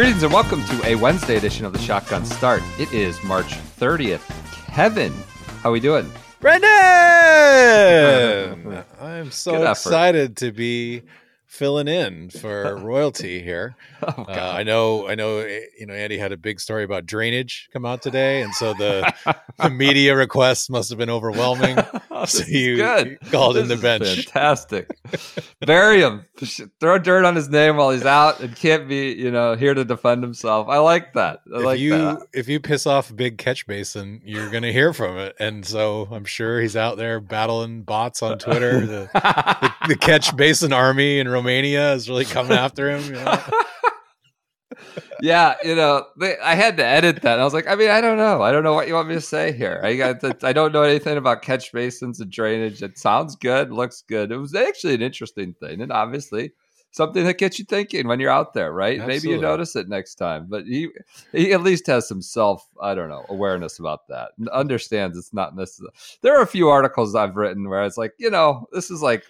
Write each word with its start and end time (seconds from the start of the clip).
Greetings 0.00 0.22
and 0.22 0.32
welcome 0.32 0.64
to 0.64 0.82
a 0.86 0.94
Wednesday 0.94 1.36
edition 1.36 1.66
of 1.66 1.74
the 1.74 1.78
Shotgun 1.78 2.24
Start. 2.24 2.62
It 2.78 2.90
is 2.90 3.22
March 3.22 3.58
30th. 3.78 4.22
Kevin, 4.68 5.12
how 5.60 5.68
are 5.68 5.72
we 5.72 5.80
doing? 5.80 6.10
Brendan! 6.40 6.72
I'm 9.00 9.30
so 9.30 9.62
excited 9.70 10.38
to 10.38 10.52
be 10.52 11.02
filling 11.50 11.88
in 11.88 12.30
for 12.30 12.76
royalty 12.80 13.42
here. 13.42 13.74
Oh, 14.06 14.24
Uh, 14.28 14.52
I 14.56 14.62
know, 14.62 15.08
I 15.08 15.14
know. 15.16 15.38
eh, 15.38 15.60
You 15.78 15.86
know, 15.86 15.94
Andy 15.94 16.16
had 16.16 16.30
a 16.32 16.36
big 16.36 16.60
story 16.60 16.84
about 16.84 17.06
drainage 17.06 17.68
come 17.72 17.84
out 17.84 18.02
today, 18.02 18.40
and 18.40 18.54
so 18.54 18.72
the, 18.72 19.12
the 19.58 19.68
media 19.70 20.14
requests 20.16 20.70
must 20.70 20.88
have 20.90 20.98
been 20.98 21.10
overwhelming. 21.10 21.76
This 22.20 22.32
So 22.32 22.44
you- 22.48 23.16
called 23.30 23.56
in 23.56 23.68
the 23.68 23.76
bench. 23.78 24.26
Fantastic. 24.26 24.90
Bury 25.60 26.00
him. 26.02 26.26
Throw 26.78 26.98
dirt 26.98 27.24
on 27.24 27.34
his 27.34 27.48
name 27.48 27.76
while 27.76 27.90
he's 27.92 28.04
out 28.04 28.40
and 28.40 28.54
can't 28.54 28.86
be, 28.88 29.12
you 29.12 29.30
know, 29.30 29.54
here 29.56 29.72
to 29.72 29.86
defend 29.86 30.22
himself. 30.22 30.68
I 30.68 30.78
like 30.78 31.14
that. 31.14 31.40
I 31.54 31.58
if 31.60 31.64
like 31.64 31.80
you 31.80 31.92
that. 31.92 32.26
if 32.34 32.46
you 32.46 32.60
piss 32.60 32.86
off 32.86 33.14
Big 33.16 33.38
Catch 33.38 33.66
Basin, 33.66 34.20
you're 34.22 34.50
going 34.50 34.64
to 34.64 34.72
hear 34.72 34.92
from 34.92 35.16
it, 35.16 35.34
and 35.40 35.64
so 35.64 36.08
I'm 36.10 36.26
sure 36.26 36.60
he's 36.60 36.76
out 36.76 36.98
there 36.98 37.20
battling 37.20 37.84
bots 37.84 38.22
on 38.22 38.38
Twitter. 38.38 38.80
The, 38.84 39.08
the, 39.14 39.74
the 39.88 39.96
Catch 39.96 40.36
Basin 40.36 40.74
army 40.74 41.20
in 41.20 41.28
Romania 41.40 41.94
is 41.94 42.08
really 42.08 42.24
coming 42.24 42.52
after 42.52 42.90
him. 42.90 43.02
You 43.04 43.20
know? 43.20 43.38
yeah, 45.22 45.54
you 45.64 45.74
know, 45.74 46.06
they, 46.18 46.38
I 46.38 46.54
had 46.54 46.76
to 46.76 46.84
edit 46.84 47.22
that. 47.22 47.38
I 47.40 47.44
was 47.44 47.54
like, 47.54 47.66
I 47.66 47.74
mean, 47.74 47.90
I 47.90 48.00
don't 48.00 48.18
know. 48.18 48.42
I 48.42 48.52
don't 48.52 48.62
know 48.62 48.74
what 48.74 48.88
you 48.88 48.94
want 48.94 49.08
me 49.08 49.14
to 49.14 49.20
say 49.20 49.52
here. 49.52 49.80
I 49.82 49.96
got, 49.96 50.20
the, 50.20 50.36
I 50.42 50.52
don't 50.52 50.72
know 50.72 50.82
anything 50.82 51.16
about 51.16 51.42
catch 51.42 51.72
basins 51.72 52.20
and 52.20 52.30
drainage. 52.30 52.82
It 52.82 52.98
sounds 52.98 53.36
good, 53.36 53.72
looks 53.72 54.02
good. 54.06 54.30
It 54.30 54.36
was 54.36 54.54
actually 54.54 54.94
an 54.94 55.02
interesting 55.02 55.54
thing, 55.54 55.80
and 55.80 55.90
obviously 55.90 56.52
something 56.92 57.24
that 57.24 57.38
gets 57.38 57.58
you 57.58 57.64
thinking 57.64 58.08
when 58.08 58.18
you're 58.18 58.30
out 58.30 58.52
there, 58.52 58.72
right? 58.72 59.04
Maybe 59.06 59.28
you 59.28 59.40
notice 59.40 59.76
it 59.76 59.88
next 59.88 60.16
time. 60.16 60.46
But 60.48 60.64
he, 60.64 60.88
he 61.32 61.52
at 61.52 61.62
least 61.62 61.86
has 61.86 62.08
some 62.08 62.22
self, 62.22 62.68
I 62.82 62.94
don't 62.94 63.08
know, 63.08 63.24
awareness 63.28 63.78
about 63.78 64.08
that. 64.08 64.32
And 64.38 64.48
understands 64.48 65.16
it's 65.16 65.32
not 65.32 65.56
necessary. 65.56 65.90
There 66.22 66.36
are 66.36 66.42
a 66.42 66.48
few 66.48 66.68
articles 66.68 67.14
I've 67.14 67.36
written 67.36 67.68
where 67.68 67.84
it's 67.84 67.96
like, 67.96 68.14
you 68.18 68.30
know, 68.30 68.66
this 68.72 68.90
is 68.90 69.02
like 69.02 69.24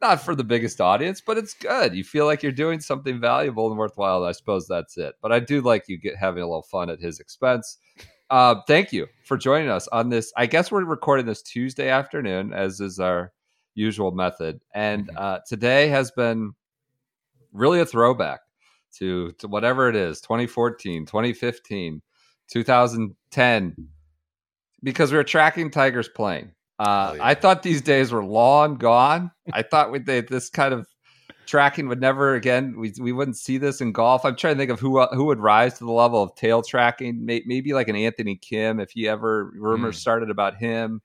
not 0.00 0.20
for 0.20 0.34
the 0.34 0.44
biggest 0.44 0.80
audience, 0.80 1.20
but 1.20 1.38
it's 1.38 1.54
good. 1.54 1.94
You 1.94 2.04
feel 2.04 2.26
like 2.26 2.42
you're 2.42 2.52
doing 2.52 2.80
something 2.80 3.20
valuable 3.20 3.68
and 3.68 3.78
worthwhile. 3.78 4.24
I 4.24 4.32
suppose 4.32 4.66
that's 4.68 4.96
it. 4.96 5.16
But 5.20 5.32
I 5.32 5.40
do 5.40 5.60
like 5.60 5.88
you 5.88 5.98
get 5.98 6.16
having 6.16 6.42
a 6.42 6.46
little 6.46 6.62
fun 6.62 6.90
at 6.90 7.00
his 7.00 7.18
expense. 7.18 7.78
Uh, 8.30 8.56
thank 8.66 8.92
you 8.92 9.06
for 9.24 9.36
joining 9.36 9.70
us 9.70 9.88
on 9.88 10.10
this. 10.10 10.32
I 10.36 10.46
guess 10.46 10.70
we're 10.70 10.84
recording 10.84 11.26
this 11.26 11.42
Tuesday 11.42 11.88
afternoon, 11.88 12.52
as 12.52 12.80
is 12.80 13.00
our 13.00 13.32
usual 13.74 14.12
method. 14.12 14.60
And 14.74 15.10
uh, 15.16 15.40
today 15.46 15.88
has 15.88 16.10
been 16.10 16.52
really 17.52 17.80
a 17.80 17.86
throwback 17.86 18.40
to, 18.96 19.32
to 19.32 19.48
whatever 19.48 19.88
it 19.88 19.96
is 19.96 20.20
2014, 20.20 21.06
2015, 21.06 22.02
2010, 22.50 23.88
because 24.82 25.10
we 25.10 25.16
were 25.16 25.24
tracking 25.24 25.70
Tigers 25.70 26.08
playing. 26.08 26.52
Uh, 26.78 27.10
Oh, 27.12 27.14
yeah. 27.16 27.26
I 27.26 27.34
thought 27.34 27.62
these 27.62 27.82
days 27.82 28.12
were 28.12 28.24
long 28.24 28.76
gone. 28.76 29.30
I 29.52 29.62
thought 29.62 29.90
we, 29.90 29.98
they, 29.98 30.20
this 30.20 30.48
kind 30.48 30.72
of 30.72 30.86
tracking 31.46 31.88
would 31.88 32.00
never 32.00 32.34
again. 32.34 32.76
We, 32.78 32.92
we 33.00 33.10
wouldn't 33.10 33.36
see 33.36 33.58
this 33.58 33.80
in 33.80 33.90
golf. 33.92 34.24
I'm 34.24 34.36
trying 34.36 34.54
to 34.54 34.58
think 34.58 34.70
of 34.70 34.78
who 34.78 35.02
who 35.06 35.24
would 35.24 35.40
rise 35.40 35.78
to 35.78 35.84
the 35.84 35.90
level 35.90 36.22
of 36.22 36.34
tail 36.36 36.62
tracking. 36.62 37.24
Maybe 37.24 37.72
like 37.72 37.88
an 37.88 37.96
Anthony 37.96 38.36
Kim, 38.36 38.78
if 38.80 38.90
he 38.92 39.08
ever 39.08 39.50
rumors 39.56 39.96
Mm. 39.96 40.00
started 40.00 40.30
about 40.30 40.56
him, 40.56 41.00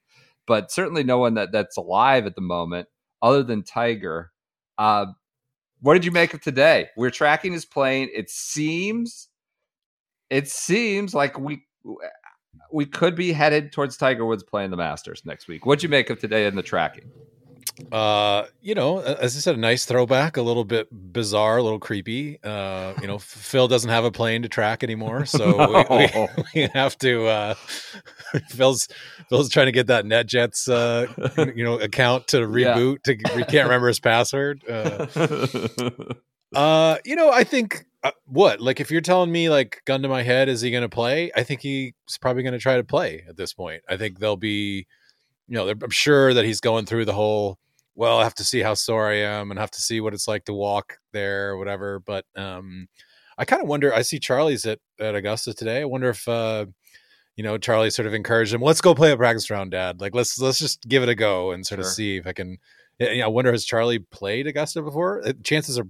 but 0.45 0.69
certainly 0.71 1.03
no 1.03 1.17
one 1.17 1.35
that 1.35 1.51
that's 1.51 1.77
alive 1.77 2.25
at 2.25 2.35
the 2.35 2.41
moment 2.41 2.87
other 3.21 3.41
than 3.41 3.63
Tiger. 3.63 4.31
Uh, 4.77 5.07
what 5.81 5.93
did 5.95 6.05
you 6.05 6.11
make 6.11 6.33
of 6.33 6.41
today? 6.41 6.89
We're 6.97 7.09
tracking 7.09 7.53
his 7.53 7.65
plane. 7.65 8.09
It 8.13 8.29
seems, 8.29 9.29
it 10.29 10.47
seems 10.49 11.13
like 11.15 11.39
we 11.39 11.63
we 12.71 12.85
could 12.85 13.15
be 13.15 13.31
headed 13.33 13.71
towards 13.71 13.97
Tiger 13.97 14.25
Woods 14.25 14.43
playing 14.43 14.71
the 14.71 14.77
Masters 14.77 15.21
next 15.25 15.47
week. 15.47 15.65
What'd 15.65 15.83
you 15.83 15.89
make 15.89 16.09
of 16.09 16.19
today 16.19 16.45
in 16.45 16.55
the 16.55 16.63
tracking? 16.63 17.11
uh 17.91 18.43
you 18.61 18.75
know 18.75 18.99
as 18.99 19.35
i 19.35 19.39
said 19.39 19.55
a 19.55 19.59
nice 19.59 19.85
throwback 19.85 20.37
a 20.37 20.41
little 20.41 20.63
bit 20.63 20.87
bizarre 20.91 21.57
a 21.57 21.63
little 21.63 21.79
creepy 21.79 22.37
uh 22.43 22.93
you 23.01 23.07
know 23.07 23.17
phil 23.19 23.67
doesn't 23.67 23.89
have 23.89 24.03
a 24.03 24.11
plane 24.11 24.43
to 24.43 24.49
track 24.49 24.83
anymore 24.83 25.25
so 25.27 25.67
we, 25.67 25.97
we, 25.97 26.09
we 26.55 26.69
have 26.73 26.95
to 26.99 27.25
uh 27.25 27.53
phil's 28.49 28.87
phil's 29.29 29.49
trying 29.49 29.65
to 29.65 29.71
get 29.71 29.87
that 29.87 30.05
netjets 30.05 30.69
uh 30.69 31.07
you 31.55 31.63
know 31.63 31.79
account 31.79 32.27
to 32.27 32.37
Yeah. 32.39 32.75
reboot 32.75 33.01
to 33.03 33.13
we 33.35 33.43
can't 33.43 33.65
remember 33.65 33.87
his 33.87 33.99
password 33.99 34.63
uh 34.69 35.07
uh 36.55 36.97
you 37.05 37.15
know 37.15 37.31
i 37.31 37.43
think 37.43 37.85
uh, 38.03 38.11
what 38.25 38.59
like 38.59 38.79
if 38.79 38.91
you're 38.91 39.01
telling 39.01 39.31
me 39.31 39.49
like 39.49 39.81
gun 39.85 40.01
to 40.01 40.09
my 40.09 40.23
head 40.23 40.49
is 40.49 40.61
he 40.61 40.71
going 40.71 40.81
to 40.81 40.89
play 40.89 41.31
i 41.35 41.43
think 41.43 41.61
he's 41.61 41.93
probably 42.19 42.43
going 42.43 42.53
to 42.53 42.59
try 42.59 42.75
to 42.75 42.83
play 42.83 43.23
at 43.29 43.37
this 43.37 43.53
point 43.53 43.81
i 43.89 43.95
think 43.95 44.19
they'll 44.19 44.35
be 44.35 44.85
you 45.47 45.55
know, 45.55 45.69
I'm 45.69 45.89
sure 45.89 46.33
that 46.33 46.45
he's 46.45 46.59
going 46.59 46.85
through 46.85 47.05
the 47.05 47.13
whole. 47.13 47.57
Well, 47.95 48.17
I 48.19 48.23
have 48.23 48.35
to 48.35 48.43
see 48.43 48.61
how 48.61 48.73
sore 48.73 49.07
I 49.07 49.17
am, 49.17 49.51
and 49.51 49.59
have 49.59 49.71
to 49.71 49.81
see 49.81 50.01
what 50.01 50.13
it's 50.13 50.27
like 50.27 50.45
to 50.45 50.53
walk 50.53 50.97
there, 51.11 51.51
or 51.51 51.57
whatever. 51.57 51.99
But 51.99 52.25
um, 52.35 52.87
I 53.37 53.45
kind 53.45 53.61
of 53.61 53.67
wonder. 53.67 53.93
I 53.93 54.01
see 54.01 54.19
Charlie's 54.19 54.65
at 54.65 54.79
at 54.99 55.15
Augusta 55.15 55.53
today. 55.53 55.81
I 55.81 55.85
wonder 55.85 56.09
if 56.09 56.27
uh, 56.27 56.65
you 57.35 57.43
know 57.43 57.57
Charlie 57.57 57.91
sort 57.91 58.07
of 58.07 58.13
encouraged 58.13 58.53
him. 58.53 58.61
Let's 58.61 58.81
go 58.81 58.95
play 58.95 59.11
a 59.11 59.17
practice 59.17 59.49
round, 59.49 59.71
Dad. 59.71 60.01
Like 60.01 60.15
let's 60.15 60.39
let's 60.39 60.59
just 60.59 60.87
give 60.87 61.03
it 61.03 61.09
a 61.09 61.15
go 61.15 61.51
and 61.51 61.65
sort 61.65 61.79
of 61.79 61.85
see 61.85 62.17
if 62.17 62.25
I 62.25 62.33
can. 62.33 62.57
I 63.01 63.27
wonder 63.27 63.51
has 63.51 63.65
Charlie 63.65 63.99
played 63.99 64.47
Augusta 64.47 64.81
before? 64.81 65.27
Uh, 65.27 65.33
Chances 65.43 65.77
are 65.77 65.87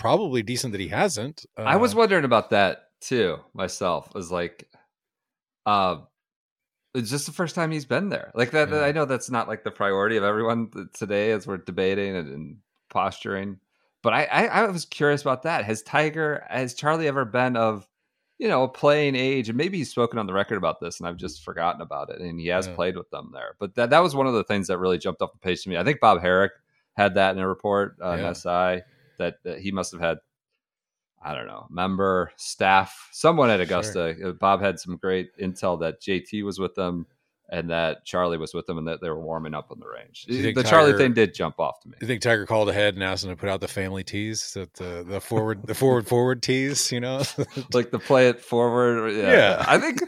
probably 0.00 0.42
decent 0.42 0.72
that 0.72 0.80
he 0.80 0.88
hasn't. 0.88 1.44
Uh, 1.58 1.62
I 1.62 1.76
was 1.76 1.94
wondering 1.94 2.24
about 2.24 2.50
that 2.50 2.86
too 3.00 3.38
myself. 3.54 4.12
Was 4.14 4.32
like, 4.32 4.68
uh, 5.66 5.98
it's 6.94 7.10
just 7.10 7.26
the 7.26 7.32
first 7.32 7.54
time 7.54 7.70
he's 7.70 7.84
been 7.84 8.08
there. 8.08 8.32
Like 8.34 8.50
that. 8.52 8.70
Yeah. 8.70 8.80
I 8.80 8.92
know 8.92 9.04
that's 9.04 9.30
not 9.30 9.46
like 9.46 9.62
the 9.62 9.70
priority 9.70 10.16
of 10.16 10.24
everyone 10.24 10.70
today 10.94 11.30
as 11.32 11.46
we're 11.46 11.58
debating 11.58 12.16
and, 12.16 12.28
and 12.32 12.56
posturing. 12.88 13.58
But 14.02 14.14
I, 14.14 14.24
I, 14.24 14.44
I 14.46 14.66
was 14.68 14.86
curious 14.86 15.20
about 15.20 15.42
that. 15.42 15.64
Has 15.66 15.82
Tiger, 15.82 16.44
has 16.48 16.72
Charlie 16.72 17.06
ever 17.06 17.26
been 17.26 17.56
of, 17.56 17.86
you 18.38 18.48
know, 18.48 18.62
a 18.64 18.68
playing 18.68 19.14
age? 19.14 19.50
And 19.50 19.58
maybe 19.58 19.76
he's 19.76 19.90
spoken 19.90 20.18
on 20.18 20.26
the 20.26 20.32
record 20.32 20.56
about 20.56 20.80
this, 20.80 20.98
and 20.98 21.06
I've 21.06 21.18
just 21.18 21.44
forgotten 21.44 21.82
about 21.82 22.08
it. 22.08 22.20
And 22.22 22.40
he 22.40 22.46
has 22.46 22.66
Yeah. 22.66 22.74
played 22.74 22.96
with 22.96 23.10
them 23.10 23.30
there. 23.34 23.56
But 23.60 23.74
that 23.74 23.90
that 23.90 24.02
was 24.02 24.14
one 24.16 24.26
of 24.26 24.32
the 24.32 24.44
things 24.44 24.68
that 24.68 24.78
really 24.78 24.96
jumped 24.96 25.20
off 25.20 25.32
the 25.32 25.38
page 25.38 25.62
to 25.64 25.68
me. 25.68 25.76
I 25.76 25.84
think 25.84 26.00
Bob 26.00 26.22
Harig 26.22 26.48
had 26.96 27.14
that 27.16 27.36
in 27.36 27.42
a 27.42 27.46
report 27.46 27.96
on 28.00 28.20
Yeah. 28.20 28.32
SI 28.32 28.82
that, 29.20 29.36
that 29.44 29.60
he 29.60 29.70
must 29.70 29.92
have 29.92 30.00
had 30.00 30.18
I 31.22 31.34
don't 31.34 31.46
know, 31.46 31.66
member, 31.70 32.32
staff, 32.36 33.10
someone 33.12 33.50
at 33.50 33.60
Augusta. 33.60 34.16
Uh, 34.24 34.32
Bob 34.32 34.62
had 34.62 34.80
some 34.80 34.96
great 34.96 35.36
intel 35.36 35.78
that 35.80 36.00
JT 36.00 36.42
was 36.44 36.58
with 36.58 36.74
them 36.74 37.06
and 37.52 37.68
that 37.70 38.04
Charlie 38.04 38.38
was 38.38 38.54
with 38.54 38.66
them 38.66 38.78
and 38.78 38.86
that 38.86 39.00
they 39.00 39.08
were 39.10 39.20
warming 39.20 39.54
up 39.54 39.70
on 39.72 39.80
the 39.80 39.86
range. 39.88 40.24
Do 40.28 40.34
you 40.34 40.42
think 40.42 40.56
The 40.56 40.62
Charlie 40.62 40.92
thing 40.96 41.12
did 41.14 41.34
jump 41.34 41.58
off 41.58 41.80
to 41.80 41.88
me. 41.88 41.96
You 42.00 42.06
think 42.06 42.22
Tiger 42.22 42.46
called 42.46 42.68
ahead 42.68 42.94
and 42.94 43.02
asked 43.02 43.24
him 43.24 43.30
to 43.30 43.36
put 43.36 43.48
out 43.48 43.60
the 43.60 43.66
family 43.68 44.04
tees, 44.04 44.52
that 44.54 44.74
the 44.74 45.04
the 45.06 45.20
forward 45.20 45.66
the 45.66 45.74
forward 45.74 46.06
forward 46.06 46.42
tees, 46.42 46.92
you 46.92 47.00
know? 47.00 47.22
Like 47.74 47.90
the 47.90 47.98
play 47.98 48.28
it 48.28 48.40
forward. 48.40 49.10
Yeah. 49.14 49.32
Yeah. 49.32 49.64
I 49.66 49.78
think 49.78 50.00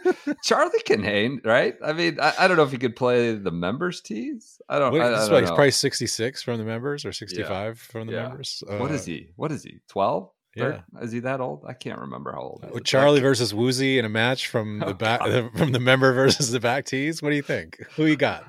Charlie 0.45 0.81
can 0.85 1.03
hang, 1.03 1.41
right? 1.45 1.75
I 1.85 1.93
mean, 1.93 2.19
I, 2.21 2.33
I 2.41 2.49
don't 2.49 2.57
know 2.57 2.63
if 2.63 2.71
he 2.73 2.79
could 2.79 2.97
play 2.97 3.35
the 3.35 3.51
members 3.51 4.01
tees. 4.01 4.61
I 4.69 4.79
don't, 4.79 4.93
What, 4.93 5.01
I, 5.03 5.07
I 5.09 5.23
is 5.23 5.29
don't 5.29 5.35
like 5.35 5.45
know. 5.45 5.55
probably 5.55 5.71
sixty 5.73 6.07
six 6.07 6.43
from 6.43 6.59
the 6.59 6.65
members 6.65 7.05
or 7.05 7.13
sixty 7.13 7.43
five 7.43 7.79
from 7.79 8.07
the 8.07 8.15
Yeah. 8.15 8.29
members. 8.29 8.63
what 8.67 8.91
Uh, 8.91 8.95
is 8.95 9.05
he? 9.05 9.29
What 9.37 9.51
is 9.53 9.63
he? 9.65 9.81
12? 9.89 10.31
Yeah. 10.55 10.81
Is 11.01 11.13
he 11.13 11.21
that 11.21 11.41
old? 11.41 11.65
I 11.67 11.73
can't 11.73 11.99
remember 11.99 12.33
how 12.33 12.41
old. 12.41 12.65
he 12.65 12.71
With 12.73 12.83
is. 12.83 12.89
Charlie 12.91 13.21
versus 13.21 13.53
Woosie 13.53 13.97
in 13.99 14.05
a 14.05 14.09
match 14.11 14.49
from 14.49 14.81
the 14.81 14.87
Oh, 14.89 14.93
back 14.95 15.21
God. 15.21 15.51
from 15.57 15.73
the 15.73 15.81
member 15.81 16.13
versus 16.13 16.51
the 16.51 16.61
back 16.61 16.85
tees. 16.85 17.23
What 17.23 17.31
do 17.31 17.37
you 17.37 17.43
think? 17.43 17.79
Who 17.97 18.05
you 18.07 18.17
got? 18.17 18.45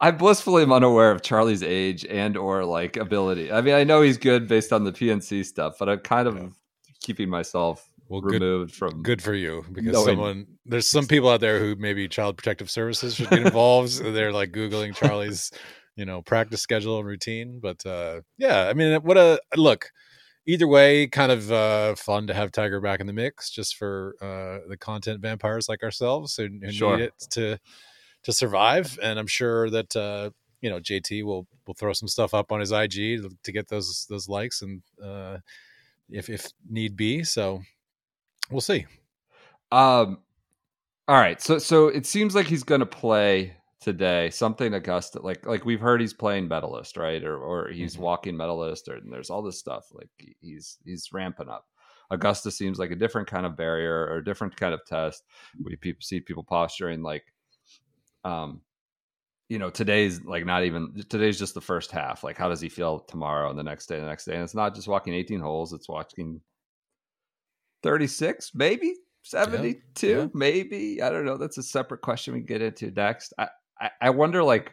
I 0.00 0.12
blissfully 0.12 0.62
am 0.62 0.72
unaware 0.72 1.10
of 1.10 1.22
Charlie's 1.22 1.62
age 1.64 2.04
and 2.06 2.36
or 2.36 2.64
like 2.64 2.96
ability. 2.96 3.50
I 3.50 3.60
mean, 3.60 3.74
I 3.74 3.82
know 3.82 4.00
he's 4.02 4.16
good 4.18 4.46
based 4.46 4.72
on 4.72 4.84
the 4.84 4.92
PNC 4.92 5.44
stuff, 5.44 5.74
but 5.78 5.88
I'm 5.88 5.98
kind 5.98 6.28
of 6.28 6.36
Yeah. 6.36 6.46
keeping 7.00 7.28
myself 7.28 7.88
Well, 8.08 8.20
good, 8.20 8.34
removed 8.40 8.74
from 8.76 9.02
good 9.02 9.20
for 9.20 9.34
you 9.34 9.64
because 9.72 9.92
knowing- 9.94 10.06
someone 10.06 10.46
there's 10.64 10.86
some 10.88 11.06
people 11.08 11.28
out 11.28 11.40
there 11.40 11.58
who 11.58 11.74
maybe 11.74 11.74
because 11.74 11.74
Knowing- 11.74 11.74
someone 11.74 11.74
there's 11.74 11.74
some 11.74 11.74
people 11.74 11.74
out 11.74 11.74
there 11.74 11.74
who 11.74 11.74
maybe 11.76 12.06
Child 12.06 12.36
Protective 12.36 12.70
Services 12.70 13.16
should 13.16 13.30
get 13.30 13.40
involved. 13.40 13.90
so 13.90 14.12
they're 14.12 14.32
like 14.32 14.52
googling 14.52 14.94
Charlie's, 14.94 15.50
you 15.96 16.04
know, 16.04 16.22
practice 16.22 16.62
schedule 16.62 16.98
and 16.98 17.06
routine. 17.08 17.58
But 17.60 17.84
uh, 17.84 18.20
yeah, 18.36 18.68
I 18.68 18.74
mean, 18.74 19.00
what 19.02 19.16
a 19.18 19.40
look. 19.56 19.90
Either 20.48 20.66
way, 20.66 21.06
kind 21.06 21.30
of 21.30 21.52
uh, 21.52 21.94
fun 21.94 22.26
to 22.26 22.32
have 22.32 22.50
Tiger 22.50 22.80
back 22.80 23.00
in 23.00 23.06
the 23.06 23.12
mix, 23.12 23.50
just 23.50 23.76
for 23.76 24.14
uh, 24.22 24.66
the 24.66 24.78
content 24.78 25.20
vampires 25.20 25.68
like 25.68 25.82
ourselves 25.82 26.34
who, 26.36 26.48
who 26.62 26.72
Sure. 26.72 26.96
need 26.96 27.04
it 27.04 27.12
to 27.32 27.58
to 28.22 28.32
survive. 28.32 28.98
And 29.02 29.18
I'm 29.18 29.26
sure 29.26 29.68
that 29.68 29.94
uh, 29.94 30.30
you 30.62 30.70
know 30.70 30.80
JT 30.80 31.22
will 31.22 31.46
will 31.66 31.74
throw 31.74 31.92
some 31.92 32.08
stuff 32.08 32.32
up 32.32 32.50
on 32.50 32.60
his 32.60 32.72
IG 32.72 32.92
to, 33.22 33.30
to 33.42 33.52
get 33.52 33.68
those 33.68 34.06
those 34.08 34.26
likes 34.26 34.62
and 34.62 34.80
uh, 35.04 35.36
if 36.10 36.30
if 36.30 36.46
need 36.68 36.96
be. 36.96 37.24
So 37.24 37.60
we'll 38.50 38.62
see. 38.62 38.86
Um, 39.70 40.18
all 41.06 41.16
right. 41.16 41.42
So 41.42 41.58
so 41.58 41.88
it 41.88 42.06
seems 42.06 42.34
like 42.34 42.46
he's 42.46 42.64
going 42.64 42.80
to 42.80 42.86
play 42.86 43.54
today. 43.80 44.30
Something 44.30 44.74
Augusta 44.74 45.20
like 45.22 45.46
like 45.46 45.64
we've 45.64 45.80
heard 45.80 46.00
he's 46.00 46.14
playing 46.14 46.48
medalist, 46.48 46.96
right? 46.96 47.22
Or 47.24 47.38
or 47.38 47.68
he's 47.68 47.96
Mhm. 47.96 48.00
walking 48.00 48.36
medalist, 48.36 48.88
or 48.88 48.96
and 48.96 49.12
there's 49.12 49.30
all 49.30 49.42
this 49.42 49.58
stuff. 49.58 49.86
Like 49.92 50.10
he's 50.40 50.78
he's 50.84 51.12
ramping 51.12 51.48
up. 51.48 51.66
Augusta 52.10 52.50
seems 52.50 52.78
like 52.78 52.90
a 52.90 52.96
different 52.96 53.28
kind 53.28 53.44
of 53.46 53.56
barrier 53.56 54.06
or 54.06 54.16
a 54.18 54.24
different 54.24 54.56
kind 54.56 54.74
of 54.74 54.84
test. 54.86 55.24
We 55.62 55.76
people 55.76 56.02
see 56.02 56.20
people 56.20 56.42
posturing 56.42 57.02
like, 57.02 57.24
um, 58.24 58.62
you 59.48 59.58
know, 59.58 59.70
today's 59.70 60.22
like 60.24 60.44
not 60.46 60.64
even 60.64 61.04
today's 61.08 61.38
just 61.38 61.54
the 61.54 61.60
first 61.60 61.90
half. 61.90 62.24
Like, 62.24 62.36
how 62.38 62.48
does 62.48 62.60
he 62.60 62.68
feel 62.70 63.00
tomorrow 63.00 63.50
and 63.50 63.58
the 63.58 63.62
next 63.62 63.86
day, 63.86 64.00
the 64.00 64.06
next 64.06 64.24
day? 64.24 64.34
And 64.34 64.42
it's 64.44 64.54
not 64.54 64.74
just 64.74 64.88
walking 64.88 65.14
18 65.14 65.40
holes; 65.40 65.72
it's 65.72 65.88
walking 65.88 66.40
36, 67.82 68.52
maybe 68.54 68.94
72, 69.22 70.06
yeah. 70.08 70.26
maybe. 70.34 71.02
I 71.02 71.10
don't 71.10 71.24
know. 71.24 71.36
That's 71.36 71.58
a 71.58 71.62
separate 71.62 72.00
question 72.00 72.34
we 72.34 72.40
get 72.40 72.62
into 72.62 72.90
next. 72.90 73.32
I, 73.38 73.48
I, 73.80 73.90
I 74.00 74.10
wonder, 74.10 74.42
like, 74.42 74.72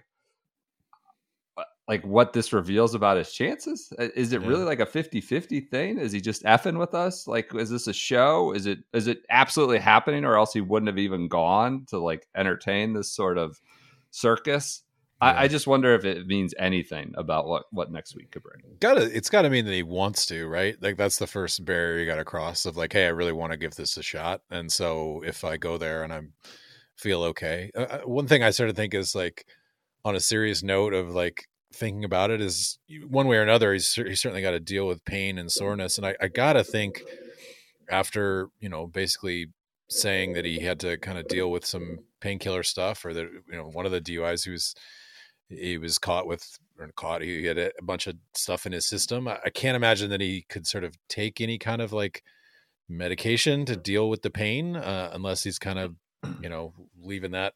like 1.87 2.03
what 2.03 2.33
this 2.33 2.51
reveals 2.51 2.95
about 2.95 3.17
his 3.17 3.31
chances. 3.31 3.93
Is 3.99 4.33
it 4.33 4.41
Yeah. 4.41 4.47
really 4.47 4.63
like 4.63 4.79
a 4.79 4.85
50-50 4.87 5.59
thing? 5.59 5.99
Is 5.99 6.11
he 6.11 6.19
just 6.19 6.43
effing 6.43 6.79
with 6.79 6.95
us? 6.95 7.27
Like, 7.27 7.53
is 7.53 7.69
this 7.69 7.85
a 7.87 7.93
show? 7.93 8.53
Is 8.53 8.65
it 8.65 8.79
is 8.93 9.05
it 9.07 9.19
absolutely 9.29 9.77
happening, 9.77 10.25
or 10.25 10.35
else 10.35 10.51
he 10.53 10.61
wouldn't 10.61 10.87
have 10.87 10.97
even 10.97 11.27
gone 11.27 11.85
to 11.89 11.99
like 11.99 12.27
entertain 12.35 12.93
this 12.93 13.11
sort 13.11 13.37
of 13.37 13.61
circus? 14.09 14.81
Yeah. 15.21 15.27
I, 15.27 15.43
I 15.43 15.47
just 15.47 15.67
wonder 15.67 15.93
if 15.93 16.03
it 16.05 16.25
means 16.25 16.55
anything 16.57 17.13
about 17.17 17.45
what 17.47 17.65
what 17.71 17.91
next 17.91 18.15
week 18.15 18.31
could 18.31 18.41
bring. 18.41 18.63
Gotta 18.79 19.03
it's 19.15 19.29
gotta 19.29 19.51
mean 19.51 19.65
that 19.65 19.71
he 19.73 19.83
wants 19.83 20.25
to, 20.25 20.47
right? 20.47 20.75
Like 20.81 20.97
that's 20.97 21.19
the 21.19 21.27
first 21.27 21.63
barrier 21.65 21.99
you 21.99 22.05
gotta 22.07 22.25
cross 22.25 22.65
of 22.65 22.77
like, 22.77 22.93
hey, 22.93 23.05
I 23.05 23.09
really 23.09 23.31
want 23.31 23.51
to 23.51 23.57
give 23.57 23.75
this 23.75 23.95
a 23.95 24.03
shot. 24.03 24.41
And 24.49 24.71
so 24.71 25.21
if 25.23 25.43
I 25.43 25.57
go 25.57 25.77
there 25.77 26.03
and 26.03 26.11
I'm 26.11 26.33
feel 26.95 27.23
okay. 27.23 27.71
Uh, 27.75 27.81
uh, 27.81 27.99
one 28.01 28.27
thing 28.27 28.43
I 28.43 28.51
sort 28.51 28.69
of 28.69 28.75
think 28.75 28.93
is 28.93 29.15
like 29.15 29.45
on 30.03 30.15
a 30.15 30.19
serious 30.19 30.63
note 30.63 30.93
of 30.93 31.13
like 31.13 31.45
thinking 31.73 32.05
about 32.05 32.31
it 32.31 32.41
is 32.41 32.77
one 33.07 33.27
way 33.27 33.37
or 33.37 33.41
another 33.41 33.73
he's 33.73 33.93
he's 33.93 34.21
certainly 34.21 34.41
got 34.41 34.51
to 34.51 34.59
deal 34.59 34.87
with 34.87 35.03
pain 35.03 35.37
and 35.37 35.51
soreness 35.51 35.97
and 35.97 36.07
I, 36.07 36.15
I 36.21 36.27
gotta 36.29 36.63
think 36.63 37.01
after 37.89 38.47
you 38.61 38.69
know 38.69 38.87
basically 38.87 39.47
saying 39.89 40.33
that 40.33 40.45
he 40.45 40.59
had 40.59 40.79
to 40.79 40.97
kind 40.97 41.17
of 41.17 41.27
deal 41.27 41.51
with 41.51 41.65
some 41.65 41.99
painkiller 42.21 42.63
stuff 42.63 43.03
or 43.03 43.13
that 43.13 43.25
you 43.25 43.57
know 43.57 43.69
one 43.69 43.85
of 43.85 43.91
the 43.91 44.01
DUIs 44.01 44.45
he 44.45 44.51
was 44.51 44.73
he 45.49 45.77
was 45.77 45.97
caught 45.97 46.27
with 46.27 46.57
or 46.79 46.89
caught 46.95 47.21
he 47.21 47.45
had 47.45 47.57
a 47.57 47.71
bunch 47.83 48.07
of 48.07 48.15
stuff 48.33 48.65
in 48.65 48.71
his 48.71 48.87
system. 48.87 49.27
I, 49.27 49.39
I 49.45 49.49
can't 49.49 49.75
imagine 49.75 50.09
that 50.09 50.21
he 50.21 50.45
could 50.49 50.67
sort 50.67 50.83
of 50.83 50.95
take 51.07 51.39
any 51.39 51.57
kind 51.57 51.81
of 51.81 51.93
like 51.93 52.23
medication 52.89 53.65
to 53.65 53.75
deal 53.75 54.09
with 54.09 54.21
the 54.21 54.29
pain 54.29 54.75
uh, 54.75 55.11
unless 55.13 55.43
he's 55.43 55.59
kind 55.59 55.79
of 55.79 55.95
you 56.41 56.49
know 56.49 56.73
leaving 57.01 57.31
that 57.31 57.53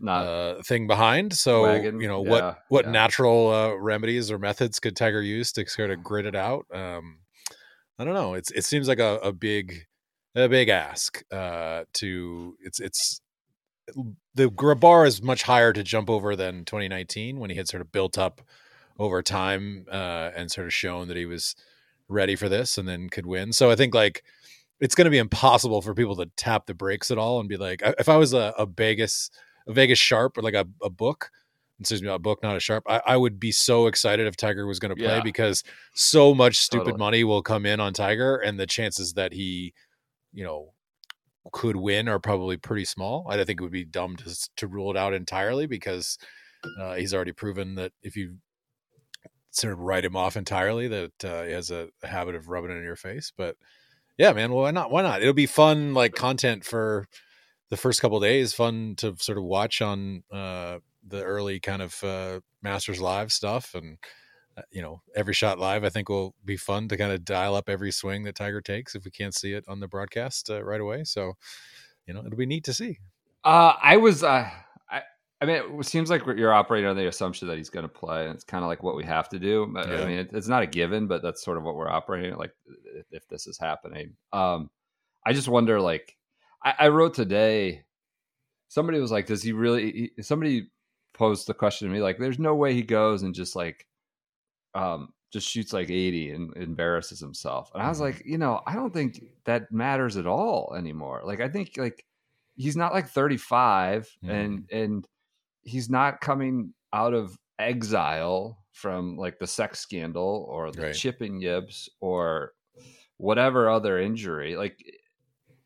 Not 0.00 0.26
uh, 0.26 0.62
thing 0.62 0.86
behind. 0.86 1.32
So 1.32 1.62
Wagon, 1.62 2.00
you 2.00 2.08
know 2.08 2.24
yeah, 2.24 2.30
what 2.30 2.58
what 2.68 2.84
yeah. 2.86 2.90
natural 2.90 3.50
uh, 3.50 3.74
remedies 3.74 4.30
or 4.30 4.38
methods 4.38 4.80
could 4.80 4.96
Tiger 4.96 5.22
use 5.22 5.52
to 5.52 5.66
sort 5.66 5.90
of 5.90 6.02
grit 6.02 6.26
it 6.26 6.36
out? 6.36 6.66
Um, 6.72 7.18
I 7.98 8.04
don't 8.04 8.14
know. 8.14 8.34
It's 8.34 8.50
it 8.50 8.64
seems 8.64 8.88
like 8.88 9.00
a, 9.00 9.18
a 9.22 9.32
big 9.32 9.86
a 10.34 10.48
big 10.48 10.68
ask 10.68 11.22
uh, 11.32 11.84
to 11.94 12.56
it's 12.60 12.80
it's 12.80 13.20
the 14.34 14.50
bar 14.50 15.06
is 15.06 15.22
much 15.22 15.44
higher 15.44 15.72
to 15.72 15.82
jump 15.82 16.10
over 16.10 16.34
than 16.34 16.64
2019 16.64 17.38
when 17.38 17.50
he 17.50 17.56
had 17.56 17.68
sort 17.68 17.80
of 17.80 17.92
built 17.92 18.18
up 18.18 18.42
over 18.98 19.22
time 19.22 19.86
uh, 19.90 20.30
and 20.34 20.50
sort 20.50 20.66
of 20.66 20.74
shown 20.74 21.08
that 21.08 21.16
he 21.16 21.26
was 21.26 21.54
ready 22.08 22.36
for 22.36 22.48
this 22.48 22.78
and 22.78 22.88
then 22.88 23.08
could 23.08 23.26
win. 23.26 23.52
So 23.52 23.70
I 23.70 23.76
think 23.76 23.94
like 23.94 24.24
it's 24.80 24.94
going 24.94 25.06
to 25.06 25.10
be 25.10 25.18
impossible 25.18 25.80
for 25.82 25.94
people 25.94 26.16
to 26.16 26.26
tap 26.36 26.66
the 26.66 26.74
brakes 26.74 27.10
at 27.10 27.18
all 27.18 27.40
and 27.40 27.48
be 27.48 27.56
like, 27.56 27.82
if 27.98 28.08
I 28.08 28.16
was 28.16 28.32
a, 28.32 28.52
a 28.58 28.66
Vegas, 28.66 29.30
a 29.66 29.72
Vegas 29.72 29.98
sharp 29.98 30.36
or 30.36 30.42
like 30.42 30.54
a, 30.54 30.66
a 30.82 30.90
book, 30.90 31.30
excuse 31.80 32.02
me, 32.02 32.08
a 32.08 32.18
book, 32.18 32.42
not 32.42 32.56
a 32.56 32.60
sharp, 32.60 32.84
I, 32.86 33.00
I 33.06 33.16
would 33.16 33.40
be 33.40 33.52
so 33.52 33.86
excited 33.86 34.26
if 34.26 34.36
Tiger 34.36 34.66
was 34.66 34.78
going 34.78 34.90
to 34.90 34.96
play 35.02 35.16
Yeah. 35.16 35.22
because 35.22 35.62
so 35.94 36.34
much 36.34 36.58
stupid 36.58 36.84
Totally. 36.84 36.98
money 36.98 37.24
will 37.24 37.42
come 37.42 37.64
in 37.66 37.80
on 37.80 37.92
Tiger 37.92 38.36
and 38.36 38.58
the 38.60 38.66
chances 38.66 39.14
that 39.14 39.32
he, 39.32 39.72
you 40.32 40.44
know, 40.44 40.72
could 41.52 41.76
win 41.76 42.08
are 42.08 42.18
probably 42.18 42.56
pretty 42.56 42.84
small. 42.84 43.26
I 43.30 43.36
don't 43.36 43.46
think 43.46 43.60
it 43.60 43.62
would 43.62 43.72
be 43.72 43.84
dumb 43.84 44.16
to, 44.16 44.48
to 44.56 44.66
rule 44.66 44.90
it 44.90 44.96
out 44.96 45.14
entirely 45.14 45.66
because 45.66 46.18
uh, 46.80 46.94
he's 46.94 47.14
already 47.14 47.32
proven 47.32 47.76
that 47.76 47.92
if 48.02 48.16
you 48.16 48.36
sort 49.52 49.72
of 49.72 49.78
write 49.78 50.04
him 50.04 50.16
off 50.16 50.36
entirely, 50.36 50.88
that 50.88 51.24
uh, 51.24 51.44
he 51.44 51.52
has 51.52 51.70
a 51.70 51.88
habit 52.02 52.34
of 52.34 52.48
rubbing 52.48 52.72
it 52.72 52.78
in 52.78 52.82
your 52.82 52.96
face. 52.96 53.32
But 53.36 53.56
yeah, 54.18 54.32
man, 54.32 54.52
well, 54.52 54.62
why 54.62 54.70
not? 54.70 54.90
Why 54.90 55.02
not? 55.02 55.22
It'll 55.22 55.34
be 55.34 55.46
fun, 55.46 55.94
like 55.94 56.14
content 56.14 56.64
for 56.64 57.06
the 57.70 57.76
first 57.76 58.00
couple 58.00 58.18
days. 58.20 58.54
Fun 58.54 58.94
to 58.98 59.16
sort 59.18 59.38
of 59.38 59.44
watch 59.44 59.82
on 59.82 60.22
uh, 60.32 60.78
the 61.06 61.22
early 61.22 61.60
kind 61.60 61.82
of 61.82 62.02
uh, 62.02 62.40
Masters 62.62 63.00
Live 63.00 63.32
stuff, 63.32 63.74
and 63.74 63.98
uh, 64.56 64.62
you 64.70 64.80
know, 64.80 65.02
every 65.14 65.34
shot 65.34 65.58
live. 65.58 65.84
I 65.84 65.90
think 65.90 66.08
will 66.08 66.34
be 66.44 66.56
fun 66.56 66.88
to 66.88 66.96
kind 66.96 67.12
of 67.12 67.24
dial 67.24 67.54
up 67.54 67.68
every 67.68 67.92
swing 67.92 68.24
that 68.24 68.36
Tiger 68.36 68.60
takes 68.60 68.94
if 68.94 69.04
we 69.04 69.10
can't 69.10 69.34
see 69.34 69.52
it 69.52 69.64
on 69.68 69.80
the 69.80 69.88
broadcast 69.88 70.50
uh, 70.50 70.64
right 70.64 70.80
away. 70.80 71.04
So, 71.04 71.34
you 72.06 72.14
know, 72.14 72.20
it'll 72.20 72.38
be 72.38 72.46
neat 72.46 72.64
to 72.64 72.74
see. 72.74 72.98
Uh, 73.44 73.74
I 73.80 73.98
was. 73.98 74.24
I. 75.40 75.46
Mean, 75.46 75.80
it 75.80 75.86
seems 75.86 76.08
like 76.10 76.24
you're 76.26 76.52
operating 76.52 76.88
on 76.88 76.96
the 76.96 77.08
assumption 77.08 77.48
that 77.48 77.56
he's 77.58 77.70
going 77.70 77.84
to 77.84 77.88
play, 77.92 78.24
and 78.26 78.34
it's 78.34 78.44
kind 78.44 78.64
of 78.64 78.68
like 78.68 78.82
what 78.82 78.96
we 78.96 79.04
have 79.04 79.28
to 79.30 79.38
do. 79.38 79.72
I- 79.76 79.84
Yeah. 79.86 80.02
I 80.02 80.06
mean, 80.06 80.18
it, 80.18 80.30
it's 80.32 80.48
not 80.48 80.62
a 80.62 80.66
given, 80.66 81.06
but 81.06 81.22
that's 81.22 81.42
sort 81.44 81.56
of 81.58 81.62
what 81.64 81.74
we're 81.76 81.88
operating. 81.90 82.32
at, 82.32 82.38
Like, 82.38 82.52
if, 82.94 83.06
if 83.10 83.28
this 83.28 83.46
is 83.46 83.58
happening, 83.58 84.16
um, 84.32 84.70
I 85.26 85.32
just 85.32 85.48
wonder. 85.48 85.80
Like, 85.80 86.16
I, 86.64 86.74
I 86.80 86.88
wrote 86.88 87.14
today. 87.14 87.84
Somebody 88.68 88.98
was 89.00 89.12
like, 89.12 89.26
"Does 89.26 89.42
he 89.42 89.52
really?" 89.52 90.10
He, 90.16 90.22
somebody 90.22 90.70
posed 91.14 91.46
the 91.46 91.54
question 91.54 91.86
to 91.88 91.94
me, 91.94 92.00
like, 92.00 92.18
"There's 92.18 92.38
no 92.38 92.54
way 92.54 92.74
he 92.74 92.82
goes 92.82 93.22
and 93.22 93.34
just 93.34 93.54
like, 93.56 93.86
um, 94.74 95.12
just 95.32 95.48
shoots 95.48 95.72
like 95.72 95.90
80 95.90 96.30
and 96.30 96.56
embarrasses 96.56 97.20
himself." 97.20 97.70
And 97.74 97.82
I 97.82 97.88
was 97.88 97.98
Mhm. 97.98 98.02
like, 98.02 98.22
you 98.24 98.38
know, 98.38 98.62
I 98.66 98.74
don't 98.74 98.92
think 98.92 99.22
that 99.44 99.70
matters 99.70 100.16
at 100.16 100.26
all 100.26 100.74
anymore. 100.76 101.22
Like, 101.24 101.40
I 101.40 101.48
think 101.48 101.72
like 101.76 102.04
he's 102.56 102.76
not 102.76 102.92
like 102.92 103.08
35 103.08 104.08
and 104.22 104.68
and 104.72 105.06
he's 105.66 105.90
not 105.90 106.20
coming 106.20 106.72
out 106.92 107.12
of 107.12 107.36
exile 107.58 108.58
from 108.72 109.16
like 109.16 109.38
the 109.38 109.46
sex 109.46 109.80
scandal 109.80 110.46
or 110.50 110.70
the 110.70 110.82
Right. 110.82 110.94
chipping 110.94 111.40
yips 111.40 111.88
or 112.00 112.52
whatever 113.18 113.68
other 113.70 113.98
injury 113.98 114.56
like 114.56 114.78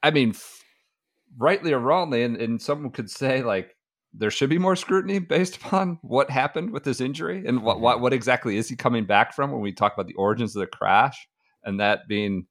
i 0.04 0.11
mean 0.11 0.30
f- 0.30 0.62
rightly 1.37 1.73
or 1.73 1.78
wrongly 1.80 2.23
and, 2.23 2.37
and 2.37 2.62
someone 2.62 2.90
could 2.92 3.11
say 3.11 3.42
like 3.42 3.76
there 4.14 4.30
should 4.30 4.50
be 4.50 4.59
more 4.59 4.76
scrutiny 4.76 5.19
based 5.19 5.57
upon 5.57 5.99
what 6.02 6.30
happened 6.30 6.71
with 6.71 6.85
this 6.85 7.00
injury 7.00 7.45
and 7.47 7.62
what, 7.62 7.80
what 7.80 8.00
what 8.00 8.12
exactly 8.12 8.57
is 8.57 8.69
he 8.69 8.76
coming 8.76 9.04
back 9.04 9.35
from 9.35 9.50
when 9.50 9.61
we 9.61 9.73
talk 9.73 9.92
about 9.95 10.07
the 10.07 10.14
origins 10.14 10.54
of 10.57 10.61
the 10.61 10.66
crash 10.66 11.28
and 11.64 11.78
that 11.80 12.07
being 12.09 12.47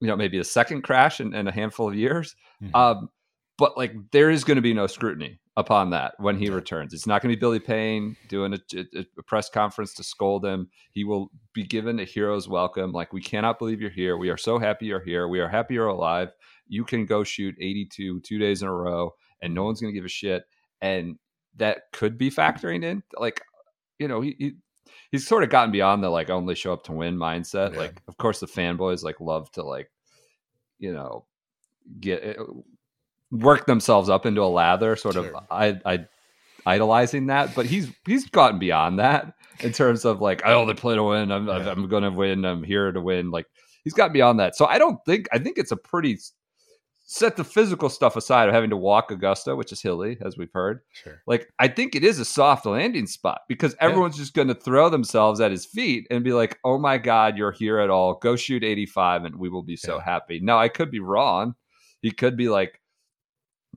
you 0.00 0.08
know 0.08 0.16
maybe 0.16 0.38
a 0.38 0.44
second 0.44 0.82
crash 0.82 1.20
in, 1.20 1.32
in 1.34 1.46
a 1.46 1.52
handful 1.52 1.88
of 1.88 1.94
years 1.94 2.34
Mhm. 2.62 2.74
um, 2.74 3.08
but 3.60 3.76
like 3.76 3.92
there 4.10 4.30
is 4.30 4.42
going 4.42 4.56
to 4.56 4.62
be 4.62 4.72
no 4.72 4.86
scrutiny 4.86 5.38
upon 5.54 5.90
that 5.90 6.14
when 6.16 6.38
he 6.38 6.48
returns. 6.48 6.94
It's 6.94 7.06
not 7.06 7.20
going 7.20 7.30
to 7.30 7.36
be 7.36 7.40
Billy 7.40 7.58
Payne 7.58 8.16
doing 8.26 8.54
a, 8.54 8.58
a, 8.74 9.04
a 9.18 9.22
press 9.22 9.50
conference 9.50 9.92
to 9.94 10.02
scold 10.02 10.46
him. 10.46 10.70
He 10.92 11.04
will 11.04 11.30
be 11.52 11.64
given 11.64 12.00
a 12.00 12.04
hero's 12.04 12.48
welcome. 12.48 12.90
Like 12.90 13.12
we 13.12 13.20
cannot 13.20 13.58
believe 13.58 13.78
you're 13.78 13.90
here. 13.90 14.16
We 14.16 14.30
are 14.30 14.38
so 14.38 14.58
happy 14.58 14.86
you're 14.86 15.04
here. 15.04 15.28
We 15.28 15.40
are 15.40 15.48
happy 15.48 15.74
you're 15.74 15.88
alive. 15.88 16.30
You 16.68 16.86
can 16.86 17.04
go 17.04 17.22
shoot 17.22 17.54
82 17.60 18.20
two 18.20 18.38
days 18.38 18.62
in 18.62 18.68
a 18.68 18.74
row, 18.74 19.12
and 19.42 19.54
no 19.54 19.64
one's 19.64 19.82
going 19.82 19.92
to 19.92 19.98
give 19.98 20.06
a 20.06 20.08
shit. 20.08 20.44
And 20.80 21.16
that 21.56 21.92
could 21.92 22.16
be 22.16 22.30
factoring 22.30 22.82
in, 22.82 23.02
like 23.18 23.42
you 23.98 24.08
know, 24.08 24.22
he. 24.22 24.36
he 24.38 24.52
He's 25.12 25.26
sort 25.26 25.42
of 25.42 25.50
gotten 25.50 25.72
beyond 25.72 26.04
the 26.04 26.08
like 26.08 26.30
only 26.30 26.54
show 26.54 26.72
up 26.72 26.84
to 26.84 26.92
win 26.92 27.16
mindset. 27.16 27.72
Yeah. 27.72 27.80
Like, 27.80 28.00
of 28.06 28.16
course, 28.16 28.38
the 28.38 28.46
fanboys 28.46 29.02
like 29.02 29.20
love 29.20 29.50
to 29.52 29.62
like, 29.64 29.90
you 30.78 30.92
know, 30.92 31.26
get 31.98 32.22
eh, 32.24 32.34
work 33.30 33.66
themselves 33.66 34.08
up 34.08 34.26
into 34.26 34.42
a 34.42 34.46
lather, 34.50 34.96
sort 34.96 35.14
Sure. 35.14 35.26
of 35.36 35.44
I, 35.50 35.78
I 35.84 36.06
idolizing 36.66 37.26
that. 37.26 37.54
But 37.54 37.66
he's 37.66 37.88
he's 38.06 38.26
gotten 38.28 38.58
beyond 38.58 38.98
that 38.98 39.34
in 39.60 39.72
terms 39.72 40.04
of 40.04 40.20
like 40.20 40.44
I 40.44 40.52
only 40.52 40.74
play 40.74 40.94
to 40.94 41.02
win. 41.02 41.30
I'm 41.32 41.46
Yeah. 41.46 41.70
I'm 41.70 41.88
going 41.88 42.02
to 42.02 42.10
win. 42.10 42.44
I'm 42.44 42.62
here 42.62 42.90
to 42.92 43.00
win. 43.00 43.30
Like 43.30 43.46
he's 43.84 43.94
got 43.94 44.12
beyond 44.12 44.40
that. 44.40 44.56
So 44.56 44.66
I 44.66 44.78
don't 44.78 44.98
think 45.06 45.28
I 45.32 45.38
think 45.38 45.58
it's 45.58 45.72
a 45.72 45.76
pretty 45.76 46.18
set 47.12 47.36
the 47.36 47.42
physical 47.42 47.88
stuff 47.88 48.14
aside 48.14 48.48
of 48.48 48.54
having 48.54 48.70
to 48.70 48.76
walk 48.76 49.10
Augusta, 49.10 49.56
which 49.56 49.72
is 49.72 49.82
hilly, 49.82 50.16
as 50.24 50.38
we've 50.38 50.52
heard. 50.52 50.80
Sure. 50.92 51.20
Like 51.26 51.48
I 51.58 51.66
think 51.66 51.96
it 51.96 52.04
is 52.04 52.20
a 52.20 52.24
soft 52.24 52.66
landing 52.66 53.06
spot 53.08 53.40
because 53.48 53.74
everyone's 53.80 54.16
just 54.16 54.32
going 54.34 54.46
to 54.48 54.54
throw 54.54 54.88
themselves 54.88 55.40
at 55.40 55.50
his 55.50 55.66
feet 55.66 56.06
and 56.10 56.22
be 56.22 56.32
like, 56.32 56.58
"Oh 56.64 56.78
my 56.78 56.98
God, 56.98 57.36
you're 57.36 57.50
here 57.52 57.78
at 57.80 57.90
all. 57.90 58.14
Go 58.14 58.36
shoot 58.36 58.62
85, 58.62 59.24
and 59.24 59.36
we 59.36 59.48
will 59.48 59.62
be 59.64 59.76
so 59.76 59.96
Yeah. 59.96 60.04
happy." 60.04 60.38
Now 60.40 60.58
I 60.58 60.68
could 60.68 60.90
be 60.92 61.00
wrong. 61.00 61.54
He 62.00 62.12
could 62.12 62.36
be 62.36 62.48
like 62.48 62.79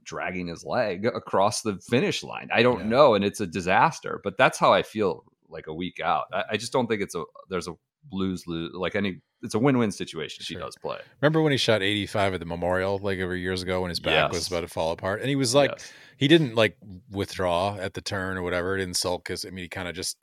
dragging 0.04 0.46
his 0.48 0.64
leg 0.64 1.06
across 1.06 1.62
the 1.62 1.76
finish 1.88 2.22
line. 2.22 2.48
I 2.52 2.62
don't 2.62 2.80
Yeah. 2.80 2.86
know, 2.86 3.14
and 3.14 3.24
it's 3.24 3.40
a 3.40 3.46
disaster. 3.46 4.20
But 4.22 4.36
that's 4.36 4.58
how 4.58 4.72
I 4.72 4.82
feel 4.82 5.24
like 5.48 5.66
a 5.66 5.74
week 5.74 6.00
out. 6.00 6.26
I, 6.32 6.44
I 6.52 6.56
just 6.56 6.72
don't 6.72 6.86
think 6.86 7.02
it's 7.02 7.14
a 7.14 7.24
there's 7.48 7.68
a 7.68 7.72
lose 8.12 8.46
lose 8.46 8.72
like 8.74 8.94
any. 8.94 9.20
It's 9.42 9.54
a 9.54 9.58
win 9.58 9.76
win 9.78 9.90
situation. 9.92 10.40
if 10.42 10.46
He 10.48 10.54
does 10.54 10.74
play. 10.80 10.98
Remember 11.20 11.42
when 11.42 11.52
he 11.52 11.58
shot 11.58 11.82
85 11.82 12.34
at 12.34 12.40
the 12.40 12.46
Memorial 12.46 12.98
like 12.98 13.18
over 13.18 13.36
years 13.36 13.62
ago 13.62 13.82
when 13.82 13.90
his 13.90 14.00
back 14.00 14.30
was 14.32 14.46
about 14.48 14.62
to 14.62 14.68
fall 14.68 14.92
apart? 14.92 15.20
And 15.20 15.28
he 15.28 15.36
was 15.36 15.54
like, 15.54 15.70
Yes. 15.72 15.92
he 16.16 16.28
didn't 16.28 16.54
like 16.54 16.76
withdraw 17.10 17.76
at 17.78 17.92
the 17.94 18.00
turn 18.00 18.36
or 18.36 18.42
whatever. 18.42 18.76
Didn't 18.76 18.94
sulk 18.96 19.24
because 19.24 19.44
I 19.44 19.50
mean 19.50 19.64
he 19.64 19.68
kind 19.68 19.86
of 19.88 19.94
just, 19.94 20.16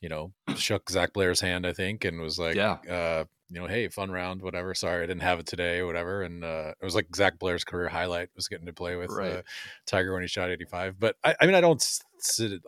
you 0.00 0.08
know, 0.08 0.32
shook 0.56 0.88
Zac 0.90 1.12
Blair's 1.12 1.40
hand, 1.40 1.66
I 1.66 1.72
think, 1.72 2.04
and 2.04 2.20
was 2.20 2.38
like, 2.38 2.54
Yeah. 2.56 2.76
uh, 2.88 3.24
you 3.50 3.60
know, 3.60 3.66
hey, 3.66 3.88
fun 3.88 4.10
round, 4.10 4.42
whatever. 4.42 4.74
Sorry, 4.74 5.02
I 5.02 5.06
didn't 5.06 5.22
have 5.22 5.38
it 5.40 5.46
today 5.46 5.78
or 5.78 5.86
whatever. 5.86 6.22
And 6.22 6.44
uh, 6.44 6.74
it 6.80 6.84
was 6.84 6.94
like 6.94 7.06
Zac 7.16 7.38
Blair's 7.38 7.64
career 7.64 7.88
highlight 7.88 8.28
was 8.36 8.46
getting 8.46 8.66
to 8.66 8.72
play 8.74 8.94
with 8.96 9.10
uh, 9.38 9.42
Tiger 9.86 10.12
when 10.12 10.22
he 10.22 10.28
shot 10.28 10.50
85. 10.50 11.00
But 11.00 11.16
I, 11.24 11.34
I 11.40 11.46
mean, 11.46 11.54
I 11.54 11.60
don't, 11.62 11.82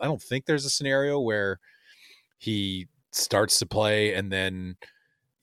I 0.01 0.05
don't 0.05 0.21
think 0.21 0.45
there's 0.45 0.65
a 0.65 0.69
scenario 0.71 1.19
where 1.19 1.59
he 2.39 2.87
starts 3.11 3.59
to 3.59 3.65
play 3.67 4.13
and 4.15 4.31
then 4.31 4.75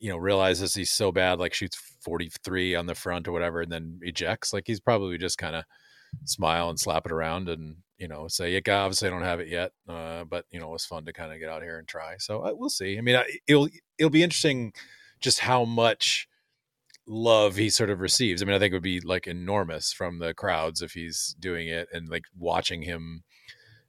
you 0.00 0.11
know 0.11 0.16
realizes 0.16 0.75
he's 0.75 0.90
so 0.90 1.12
bad 1.12 1.38
like 1.38 1.52
shoots 1.52 1.76
43 2.02 2.75
on 2.75 2.87
the 2.87 2.95
front 2.95 3.28
or 3.28 3.33
whatever 3.33 3.61
and 3.61 3.71
then 3.71 3.99
ejects 4.02 4.52
like 4.52 4.64
he's 4.66 4.80
probably 4.80 5.18
just 5.18 5.37
kind 5.38 5.54
of 5.54 5.64
smile 6.25 6.71
and 6.71 6.79
slap 6.79 7.07
it 7.07 7.12
around 7.12 7.49
and 7.49 7.77
you 7.99 8.09
know 8.09 8.29
say 8.29 8.53
yeah 8.53 8.61
obviously 8.69 9.09
i 9.09 9.11
don't 9.11 9.23
have 9.23 9.41
it 9.41 9.49
yet 9.49 9.73
uh, 9.88 10.25
but 10.25 10.45
you 10.50 10.61
know 10.61 10.69
it 10.69 10.73
was 10.73 10.85
fun 10.85 11.05
to 11.05 11.12
kind 11.12 11.33
of 11.33 11.41
get 11.41 11.49
out 11.49 11.62
here 11.62 11.79
and 11.79 11.88
try. 11.88 12.17
So 12.19 12.41
uh, 12.41 12.53
we'll 12.55 12.71
see. 12.71 12.99
I 12.99 13.00
mean 13.00 13.17
I, 13.17 13.25
it'll 13.47 13.69
it'll 13.99 14.11
be 14.11 14.23
interesting 14.23 14.73
just 15.21 15.41
how 15.41 15.65
much 15.65 16.29
love 17.07 17.57
he 17.57 17.71
sort 17.71 17.91
of 17.91 18.00
receives. 18.00 18.43
I 18.43 18.45
mean 18.45 18.55
i 18.55 18.59
think 18.59 18.73
it 18.73 18.77
would 18.77 18.83
be 18.83 19.00
like 19.00 19.27
enormous 19.27 19.93
from 19.93 20.19
the 20.19 20.35
crowds 20.35 20.83
if 20.83 20.93
he's 20.93 21.35
doing 21.41 21.69
it 21.69 21.88
and 21.93 22.09
like 22.09 22.25
watching 22.37 22.83
him 22.83 23.25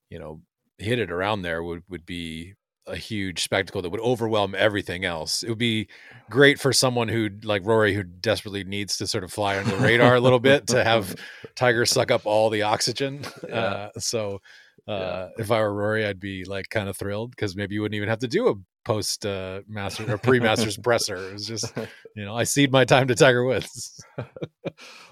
you 0.09 0.19
know 0.19 0.41
hit 0.77 0.99
it 0.99 1.11
around 1.11 1.41
there 1.41 1.61
would 1.63 1.83
would 1.89 2.05
be 2.05 2.55
a 2.89 2.95
huge 2.95 3.43
spectacle 3.43 3.81
that 3.81 3.89
would 3.89 4.01
overwhelm 4.01 4.55
everything 4.55 5.05
else. 5.05 5.43
It 5.43 5.49
would 5.49 5.57
be 5.57 5.87
great 6.29 6.59
for 6.59 6.73
someone 6.73 7.07
who 7.07 7.29
like 7.43 7.65
Rory 7.65 7.93
who 7.93 8.03
desperately 8.03 8.63
needs 8.63 8.97
to 8.97 9.07
sort 9.07 9.23
of 9.23 9.31
fly 9.31 9.57
under 9.57 9.71
the 9.71 9.83
radar 9.83 10.15
a 10.15 10.19
little 10.19 10.39
bit 10.39 10.67
to 10.67 10.83
have 10.83 11.15
Tiger 11.55 11.85
suck 11.85 12.11
up 12.11 12.25
all 12.25 12.49
the 12.49 12.63
oxygen. 12.63 13.21
Yeah. 13.47 13.55
Uh, 13.55 13.89
so 13.99 14.41
uh, 14.87 15.29
if 15.37 15.49
I 15.51 15.59
were 15.59 15.73
Rory, 15.73 16.05
I'd 16.05 16.19
be 16.19 16.43
like 16.45 16.69
kind 16.69 16.89
of 16.89 16.97
thrilled 16.97 17.31
because 17.31 17.55
maybe 17.55 17.75
you 17.75 17.81
wouldn't 17.81 17.95
even 17.95 18.09
have 18.09 18.19
to 18.19 18.27
do 18.27 18.49
a 18.49 18.53
post 18.85 19.25
uh, 19.25 19.61
master 19.67 20.11
or 20.13 20.17
pre 20.17 20.39
masters 20.39 20.77
presser. 20.83 21.15
It 21.17 21.33
was 21.33 21.47
just 21.47 21.73
you 22.15 22.25
know 22.25 22.35
I 22.35 22.43
cede 22.43 22.71
my 22.71 22.85
time 22.85 23.07
to 23.07 23.15
Tiger 23.15 23.43
Woods. 23.45 24.03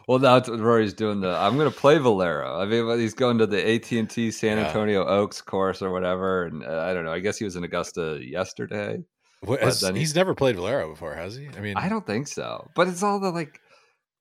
Well, 0.07 0.19
now 0.19 0.37
it's- 0.37 0.57
Rory's 0.57 0.93
doing 0.93 1.19
the. 1.19 1.35
I'm 1.35 1.57
going 1.57 1.69
to 1.69 1.77
play 1.77 1.97
Valero. 1.97 2.57
I 2.61 2.65
mean, 2.65 2.97
he's 2.97 3.13
going 3.13 3.39
to 3.39 3.45
the 3.45 3.73
AT 3.75 3.91
and 3.91 4.09
T 4.09 4.31
San 4.31 4.57
Yeah. 4.57 4.67
Antonio 4.67 5.05
Oaks 5.05 5.41
course 5.41 5.81
or 5.81 5.91
whatever, 5.91 6.45
and 6.45 6.63
uh, 6.63 6.79
I 6.87 6.93
don't 6.93 7.03
know. 7.03 7.11
I 7.11 7.19
guess 7.19 7.37
he 7.37 7.43
was 7.43 7.57
in 7.57 7.65
Augusta 7.65 8.17
yesterday. 8.21 9.03
What, 9.41 9.59
But 9.59 9.65
has- 9.65 9.81
he- 9.81 9.99
he's 9.99 10.15
never 10.15 10.33
played 10.33 10.55
Valero 10.55 10.89
before, 10.91 11.13
has 11.13 11.35
he? 11.35 11.49
I 11.57 11.59
mean, 11.59 11.75
I 11.75 11.89
don't 11.89 12.05
think 12.07 12.29
so, 12.29 12.69
but 12.73 12.87
it's 12.87 13.03
all 13.03 13.19
the 13.19 13.31
like. 13.31 13.59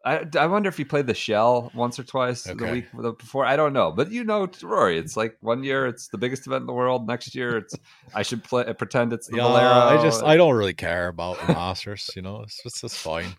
I, 0.07 0.25
I 0.39 0.47
wonder 0.47 0.69
if 0.69 0.77
he 0.77 0.85
played 0.85 1.09
the 1.09 1.15
shell 1.15 1.73
once 1.75 1.99
or 1.99 2.05
twice 2.05 2.45
the 2.45 2.55
week 2.55 2.85
before. 3.19 3.45
I 3.45 3.57
don't 3.57 3.73
know, 3.73 3.91
but 3.91 4.13
you 4.13 4.23
know, 4.23 4.49
Rory. 4.63 4.99
It's 4.99 5.17
like 5.17 5.37
one 5.41 5.65
year 5.65 5.89
it's 5.89 6.07
the 6.07 6.17
biggest 6.17 6.47
event 6.47 6.61
in 6.61 6.67
the 6.67 6.73
world. 6.73 7.09
Next 7.09 7.35
year 7.35 7.57
it's 7.57 7.75
I 8.15 8.23
should 8.23 8.45
play 8.45 8.73
pretend 8.75 9.13
it's 9.13 9.27
the 9.27 9.39
yeah, 9.39 9.49
Valero. 9.49 9.99
I 9.99 10.01
just 10.01 10.23
I 10.23 10.37
don't 10.37 10.55
really 10.55 10.75
care 10.75 11.09
about 11.09 11.45
the 11.45 11.53
Masters. 11.53 12.09
You 12.15 12.23
know, 12.23 12.43
it's 12.43 12.63
just 12.63 12.85
it's 12.85 12.97
fine. 12.97 13.35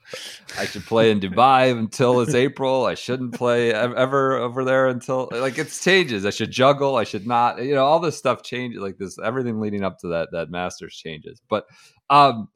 I 0.60 0.66
should 0.66 0.86
play 0.86 1.10
in 1.10 1.22
Dubai 1.22 1.72
until 1.72 2.20
it's 2.20 2.34
April. 2.34 2.86
I 2.86 2.96
shouldn't 2.96 3.34
play 3.34 3.74
ever 3.74 4.36
over 4.36 4.66
there 4.66 4.88
until 4.88 5.30
like 5.32 5.58
it 5.58 5.72
changes. 5.72 6.26
I 6.26 6.32
should 6.32 6.52
juggle. 6.52 6.98
I 6.98 7.06
should 7.06 7.26
not. 7.26 7.64
You 7.64 7.76
know, 7.76 7.86
all 7.86 8.02
this 8.02 8.18
stuff 8.18 8.44
changes. 8.44 8.82
Like 8.82 8.98
this, 8.98 9.18
everything 9.18 9.62
leading 9.62 9.86
up 9.86 10.00
to 10.00 10.10
that 10.10 10.30
that 10.34 10.52
Masters 10.52 10.98
changes. 10.98 11.42
But 11.48 11.66
um, 12.10 12.50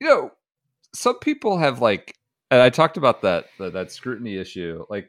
you 0.00 0.08
know, 0.08 0.30
some 0.94 1.18
people 1.18 1.58
have 1.58 1.80
like, 1.82 2.14
and 2.52 2.60
I 2.60 2.70
talked 2.70 2.96
about 2.96 3.22
that 3.22 3.46
that, 3.58 3.72
that 3.72 3.90
scrutiny 3.90 4.36
issue. 4.36 4.84
Like 4.88 5.08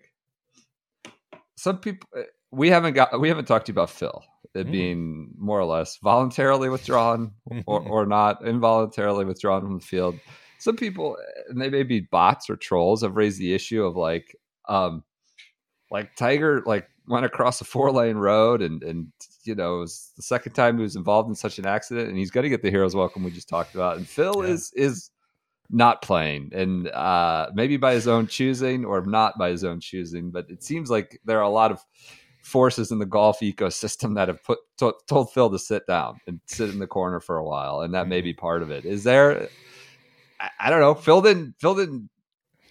some 1.57 1.77
people, 1.79 2.09
eh, 2.17 2.23
we 2.51 2.69
haven't 2.69 2.93
got 2.93 3.19
we 3.19 3.27
haven't 3.29 3.45
talked 3.45 3.65
to 3.67 3.71
you 3.71 3.73
about 3.73 3.89
Phil. 3.89 4.23
It 4.55 4.67
Mm. 4.67 4.71
being 4.71 5.29
more 5.37 5.59
or 5.59 5.65
less 5.65 5.97
voluntarily 5.97 6.69
withdrawn 6.69 7.31
or, 7.65 7.81
or 7.89 8.05
not 8.05 8.45
involuntarily 8.45 9.25
withdrawn 9.25 9.61
from 9.61 9.79
the 9.79 9.85
field 9.85 10.19
some 10.59 10.75
people 10.75 11.17
and 11.49 11.59
they 11.59 11.69
may 11.69 11.81
be 11.81 12.01
bots 12.01 12.49
or 12.51 12.55
trolls 12.55 13.01
have 13.01 13.15
raised 13.17 13.39
the 13.39 13.51
issue 13.53 13.83
of 13.83 13.95
like 13.95 14.35
um 14.69 15.03
like 15.89 16.15
tiger 16.15 16.61
like 16.67 16.87
went 17.07 17.25
across 17.25 17.59
a 17.61 17.65
four 17.65 17.91
lane 17.91 18.15
road 18.17 18.61
and 18.61 18.83
and 18.83 19.07
you 19.43 19.55
know 19.55 19.77
it 19.77 19.79
was 19.79 20.11
the 20.17 20.21
second 20.21 20.53
time 20.53 20.77
he 20.77 20.83
was 20.83 20.95
involved 20.95 21.27
in 21.27 21.33
such 21.35 21.57
an 21.57 21.65
accident 21.65 22.07
and 22.07 22.17
he's 22.17 22.29
going 22.31 22.43
to 22.43 22.49
get 22.49 22.61
the 22.61 22.69
hero's 22.69 22.95
welcome 22.95 23.23
we 23.23 23.31
just 23.31 23.49
talked 23.49 23.73
about 23.73 23.97
and 23.97 24.07
phil 24.07 24.43
Yeah. 24.45 24.51
is 24.53 24.71
is 24.75 25.09
not 25.73 26.01
playing 26.01 26.51
and 26.53 26.87
uh 26.89 27.49
maybe 27.53 27.75
by 27.77 27.93
his 27.93 28.07
own 28.07 28.27
choosing 28.27 28.85
or 28.85 29.03
not 29.05 29.37
by 29.37 29.49
his 29.49 29.63
own 29.63 29.79
choosing 29.79 30.29
but 30.31 30.45
it 30.49 30.63
seems 30.63 30.89
like 30.89 31.19
there 31.25 31.39
are 31.39 31.43
a 31.43 31.49
lot 31.49 31.71
of 31.71 31.81
forces 32.43 32.91
in 32.91 32.99
the 32.99 33.05
golf 33.05 33.39
ecosystem 33.39 34.15
that 34.15 34.27
have 34.27 34.43
put 34.43 34.59
to, 34.77 34.93
told 35.07 35.33
phil 35.33 35.49
to 35.49 35.57
sit 35.57 35.85
down 35.87 36.19
and 36.27 36.39
sit 36.45 36.69
in 36.69 36.77
the 36.79 36.87
corner 36.87 37.19
for 37.19 37.37
a 37.37 37.43
while 37.43 37.81
and 37.81 37.93
that 37.93 38.07
may 38.07 38.19
Mm-hmm. 38.19 38.25
be 38.25 38.33
part 38.33 38.61
of 38.61 38.69
it 38.71 38.85
is 38.85 39.03
there 39.03 39.49
I, 40.39 40.49
I 40.59 40.69
don't 40.69 40.81
know. 40.81 40.93
Phil 40.93 41.21
didn't. 41.21 41.55
Phil 41.59 41.73
didn't 41.75 42.09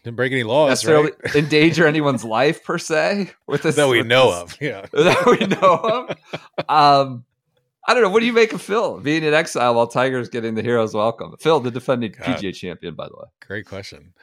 Didn't 0.04 0.16
break 0.16 0.30
any 0.32 0.42
laws, 0.42 0.68
necessarily 0.70 1.12
right? 1.24 1.34
endanger 1.36 1.86
anyone's 1.86 2.22
life 2.24 2.62
per 2.64 2.76
se 2.76 3.30
with 3.46 3.62
this 3.62 3.76
that 3.76 3.88
we 3.88 4.02
know 4.02 4.30
this- 4.30 4.54
of. 4.54 4.58
Yeah. 4.60 4.86
that 4.92 5.26
we 5.26 5.46
know 5.46 5.76
of. 6.08 6.16
Um, 6.68 7.24
I 7.86 7.94
don't 7.94 8.02
know. 8.02 8.10
What 8.10 8.20
do 8.20 8.26
you 8.26 8.32
make 8.32 8.52
of 8.52 8.62
Phil 8.62 9.00
being 9.00 9.24
in 9.24 9.34
exile 9.34 9.74
while 9.74 9.88
Tiger's 9.88 10.28
getting 10.28 10.54
the 10.54 10.62
hero's 10.62 10.94
welcome? 10.94 11.34
Phil, 11.40 11.60
the 11.60 11.70
defending 11.70 12.12
God. 12.12 12.26
PGA 12.26 12.54
champion, 12.54 12.94
by 12.94 13.08
the 13.08 13.14
way. 13.16 13.26
Great 13.44 13.66
question. 13.66 14.14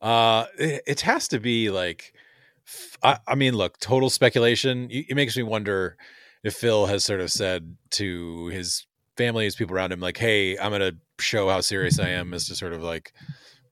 Uh, 0.00 0.46
it, 0.56 0.82
it 0.86 1.00
has 1.00 1.26
to 1.28 1.40
be 1.40 1.70
like—I 1.70 3.34
mean, 3.34 3.54
look, 3.54 3.78
total 3.80 4.10
speculation. 4.10 4.88
It, 4.90 5.06
it 5.10 5.14
makes 5.16 5.36
me 5.36 5.42
wonder 5.42 5.96
if 6.44 6.54
Phil 6.54 6.86
has 6.86 7.04
sort 7.04 7.20
of 7.20 7.32
said 7.32 7.76
to 7.90 8.46
his 8.46 8.86
family, 9.16 9.44
his 9.44 9.56
people 9.56 9.74
around 9.74 9.92
him, 9.92 10.00
like, 10.00 10.16
"Hey, 10.16 10.56
I'm 10.56 10.70
going 10.70 10.80
to 10.80 10.96
show 11.18 11.48
how 11.48 11.60
serious 11.60 11.98
I 11.98 12.10
am," 12.10 12.32
as 12.32 12.46
to 12.46 12.54
sort 12.54 12.72
of 12.72 12.82
like 12.82 13.12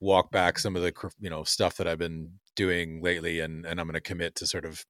walk 0.00 0.32
back 0.32 0.58
some 0.58 0.74
of 0.74 0.82
the 0.82 0.90
cr- 0.92 1.08
you 1.20 1.30
know 1.30 1.44
stuff 1.44 1.76
that 1.76 1.86
I've 1.86 1.98
been 1.98 2.32
doing 2.56 3.00
lately, 3.00 3.38
and 3.38 3.64
and 3.64 3.80
I'm 3.80 3.86
going 3.86 3.94
to 3.94 4.00
commit 4.00 4.34
to 4.36 4.46
sort 4.46 4.64
of, 4.64 4.84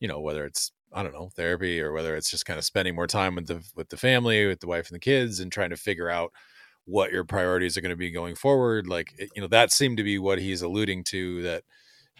you 0.00 0.08
know, 0.08 0.20
whether 0.20 0.44
it's 0.44 0.72
I 0.92 1.02
don't 1.02 1.12
know 1.12 1.30
therapy 1.34 1.80
or 1.80 1.92
whether 1.92 2.16
it's 2.16 2.30
just 2.30 2.46
kind 2.46 2.58
of 2.58 2.64
spending 2.64 2.94
more 2.94 3.06
time 3.06 3.34
with 3.34 3.46
the 3.46 3.62
with 3.74 3.88
the 3.90 3.96
family, 3.96 4.46
with 4.46 4.60
the 4.60 4.66
wife 4.68 4.88
and 4.88 4.94
the 4.96 5.00
kids, 5.00 5.40
and 5.40 5.50
trying 5.52 5.70
to 5.70 5.76
figure 5.76 6.08
out 6.10 6.32
what 6.86 7.12
your 7.12 7.24
priorities 7.24 7.76
are 7.76 7.80
going 7.80 7.90
to 7.90 7.96
be 7.96 8.10
going 8.10 8.34
forward. 8.34 8.86
Like, 8.86 9.12
you 9.34 9.42
know, 9.42 9.48
that 9.48 9.72
seemed 9.72 9.96
to 9.98 10.04
be 10.04 10.18
what 10.18 10.38
he's 10.38 10.62
alluding 10.62 11.04
to 11.04 11.42
that, 11.42 11.64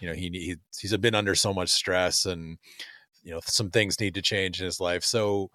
you 0.00 0.08
know, 0.08 0.14
he, 0.14 0.28
he 0.32 0.56
he's 0.80 0.96
been 0.98 1.14
under 1.14 1.34
so 1.34 1.54
much 1.54 1.70
stress 1.70 2.26
and, 2.26 2.58
you 3.22 3.32
know, 3.32 3.40
some 3.44 3.70
things 3.70 4.00
need 4.00 4.14
to 4.14 4.22
change 4.22 4.60
in 4.60 4.66
his 4.66 4.80
life. 4.80 5.04
So, 5.04 5.50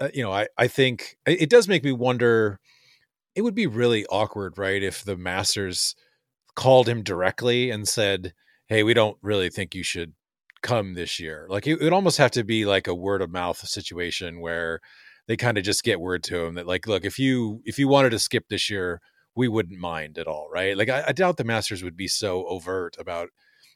uh, 0.00 0.08
you 0.14 0.22
know, 0.22 0.32
I, 0.32 0.48
I 0.58 0.68
think 0.68 1.16
it 1.26 1.42
it 1.42 1.50
does 1.50 1.68
make 1.68 1.84
me 1.84 1.92
wonder, 1.92 2.60
it 3.34 3.42
would 3.42 3.54
be 3.54 3.66
really 3.66 4.06
awkward, 4.06 4.58
right? 4.58 4.82
If 4.82 5.04
the 5.04 5.16
masters 5.16 5.94
called 6.56 6.88
him 6.88 7.02
directly 7.02 7.70
and 7.70 7.88
said, 7.88 8.34
Hey, 8.68 8.82
we 8.84 8.94
don't 8.94 9.18
really 9.22 9.50
think 9.50 9.74
you 9.74 9.82
should 9.82 10.14
come 10.62 10.94
this 10.94 11.18
year. 11.20 11.46
Like 11.48 11.66
it 11.66 11.80
would 11.80 11.92
almost 11.92 12.18
have 12.18 12.30
to 12.32 12.44
be 12.44 12.64
like 12.66 12.86
a 12.86 12.94
word 12.94 13.22
of 13.22 13.30
mouth 13.30 13.58
situation 13.58 14.40
where 14.40 14.80
they 15.26 15.36
kind 15.36 15.58
of 15.58 15.64
just 15.64 15.84
get 15.84 16.00
word 16.00 16.22
to 16.24 16.44
him 16.44 16.54
that 16.54 16.66
like, 16.66 16.86
look, 16.86 17.04
if 17.04 17.18
you 17.18 17.62
if 17.64 17.78
you 17.78 17.88
wanted 17.88 18.10
to 18.10 18.18
skip 18.18 18.48
this 18.48 18.68
year, 18.70 19.00
we 19.36 19.48
wouldn't 19.48 19.78
mind 19.78 20.18
at 20.18 20.26
all, 20.26 20.48
right? 20.52 20.76
Like 20.76 20.88
I, 20.88 21.04
I 21.08 21.12
doubt 21.12 21.36
the 21.36 21.44
Masters 21.44 21.82
would 21.84 21.96
be 21.96 22.08
so 22.08 22.44
overt 22.46 22.96
about 22.98 23.28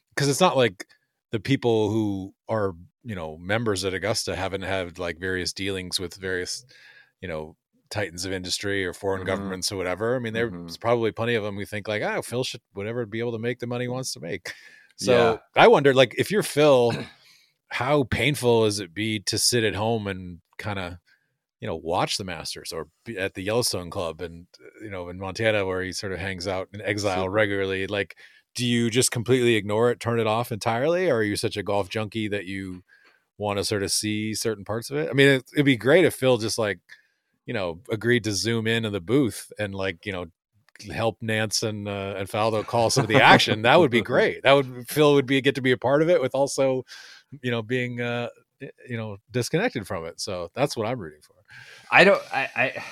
because 0.09 0.27
it's 0.29 0.41
not 0.41 0.57
like 0.57 0.85
the 1.31 1.39
people 1.39 1.89
who 1.89 2.33
are 2.49 2.73
you 3.03 3.15
know 3.15 3.37
members 3.37 3.85
at 3.85 3.93
Augusta 3.93 4.35
haven't 4.35 4.63
had 4.63 4.99
like 4.99 5.19
various 5.19 5.53
dealings 5.53 5.99
with 5.99 6.15
various 6.15 6.65
you 7.21 7.27
know 7.27 7.55
titans 7.89 8.25
of 8.25 8.33
industry 8.33 8.83
or 8.85 8.93
foreign 8.93 9.21
Mhm. 9.21 9.27
governments 9.27 9.71
or 9.71 9.77
whatever. 9.77 10.15
I 10.15 10.19
mean, 10.19 10.33
there's 10.33 10.51
Mhm. 10.51 10.79
probably 10.79 11.11
plenty 11.11 11.35
of 11.35 11.43
them 11.43 11.55
who 11.55 11.65
think 11.65 11.87
like, 11.87 12.01
ah, 12.03 12.19
Phil 12.21 12.43
should 12.43 12.61
whatever 12.73 13.05
be 13.05 13.19
able 13.19 13.31
to 13.33 13.39
make 13.39 13.59
the 13.59 13.67
money 13.67 13.85
he 13.85 13.89
wants 13.89 14.11
to 14.13 14.19
make. 14.19 14.53
So 14.97 15.39
Yeah. 15.55 15.63
I 15.63 15.67
wonder, 15.67 15.93
like, 15.93 16.15
if 16.17 16.31
you're 16.31 16.43
Phil, 16.43 16.93
how 17.69 18.03
painful 18.05 18.65
is 18.65 18.79
it 18.79 18.93
be 18.93 19.19
to 19.21 19.37
sit 19.37 19.63
at 19.63 19.75
home 19.75 20.07
and 20.07 20.39
kind 20.57 20.79
of, 20.79 20.97
you 21.61 21.67
know 21.67 21.75
watch 21.77 22.17
the 22.17 22.23
Masters 22.23 22.71
or 22.71 22.87
be 23.05 23.17
at 23.17 23.33
the 23.33 23.41
Yellowstone 23.41 23.89
Club 23.89 24.21
and 24.21 24.45
you 24.81 24.89
know 24.89 25.09
in 25.09 25.17
Montana 25.17 25.65
where 25.65 25.81
he 25.81 25.93
sort 25.93 26.11
of 26.11 26.19
hangs 26.19 26.47
out 26.47 26.67
in 26.73 26.81
exile 26.81 27.27
regularly. 27.41 27.87
Like, 27.87 28.17
do 28.53 28.65
you 28.67 28.89
just 28.89 29.09
completely 29.11 29.55
ignore 29.55 29.89
it, 29.89 29.99
turn 29.99 30.19
it 30.19 30.27
off 30.27 30.51
entirely, 30.51 31.09
or 31.09 31.15
are 31.17 31.23
you 31.23 31.35
such 31.35 31.57
a 31.57 31.63
golf 31.63 31.89
junkie 31.89 32.27
that 32.27 32.45
you 32.45 32.83
want 33.37 33.57
to 33.57 33.65
sort 33.65 33.83
of 33.83 33.91
see 33.91 34.33
certain 34.35 34.63
parts 34.65 34.89
of 34.91 34.97
it? 34.97 35.09
I 35.09 35.13
mean, 35.13 35.27
it, 35.27 35.45
it'd 35.53 35.65
be 35.65 35.77
great 35.77 36.05
if 36.05 36.13
Phil 36.13 36.37
just 36.37 36.57
like 36.59 36.79
you 37.45 37.53
know 37.53 37.79
agreed 37.89 38.25
to 38.25 38.31
zoom 38.33 38.67
in 38.67 38.85
in 38.85 38.93
the 38.93 39.01
booth 39.01 39.51
and 39.57 39.73
like 39.73 40.05
you 40.05 40.11
know 40.11 40.25
help 40.93 41.19
Nantz 41.21 41.63
and 41.63 41.87
uh, 41.87 42.15
and 42.17 42.27
Faldo 42.27 42.65
call 42.65 42.89
some 42.89 43.03
of 43.03 43.07
the 43.07 43.21
action. 43.21 43.63
that 43.63 43.79
would 43.79 43.91
be 43.91 44.01
great. 44.13 44.43
That 44.43 44.53
would 44.53 44.87
Phil 44.87 45.13
would 45.13 45.25
be 45.25 45.41
get 45.41 45.55
to 45.55 45.61
be 45.61 45.71
a 45.71 45.77
part 45.77 46.01
of 46.01 46.09
it 46.09 46.21
with 46.21 46.35
also, 46.35 46.83
you 47.41 47.51
know, 47.51 47.61
being 47.61 48.01
uh, 48.01 48.29
you 48.59 48.97
know 48.97 49.17
disconnected 49.31 49.87
from 49.87 50.05
it. 50.05 50.19
So 50.19 50.51
that's 50.53 50.75
what 50.75 50.87
I'm 50.87 50.99
rooting 50.99 51.21
for. 51.21 51.35
I 51.91 52.03
don't. 52.03 52.21
I, 52.33 52.49
I. 52.55 52.83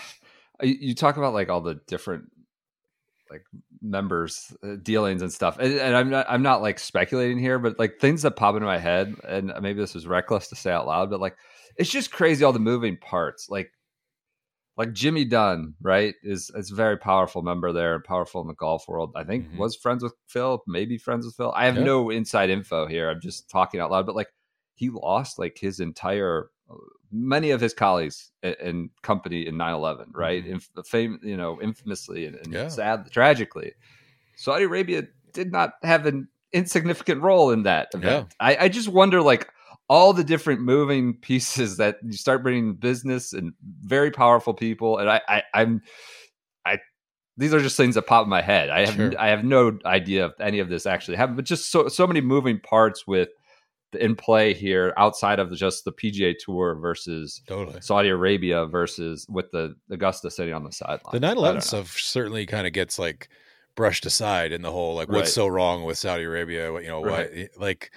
You 0.65 0.95
talk 0.95 1.17
about 1.17 1.33
like 1.33 1.49
all 1.49 1.61
the 1.61 1.79
different 1.87 2.25
like 3.29 3.43
members 3.81 4.55
uh, 4.63 4.75
dealings 4.81 5.21
and 5.21 5.33
stuff, 5.33 5.57
and, 5.59 5.73
and 5.73 5.95
I'm 5.95 6.09
not. 6.09 6.25
I'm 6.29 6.43
not 6.43 6.61
like 6.61 6.79
speculating 6.79 7.39
here, 7.39 7.59
but 7.59 7.79
like 7.79 7.99
things 7.99 8.21
that 8.21 8.35
pop 8.35 8.55
into 8.55 8.65
my 8.65 8.77
head, 8.77 9.15
and 9.27 9.51
maybe 9.61 9.79
this 9.79 9.95
was 9.95 10.07
reckless 10.07 10.47
to 10.49 10.55
say 10.55 10.71
out 10.71 10.87
loud, 10.87 11.09
but 11.09 11.19
like 11.19 11.35
it's 11.75 11.89
just 11.89 12.11
crazy 12.11 12.43
all 12.43 12.53
the 12.53 12.59
moving 12.59 12.97
parts. 12.97 13.49
Like 13.49 13.71
like 14.77 14.93
Jimmy 14.93 15.25
Dunne, 15.25 15.75
right? 15.81 16.15
Is 16.23 16.51
is 16.55 16.71
a 16.71 16.75
very 16.75 16.97
powerful 16.97 17.41
member 17.43 17.71
there, 17.71 17.99
powerful 18.01 18.41
in 18.41 18.47
the 18.47 18.55
golf 18.55 18.87
world. 18.87 19.11
I 19.15 19.23
think 19.23 19.49
Mhm. 19.51 19.57
was 19.57 19.75
friends 19.75 20.03
with 20.03 20.13
Phil, 20.27 20.63
maybe 20.67 20.97
friends 20.97 21.25
with 21.25 21.35
Phil. 21.35 21.51
I 21.55 21.65
have 21.65 21.77
Yeah. 21.77 21.83
no 21.83 22.09
inside 22.09 22.49
info 22.49 22.87
here. 22.87 23.09
I'm 23.09 23.21
just 23.21 23.49
talking 23.49 23.79
out 23.79 23.91
loud, 23.91 24.05
but 24.05 24.15
like 24.15 24.29
he 24.75 24.89
lost 24.89 25.37
like 25.37 25.57
his 25.59 25.79
entire 25.79 26.49
many 27.11 27.51
of 27.51 27.61
his 27.61 27.75
colleagues 27.75 28.31
and, 28.41 28.89
company 29.03 29.45
in 29.45 29.55
9-11 29.55 30.11
right 30.15 30.43
Mhm. 30.43 30.53
Inf- 30.53 30.87
fame 30.87 31.19
you 31.21 31.37
know 31.37 31.61
infamously 31.61 32.25
and, 32.25 32.35
and 32.37 32.51
Yeah. 32.51 32.69
sad 32.69 33.11
tragically 33.11 33.73
saudi 34.35 34.63
arabia 34.63 35.03
did 35.33 35.51
not 35.51 35.73
have 35.83 36.07
an 36.07 36.27
insignificant 36.53 37.21
role 37.21 37.51
in 37.51 37.63
that 37.63 37.89
event 37.93 38.33
I, 38.39 38.55
I 38.61 38.67
just 38.69 38.87
wonder 38.89 39.21
like 39.21 39.47
all 39.93 40.11
the 40.11 40.23
different 40.23 40.59
moving 40.61 41.13
pieces 41.13 41.77
that 41.81 41.97
you 42.03 42.13
start 42.13 42.41
bringing 42.41 42.73
business 42.73 43.31
and 43.33 43.53
very 43.81 44.09
powerful 44.11 44.53
people 44.53 44.97
and 44.97 45.09
i, 45.09 45.21
I 45.27 45.43
i'm 45.53 45.81
i 46.65 46.77
these 47.37 47.53
are 47.53 47.59
just 47.59 47.77
things 47.77 47.95
that 47.95 48.07
pop 48.07 48.23
in 48.23 48.29
my 48.29 48.41
head 48.41 48.69
i 48.69 48.85
have 48.85 48.95
Sure. 48.95 49.11
i 49.19 49.27
have 49.27 49.43
no 49.43 49.77
idea 49.85 50.25
if 50.27 50.39
any 50.39 50.59
of 50.59 50.69
this 50.69 50.85
actually 50.85 51.17
happened 51.17 51.35
but 51.37 51.45
just 51.45 51.71
so 51.71 51.87
so 51.87 52.07
many 52.07 52.21
moving 52.21 52.59
parts 52.59 53.05
with 53.07 53.29
the 53.91 54.03
in 54.03 54.15
play 54.15 54.53
here 54.55 54.91
outside 54.97 55.37
of 55.39 55.51
just 55.53 55.85
the 55.85 55.91
pga 55.93 56.33
tour 56.43 56.73
versus 56.75 57.41
Totally. 57.47 57.79
Saudi 57.81 58.09
Arabia 58.09 58.65
versus 58.65 59.27
with 59.29 59.51
the 59.51 59.75
Augusta 59.91 60.31
sitting 60.31 60.51
on 60.55 60.63
the 60.63 60.71
sideline. 60.71 61.11
The 61.11 61.19
9/11 61.19 61.61
stuff 61.61 61.91
certainly 61.99 62.47
kind 62.47 62.65
of 62.65 62.73
gets 62.73 62.97
like 62.97 63.29
brushed 63.75 64.07
aside 64.07 64.51
in 64.51 64.63
the 64.63 64.71
whole 64.71 64.95
like 64.95 65.09
what's 65.09 65.27
Right. 65.27 65.27
so 65.27 65.45
wrong 65.47 65.83
with 65.83 65.99
Saudi 65.99 66.23
Arabia? 66.23 66.71
What 66.73 66.81
you 66.81 66.89
know, 66.89 67.01
why 67.01 67.23
eh, 67.31 67.47
like 67.57 67.91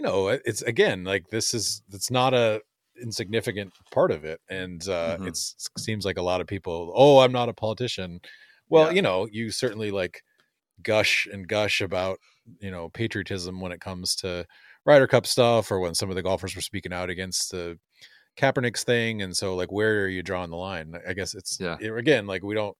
you 0.00 0.06
know, 0.06 0.28
it's 0.28 0.62
again 0.62 1.04
like 1.04 1.28
this 1.28 1.52
is 1.52 1.82
it's 1.92 2.10
not 2.10 2.32
a 2.32 2.62
insignificant 3.02 3.70
part 3.92 4.10
of 4.10 4.24
it, 4.24 4.40
and 4.48 4.88
uh 4.88 5.18
Mhm. 5.18 5.28
it's 5.28 5.54
it 5.76 5.80
seems 5.80 6.06
like 6.06 6.16
a 6.16 6.22
lot 6.22 6.40
of 6.40 6.46
people. 6.46 6.90
Oh, 6.96 7.18
I'm 7.18 7.32
not 7.32 7.50
a 7.50 7.52
politician. 7.52 8.20
Well, 8.70 8.86
Yeah. 8.86 8.92
you 8.96 9.02
know, 9.02 9.26
you 9.30 9.50
certainly 9.50 9.90
like 9.90 10.22
gush 10.82 11.26
and 11.30 11.46
gush 11.46 11.82
about 11.82 12.18
you 12.60 12.70
know 12.70 12.88
patriotism 12.88 13.60
when 13.60 13.72
it 13.72 13.80
comes 13.82 14.16
to 14.16 14.46
Ryder 14.86 15.06
Cup 15.06 15.26
stuff, 15.26 15.70
or 15.70 15.80
when 15.80 15.94
some 15.94 16.08
of 16.08 16.16
the 16.16 16.22
golfers 16.22 16.56
were 16.56 16.62
speaking 16.62 16.94
out 16.94 17.10
against 17.10 17.50
the 17.50 17.78
Kaepernick's 18.38 18.84
thing, 18.84 19.20
and 19.20 19.36
so 19.36 19.54
like 19.54 19.70
where 19.70 20.04
are 20.04 20.08
you 20.08 20.22
drawing 20.22 20.48
the 20.50 20.56
line? 20.56 20.94
I 21.06 21.12
guess 21.12 21.34
it's 21.34 21.60
Yeah. 21.60 21.76
it- 21.78 21.92
again 21.92 22.26
like 22.26 22.42
we 22.42 22.54
don't. 22.54 22.76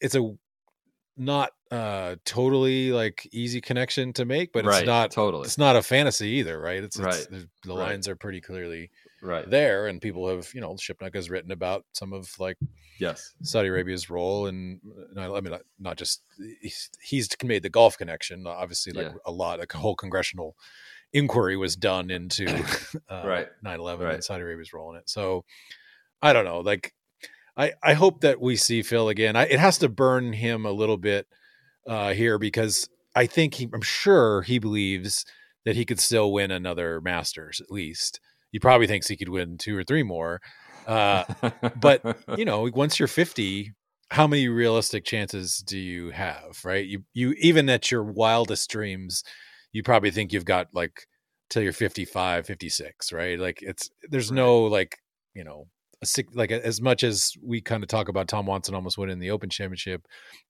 It's 0.00 0.16
a 0.16 0.22
not 1.16 1.50
uh 1.70 2.16
totally 2.24 2.92
like 2.92 3.28
easy 3.32 3.60
connection 3.60 4.12
to 4.12 4.24
make, 4.24 4.52
but 4.52 4.64
right, 4.64 4.78
it's 4.80 4.86
not 4.86 5.10
totally 5.10 5.44
it's 5.44 5.58
not 5.58 5.74
a 5.76 5.82
fantasy 5.82 6.28
either, 6.28 6.60
right? 6.60 6.82
It's, 6.84 6.96
it's 6.98 7.04
Right. 7.04 7.26
the, 7.30 7.48
the 7.64 7.74
Right. 7.74 7.88
lines 7.88 8.06
are 8.08 8.16
pretty 8.16 8.40
clearly 8.40 8.90
right. 9.22 9.48
there, 9.48 9.86
and 9.88 10.00
people 10.00 10.28
have 10.28 10.52
you 10.54 10.60
know 10.60 10.74
Shipnuck 10.74 11.14
has 11.14 11.28
written 11.30 11.50
about 11.50 11.84
some 11.92 12.12
of 12.12 12.30
like 12.38 12.58
Yes, 12.98 13.34
Saudi 13.42 13.68
Arabia's 13.68 14.08
role, 14.08 14.46
and 14.46 14.80
I 15.18 15.28
mean 15.40 15.54
not, 15.78 15.96
just 15.98 16.22
he's, 16.62 16.88
he's 17.02 17.28
made 17.44 17.62
the 17.62 17.68
golf 17.68 17.98
connection. 17.98 18.46
Obviously, 18.46 18.92
like 18.92 19.06
Yeah. 19.08 19.12
a 19.26 19.30
lot, 19.32 19.58
like 19.58 19.74
a 19.74 19.78
whole 19.78 19.94
congressional 19.96 20.56
inquiry 21.12 21.56
was 21.58 21.76
done 21.76 22.10
into 22.10 22.46
uh, 23.10 23.22
Right. 23.26 23.48
9/11 23.64 24.00
Right. 24.00 24.14
and 24.14 24.24
Saudi 24.24 24.42
Arabia's 24.44 24.72
role 24.72 24.90
in 24.92 24.96
it. 24.96 25.08
So 25.10 25.44
I 26.22 26.32
don't 26.32 26.44
know, 26.44 26.60
like. 26.60 26.94
I, 27.56 27.72
I 27.82 27.94
hope 27.94 28.20
that 28.20 28.40
we 28.40 28.56
see 28.56 28.82
Phil 28.82 29.08
again. 29.08 29.36
I, 29.36 29.44
it 29.44 29.58
has 29.58 29.78
to 29.78 29.88
burn 29.88 30.32
him 30.32 30.66
a 30.66 30.72
little 30.72 30.98
bit 30.98 31.26
uh, 31.86 32.12
here 32.12 32.38
because 32.38 32.88
I 33.14 33.26
think 33.26 33.54
he, 33.54 33.68
I'm 33.72 33.82
sure 33.82 34.42
he 34.42 34.58
believes 34.58 35.24
that 35.64 35.76
he 35.76 35.84
could 35.84 36.00
still 36.00 36.32
win 36.32 36.50
another 36.50 37.00
Masters 37.00 37.60
at 37.60 37.70
least. 37.70 38.20
He 38.52 38.58
probably 38.58 38.86
thinks 38.86 39.08
he 39.08 39.16
could 39.16 39.28
win 39.28 39.58
two 39.58 39.76
or 39.76 39.84
three 39.84 40.02
more. 40.02 40.40
Uh, 40.86 41.24
but, 41.80 42.02
you 42.36 42.44
know, 42.44 42.68
once 42.72 42.98
you're 42.98 43.08
50, 43.08 43.72
how 44.10 44.26
many 44.26 44.48
realistic 44.48 45.04
chances 45.04 45.58
do 45.58 45.78
you 45.78 46.10
have, 46.10 46.60
right? 46.64 46.86
You 46.86 47.04
you 47.12 47.32
even 47.38 47.68
at 47.68 47.90
your 47.90 48.04
wildest 48.04 48.70
dreams, 48.70 49.24
you 49.72 49.82
probably 49.82 50.10
think 50.10 50.32
you've 50.32 50.44
got 50.44 50.68
like 50.72 51.06
till 51.50 51.62
you're 51.62 51.72
55, 51.72 52.46
56, 52.46 53.12
right? 53.12 53.38
Like 53.38 53.58
it's 53.62 53.90
there's 54.08 54.30
no 54.30 54.62
like, 54.64 54.98
you 55.34 55.44
know, 55.44 55.66
a, 56.02 56.24
like 56.34 56.50
as 56.50 56.80
much 56.80 57.02
as 57.02 57.32
we 57.42 57.60
kind 57.60 57.82
of 57.82 57.88
talk 57.88 58.08
about 58.08 58.28
Tom 58.28 58.46
Watson 58.46 58.74
almost 58.74 58.98
winning 58.98 59.18
the 59.18 59.30
Open 59.30 59.50
Championship, 59.50 60.06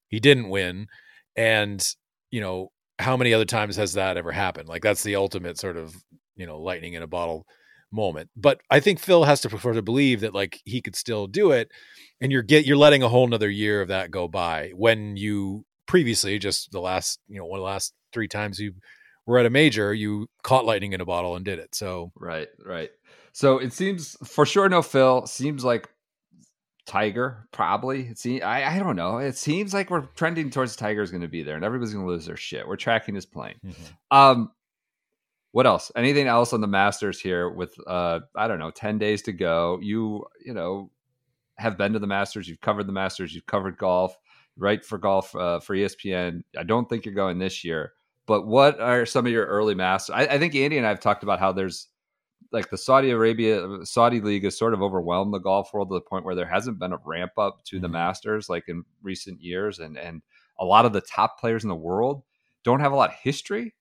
he 0.07 0.19
didn't 0.19 0.49
win 0.49 0.87
and 1.35 1.85
you 2.31 2.41
know, 2.41 2.71
how 2.99 3.15
many 3.15 3.33
other 3.33 3.45
times 3.45 3.75
has 3.75 3.93
that 3.93 4.17
ever 4.17 4.31
happened? 4.31 4.67
Like 4.67 4.81
that's 4.81 5.03
the 5.03 5.15
ultimate 5.15 5.57
sort 5.57 5.77
of, 5.77 5.95
you 6.35 6.45
know, 6.45 6.59
lightning 6.59 6.93
in 6.93 7.03
a 7.03 7.07
bottle 7.07 7.45
moment. 7.91 8.29
But 8.35 8.59
I 8.69 8.79
think 8.79 8.99
Phil 8.99 9.23
has 9.23 9.41
to 9.41 9.49
prefer 9.49 9.73
to 9.73 9.81
believe 9.81 10.21
that 10.21 10.33
like 10.33 10.59
he 10.65 10.81
could 10.81 10.95
still 10.95 11.27
do 11.27 11.51
it. 11.51 11.71
And 12.19 12.31
you're 12.31 12.41
get 12.41 12.65
you're 12.65 12.77
letting 12.77 13.03
a 13.03 13.09
whole 13.09 13.27
nother 13.27 13.49
year 13.49 13.81
of 13.81 13.87
that 13.89 14.11
go 14.11 14.27
by 14.27 14.71
when 14.75 15.15
you 15.15 15.65
previously 15.87 16.37
just 16.39 16.71
the 16.71 16.81
last, 16.81 17.19
you 17.27 17.37
know, 17.37 17.45
one 17.45 17.59
of 17.59 17.61
the 17.61 17.69
last 17.69 17.93
three 18.11 18.27
times 18.27 18.59
you 18.59 18.73
were 19.25 19.37
at 19.37 19.45
a 19.45 19.49
major, 19.49 19.93
you 19.93 20.27
caught 20.43 20.65
lightning 20.65 20.93
in 20.93 21.01
a 21.01 21.05
bottle 21.05 21.35
and 21.35 21.45
did 21.45 21.59
it. 21.59 21.75
So 21.75 22.11
right, 22.15 22.47
right. 22.65 22.89
So 23.37 23.59
it 23.59 23.71
seems 23.71 24.17
for 24.23 24.47
sure. 24.47 24.67
No, 24.67 24.81
Phil 24.81 25.27
seems 25.27 25.63
like 25.63 25.87
Tiger 26.87 27.47
probably. 27.51 28.07
It 28.07 28.17
seems, 28.17 28.41
I 28.41 28.63
I 28.63 28.79
don't 28.79 28.95
know. 28.95 29.19
It 29.19 29.37
seems 29.37 29.75
like 29.75 29.91
we're 29.91 30.07
trending 30.15 30.49
towards 30.49 30.75
Tiger's 30.75 31.11
going 31.11 31.21
to 31.21 31.27
be 31.27 31.43
there, 31.43 31.55
and 31.55 31.63
everybody's 31.63 31.93
going 31.93 32.03
to 32.03 32.11
lose 32.11 32.25
their 32.25 32.35
shit. 32.35 32.67
We're 32.67 32.77
tracking 32.77 33.13
his 33.13 33.27
plane. 33.27 33.53
Um, 34.09 34.49
what 35.51 35.67
else? 35.67 35.91
Anything 35.95 36.25
else 36.25 36.51
on 36.51 36.61
the 36.61 36.67
Masters 36.67 37.19
here? 37.19 37.47
With 37.47 37.75
uh, 37.85 38.21
I 38.35 38.47
don't 38.47 38.57
know, 38.57 38.71
ten 38.71 38.97
days 38.97 39.21
to 39.21 39.33
go. 39.33 39.77
You 39.83 40.25
you 40.43 40.55
know 40.55 40.89
have 41.59 41.77
been 41.77 41.93
to 41.93 41.99
the 41.99 42.07
Masters. 42.07 42.49
You've 42.49 42.61
covered 42.61 42.87
the 42.87 42.91
Masters. 42.91 43.35
You've 43.35 43.45
covered 43.45 43.77
golf. 43.77 44.17
Right 44.57 44.83
for 44.83 44.97
golf 44.97 45.35
uh, 45.35 45.59
for 45.59 45.75
ESPN. 45.75 46.41
I 46.57 46.63
don't 46.63 46.89
think 46.89 47.05
you're 47.05 47.13
going 47.13 47.37
this 47.37 47.63
year. 47.63 47.93
But 48.25 48.47
what 48.47 48.79
are 48.79 49.05
some 49.05 49.27
of 49.27 49.31
your 49.31 49.45
early 49.45 49.75
Masters? 49.75 50.15
I, 50.15 50.21
I 50.23 50.39
think 50.39 50.55
Andy 50.55 50.77
and 50.77 50.87
I 50.87 50.89
have 50.89 50.99
talked 50.99 51.21
about 51.21 51.39
how 51.39 51.51
there's 51.51 51.89
like 52.51 52.69
the 52.69 52.77
Saudi 52.77 53.09
Arabia 53.11 53.67
Saudi 53.83 54.21
League 54.21 54.43
has 54.45 54.57
sort 54.57 54.73
of 54.73 54.81
overwhelmed 54.81 55.33
the 55.33 55.39
golf 55.39 55.73
world 55.73 55.89
to 55.89 55.95
the 55.95 56.01
point 56.01 56.25
where 56.25 56.35
there 56.35 56.47
hasn't 56.47 56.79
been 56.79 56.93
a 56.93 56.99
ramp 57.05 57.33
up 57.37 57.63
to 57.65 57.79
the 57.79 57.87
Mhm. 57.87 57.91
Masters 57.93 58.49
like 58.49 58.69
in 58.69 58.83
recent 59.01 59.41
years, 59.41 59.79
and 59.79 59.97
and 59.97 60.21
a 60.59 60.65
lot 60.65 60.85
of 60.85 60.93
the 60.93 61.01
top 61.01 61.39
players 61.39 61.63
in 61.63 61.69
the 61.69 61.75
world 61.75 62.23
don't 62.63 62.79
have 62.79 62.91
a 62.91 62.95
lot 62.95 63.09
of 63.09 63.15
history 63.21 63.75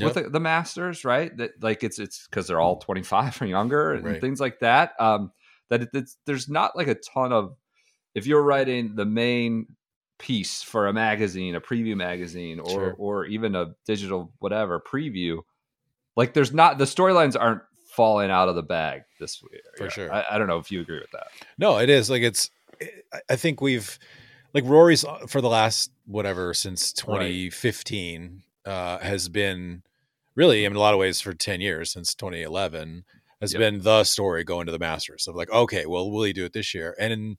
with 0.00 0.14
the, 0.14 0.22
the 0.30 0.40
Masters, 0.40 1.04
right? 1.04 1.36
That 1.36 1.52
like 1.62 1.82
it's 1.84 1.98
it's 1.98 2.26
because 2.28 2.46
they're 2.46 2.60
all 2.60 2.78
25 2.78 3.40
or 3.42 3.46
younger 3.46 3.92
and 3.94 4.04
Right. 4.04 4.20
things 4.20 4.40
like 4.40 4.60
that. 4.60 4.92
Um, 5.00 5.32
that 5.68 5.82
it, 5.82 5.88
it's, 5.94 6.16
there's 6.26 6.48
not 6.48 6.76
like 6.76 6.88
a 6.88 6.94
ton 6.96 7.32
of 7.32 7.56
if 8.14 8.26
you're 8.26 8.42
writing 8.42 8.94
the 8.94 9.06
main 9.06 9.66
piece 10.18 10.62
for 10.62 10.86
a 10.86 10.92
magazine, 10.92 11.54
a 11.54 11.60
preview 11.60 11.96
magazine, 11.96 12.60
or 12.60 12.72
Sure. 12.80 12.94
or 12.98 13.24
even 13.26 13.54
a 13.56 13.74
digital 13.86 14.32
whatever 14.38 14.80
preview, 14.80 15.38
like 16.16 16.34
there's 16.34 16.52
not 16.52 16.78
the 16.78 16.84
storylines 16.84 17.36
aren't 17.40 17.62
falling 17.96 18.30
out 18.30 18.48
of 18.48 18.54
the 18.54 18.62
bag 18.62 19.02
this 19.20 19.42
year. 19.50 19.60
For 19.76 19.90
sure. 19.90 20.12
I, 20.12 20.24
I 20.32 20.38
don't 20.38 20.46
know 20.48 20.58
if 20.58 20.70
you 20.72 20.80
agree 20.80 20.98
with 21.00 21.10
that. 21.12 21.26
No, 21.58 21.78
it 21.78 21.88
is 21.90 22.08
like 22.10 22.22
it's. 22.22 22.50
I- 22.80 23.20
I 23.30 23.36
think 23.36 23.60
we've 23.60 23.98
like 24.54 24.64
Rory's 24.64 25.04
uh, 25.04 25.26
for 25.28 25.40
the 25.40 25.48
last 25.48 25.90
whatever 26.06 26.52
since 26.54 26.92
2015 26.92 28.42
uh, 28.66 28.98
has 28.98 29.28
been 29.28 29.82
really 30.34 30.64
in 30.64 30.74
a 30.74 30.78
lot 30.78 30.94
of 30.94 31.00
ways 31.00 31.20
for 31.20 31.32
10 31.34 31.60
years 31.60 31.92
since 31.92 32.14
2011 32.14 33.04
has 33.40 33.52
Yep. 33.52 33.58
been 33.60 33.80
the 33.82 34.04
story 34.04 34.44
going 34.44 34.66
to 34.66 34.72
the 34.72 34.78
Masters 34.78 35.26
of 35.28 35.34
like 35.34 35.50
okay, 35.50 35.84
well, 35.86 36.10
will 36.10 36.22
he 36.24 36.32
do 36.32 36.44
it 36.44 36.52
this 36.52 36.74
year? 36.74 36.94
And 36.98 37.36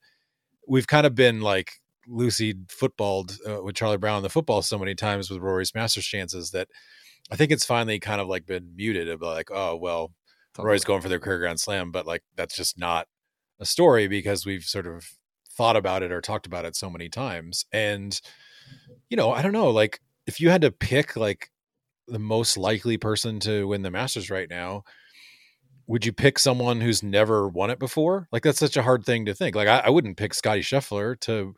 we've 0.68 0.88
kind 0.88 1.06
of 1.06 1.16
been 1.16 1.42
like 1.42 1.72
Lucy 2.08 2.56
footballed 2.70 3.38
uh, 3.48 3.63
with 3.63 3.76
Charlie 3.76 3.98
Brown 3.98 4.18
in 4.18 4.24
the 4.24 4.30
football 4.30 4.62
so 4.62 4.78
many 4.78 4.96
times 4.96 5.30
with 5.30 5.39
Rory's 5.42 5.74
Masters 5.74 6.06
chances 6.06 6.52
that 6.52 6.68
I 7.32 7.36
think 7.38 7.52
it's 7.52 7.66
finally 7.66 8.00
kind 8.00 8.20
of 8.22 8.28
like 8.28 8.46
been 8.46 8.74
muted 8.76 9.08
of 9.10 9.22
like 9.22 9.50
oh 9.52 9.76
well 9.78 10.12
Rory's 10.58 10.84
going 10.84 11.02
for 11.02 11.10
their 11.10 11.20
career 11.20 11.39
grand 11.39 11.60
slam, 11.60 11.92
but 11.92 12.06
like 12.06 12.24
that's 12.36 12.56
just 12.56 12.78
not 12.78 13.08
a 13.60 13.66
story 13.66 14.08
because 14.08 14.46
we've 14.46 14.63
sort 14.63 14.88
of 14.88 15.06
thought 15.50 15.76
about 15.76 16.04
it 16.04 16.12
or 16.12 16.22
talked 16.22 16.46
about 16.46 16.66
it 16.66 16.76
so 16.76 16.89
many 16.89 17.10
times. 17.10 17.66
And 17.72 18.20
you 19.10 19.18
know, 19.18 19.32
I 19.32 19.42
don't 19.42 19.52
know, 19.54 19.70
like 19.70 20.00
if 20.28 20.39
you 20.39 20.50
had 20.50 20.62
to 20.62 20.72
pick 20.72 21.16
like 21.16 21.50
the 22.08 22.20
most 22.20 22.58
likely 22.58 22.98
person 22.98 23.39
to 23.42 23.68
win 23.68 23.82
the 23.82 23.92
Masters 23.92 24.30
right 24.30 24.50
now, 24.50 24.84
would 25.88 26.06
you 26.06 26.13
pick 26.13 26.39
someone 26.39 26.82
who's 26.82 27.04
never 27.04 27.48
won 27.48 27.70
it 27.70 27.80
before? 27.80 28.28
Like 28.32 28.44
that's 28.44 28.60
such 28.60 28.78
a 28.78 28.84
hard 28.84 29.06
thing 29.06 29.26
to 29.26 29.34
think. 29.34 29.56
Like 29.56 29.68
I, 29.68 29.80
I 29.80 29.89
wouldn't 29.89 30.18
pick 30.18 30.34
Scotty 30.34 30.62
Scheffler 30.62 31.20
to 31.22 31.56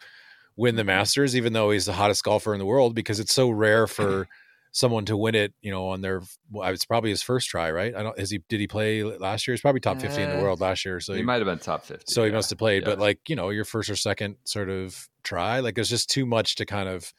win 0.56 0.76
the 0.76 0.82
mm-hmm. 0.82 0.88
Masters, 0.88 1.36
even 1.36 1.54
though 1.54 1.72
he's 1.72 1.86
the 1.86 1.94
hottest 1.94 2.24
golfer 2.24 2.54
in 2.54 2.60
the 2.60 2.66
world, 2.66 2.96
because 2.96 3.20
it's 3.20 3.34
so 3.34 3.50
rare 3.50 3.88
for 3.88 4.28
someone 4.76 5.06
to 5.06 5.16
win 5.16 5.36
it. 5.36 5.54
You 5.62 5.72
know, 5.72 5.88
on 5.88 6.02
their 6.02 6.22
well, 6.52 6.70
it's 6.70 6.86
probably 6.86 7.10
his 7.10 7.24
first 7.24 7.48
try, 7.50 7.72
right? 7.72 7.96
I 7.96 8.04
don't. 8.04 8.20
Has 8.20 8.30
he? 8.30 8.42
Did 8.50 8.60
he 8.60 8.68
play 8.68 9.04
last 9.04 9.48
year? 9.48 9.54
He's 9.54 9.62
probably 9.62 9.80
top 9.80 10.02
fifty 10.02 10.22
in 10.22 10.30
the 10.30 10.38
Uh, 10.38 10.42
world 10.42 10.60
last 10.60 10.86
year. 10.86 11.00
So 11.00 11.14
he 11.14 11.20
he, 11.20 11.26
might 11.26 11.38
have 11.38 11.46
been 11.46 11.60
top 11.60 11.86
fifty. 11.86 12.06
so 12.08 12.24
he 12.24 12.30
yeah. 12.30 12.36
must 12.36 12.50
have 12.52 12.60
played. 12.60 12.84
But 12.84 13.00
like 13.00 13.28
you 13.28 13.36
know, 13.36 13.50
your 13.50 13.66
first 13.66 13.90
or 13.90 13.96
second 13.96 14.36
sort 14.44 14.70
of 14.70 15.08
try, 15.24 15.62
like 15.62 15.76
there's 15.76 15.90
just 15.90 16.10
too 16.10 16.26
much 16.26 16.56
to 16.56 16.66
kind 16.66 16.90
of 16.90 17.12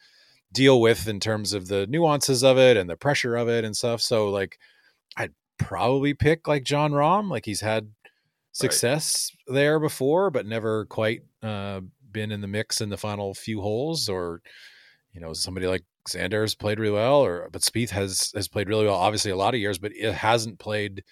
deal 0.53 0.79
with 0.79 1.07
in 1.07 1.19
terms 1.19 1.51
of 1.53 1.67
the 1.67 1.87
nuances 1.87 2.43
of 2.43 2.57
it 2.57 2.77
and 2.77 2.89
the 2.89 2.95
pressure 2.95 3.35
of 3.35 3.49
it 3.49 3.65
and 3.65 3.75
stuff. 3.75 4.01
So 4.01 4.29
like, 4.29 4.57
I'd 5.17 5.33
probably 5.57 6.13
pick 6.13 6.47
like 6.47 6.63
Jon 6.63 6.91
Rahm. 6.91 7.29
Like 7.29 7.45
he's 7.45 7.61
had 7.61 7.89
success 8.51 9.31
there 9.47 9.79
before, 9.79 10.29
but 10.29 10.45
never 10.45 10.85
quite 10.85 11.21
uh, 11.43 11.81
been 12.11 12.31
in 12.31 12.41
the 12.41 12.47
mix 12.47 12.81
in 12.81 12.89
the 12.89 12.97
final 12.97 13.33
few 13.33 13.61
holes. 13.61 14.07
Or 14.09 14.41
you 15.11 15.19
know, 15.19 15.33
somebody 15.33 15.65
like 15.67 15.83
Xander 16.07 16.41
has 16.41 16.55
played 16.55 16.79
really 16.79 16.93
well, 16.93 17.23
or 17.23 17.49
but 17.51 17.61
Spieth 17.61 17.89
has 17.91 18.31
has 18.35 18.47
played 18.47 18.69
really 18.69 18.85
well. 18.85 18.95
Obviously, 18.95 19.31
a 19.31 19.35
lot 19.35 19.53
of 19.53 19.59
years, 19.59 19.77
but 19.77 19.91
it 19.93 20.13
hasn't 20.13 20.59
played 20.59 21.03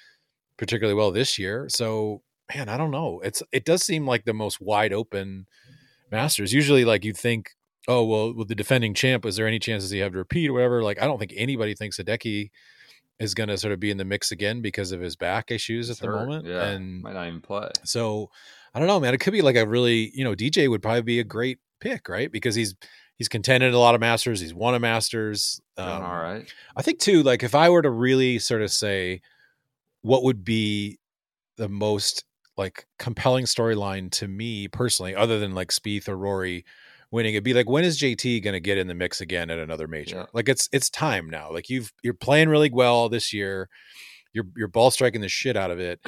particularly 0.57 0.95
well 0.95 1.11
this 1.11 1.37
year. 1.37 1.67
So 1.69 2.21
man, 2.53 2.69
I 2.69 2.77
don't 2.77 2.91
know. 2.91 3.21
It's 3.23 3.41
it 3.51 3.65
does 3.65 3.83
seem 3.83 4.05
like 4.07 4.25
the 4.25 4.33
most 4.33 4.61
wide 4.61 4.93
open 4.93 5.47
Masters. 6.11 6.53
Usually, 6.53 6.85
like 6.85 7.03
you 7.03 7.13
think, 7.13 7.51
oh 7.87 8.03
well, 8.05 8.33
with 8.33 8.47
the 8.47 8.55
defending 8.55 8.93
champ, 8.93 9.25
is 9.25 9.35
there 9.35 9.47
any 9.47 9.59
chances 9.59 9.89
he 9.89 9.99
have 9.99 10.11
to 10.11 10.17
repeat 10.17 10.49
or 10.49 10.53
whatever? 10.53 10.83
Like 10.83 11.01
I 11.01 11.05
don't 11.05 11.19
think 11.19 11.33
anybody 11.35 11.73
thinks 11.73 11.97
Hideki 11.97 12.49
is 13.17 13.33
going 13.33 13.47
to 13.49 13.57
sort 13.57 13.71
of 13.71 13.79
be 13.79 13.91
in 13.91 13.97
the 13.97 14.05
mix 14.05 14.31
again 14.31 14.61
because 14.61 14.91
of 14.91 14.99
his 14.99 15.15
back 15.15 15.49
issues 15.49 15.89
at 15.89 15.97
the 15.99 16.07
moment. 16.09 16.45
Yeah, 16.45 16.65
And 16.65 17.01
might 17.01 17.13
not 17.13 17.27
even 17.27 17.39
play. 17.41 17.69
so 17.83 18.29
I 18.73 18.79
don't 18.79 18.89
know, 18.89 18.99
man. 18.99 19.13
It 19.13 19.19
could 19.19 19.31
be 19.31 19.41
like 19.41 19.55
a 19.55 19.65
really, 19.65 20.11
you 20.13 20.25
know, 20.25 20.35
DJ 20.35 20.69
would 20.69 20.81
probably 20.81 21.01
be 21.01 21.19
a 21.21 21.23
great 21.23 21.59
pick, 21.79 22.09
right? 22.09 22.29
Because 22.29 22.55
he's 22.55 22.75
he's 23.17 23.27
contended 23.27 23.73
a 23.73 23.79
lot 23.79 23.95
of 23.95 24.01
Masters. 24.01 24.39
He's 24.39 24.53
won 24.53 24.75
a 24.75 24.79
Masters. 24.79 25.61
Um, 25.77 26.03
all 26.03 26.21
right. 26.21 26.51
I 26.75 26.81
think 26.81 26.99
too, 26.99 27.23
like 27.23 27.43
if 27.43 27.55
I 27.55 27.69
were 27.69 27.81
to 27.81 27.89
really 27.89 28.39
sort 28.39 28.61
of 28.61 28.71
say 28.71 29.21
what 30.01 30.23
would 30.23 30.43
be 30.43 30.99
the 31.57 31.69
most 31.69 32.25
like 32.57 32.85
compelling 32.99 33.45
storyline 33.45 34.11
to 34.11 34.27
me 34.27 34.67
personally, 34.67 35.15
other 35.15 35.39
than 35.39 35.55
like 35.55 35.69
Spieth 35.69 36.07
or 36.07 36.17
Rory 36.17 36.65
winning, 37.11 37.33
it'd 37.33 37.43
be 37.43 37.53
like 37.53 37.69
when 37.69 37.83
is 37.83 37.99
JT 37.99 38.43
going 38.43 38.53
to 38.53 38.59
get 38.59 38.77
in 38.77 38.87
the 38.87 38.93
mix 38.93 39.21
again 39.21 39.49
at 39.49 39.59
another 39.59 39.87
major? 39.87 40.17
Yeah. 40.17 40.25
Like 40.33 40.49
it's 40.49 40.69
it's 40.71 40.89
time 40.89 41.29
now. 41.29 41.51
Like 41.51 41.69
you've 41.69 41.91
you're 42.03 42.13
playing 42.13 42.49
really 42.49 42.69
well 42.69 43.09
this 43.09 43.33
year. 43.33 43.69
You're 44.33 44.45
you're 44.55 44.67
ball 44.67 44.91
striking 44.91 45.21
the 45.21 45.29
shit 45.29 45.55
out 45.55 45.71
of 45.71 45.79
it. 45.79 46.05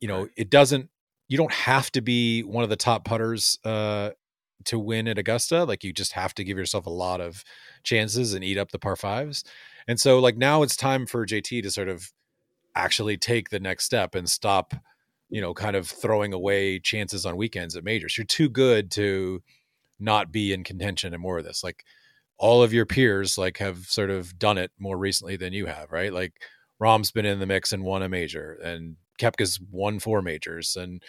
You 0.00 0.08
know, 0.08 0.28
it 0.36 0.50
doesn't. 0.50 0.90
You 1.28 1.38
don't 1.38 1.52
have 1.52 1.90
to 1.92 2.02
be 2.02 2.42
one 2.42 2.64
of 2.64 2.68
the 2.68 2.76
top 2.76 3.06
putters 3.06 3.58
uh, 3.64 4.10
to 4.66 4.78
win 4.78 5.08
at 5.08 5.18
Augusta. 5.18 5.64
Like 5.64 5.84
you 5.84 5.92
just 5.92 6.12
have 6.12 6.34
to 6.34 6.44
give 6.44 6.58
yourself 6.58 6.86
a 6.86 6.90
lot 6.90 7.20
of 7.20 7.44
chances 7.82 8.34
and 8.34 8.44
eat 8.44 8.58
up 8.58 8.70
the 8.70 8.78
par 8.78 8.96
fives. 8.96 9.44
And 9.86 10.00
so 10.00 10.18
like 10.18 10.36
now 10.36 10.62
it's 10.62 10.76
time 10.76 11.06
for 11.06 11.26
JT 11.26 11.62
to 11.62 11.70
sort 11.70 11.88
of 11.88 12.12
actually 12.74 13.16
take 13.16 13.50
the 13.50 13.60
next 13.60 13.84
step 13.84 14.14
and 14.14 14.28
stop, 14.28 14.74
you 15.28 15.40
know, 15.40 15.54
kind 15.54 15.76
of 15.76 15.88
throwing 15.88 16.32
away 16.32 16.78
chances 16.78 17.24
on 17.24 17.36
weekends 17.36 17.76
at 17.76 17.84
majors. 17.84 18.16
You're 18.16 18.26
too 18.26 18.48
good 18.48 18.90
to 18.92 19.42
not 20.00 20.32
be 20.32 20.52
in 20.52 20.64
contention 20.64 21.14
and 21.14 21.22
more 21.22 21.38
of 21.38 21.44
this. 21.44 21.62
Like 21.62 21.84
all 22.36 22.62
of 22.62 22.72
your 22.72 22.86
peers 22.86 23.38
like 23.38 23.58
have 23.58 23.86
sort 23.86 24.10
of 24.10 24.38
done 24.38 24.58
it 24.58 24.72
more 24.78 24.98
recently 24.98 25.36
than 25.36 25.52
you 25.52 25.66
have, 25.66 25.92
right? 25.92 26.12
Like 26.12 26.32
Rahm's 26.80 27.12
been 27.12 27.26
in 27.26 27.38
the 27.38 27.46
mix 27.46 27.72
and 27.72 27.84
won 27.84 28.02
a 28.02 28.08
major 28.08 28.58
and 28.62 28.96
Koepka's 29.20 29.60
won 29.70 30.00
four 30.00 30.22
majors 30.22 30.76
and 30.76 31.02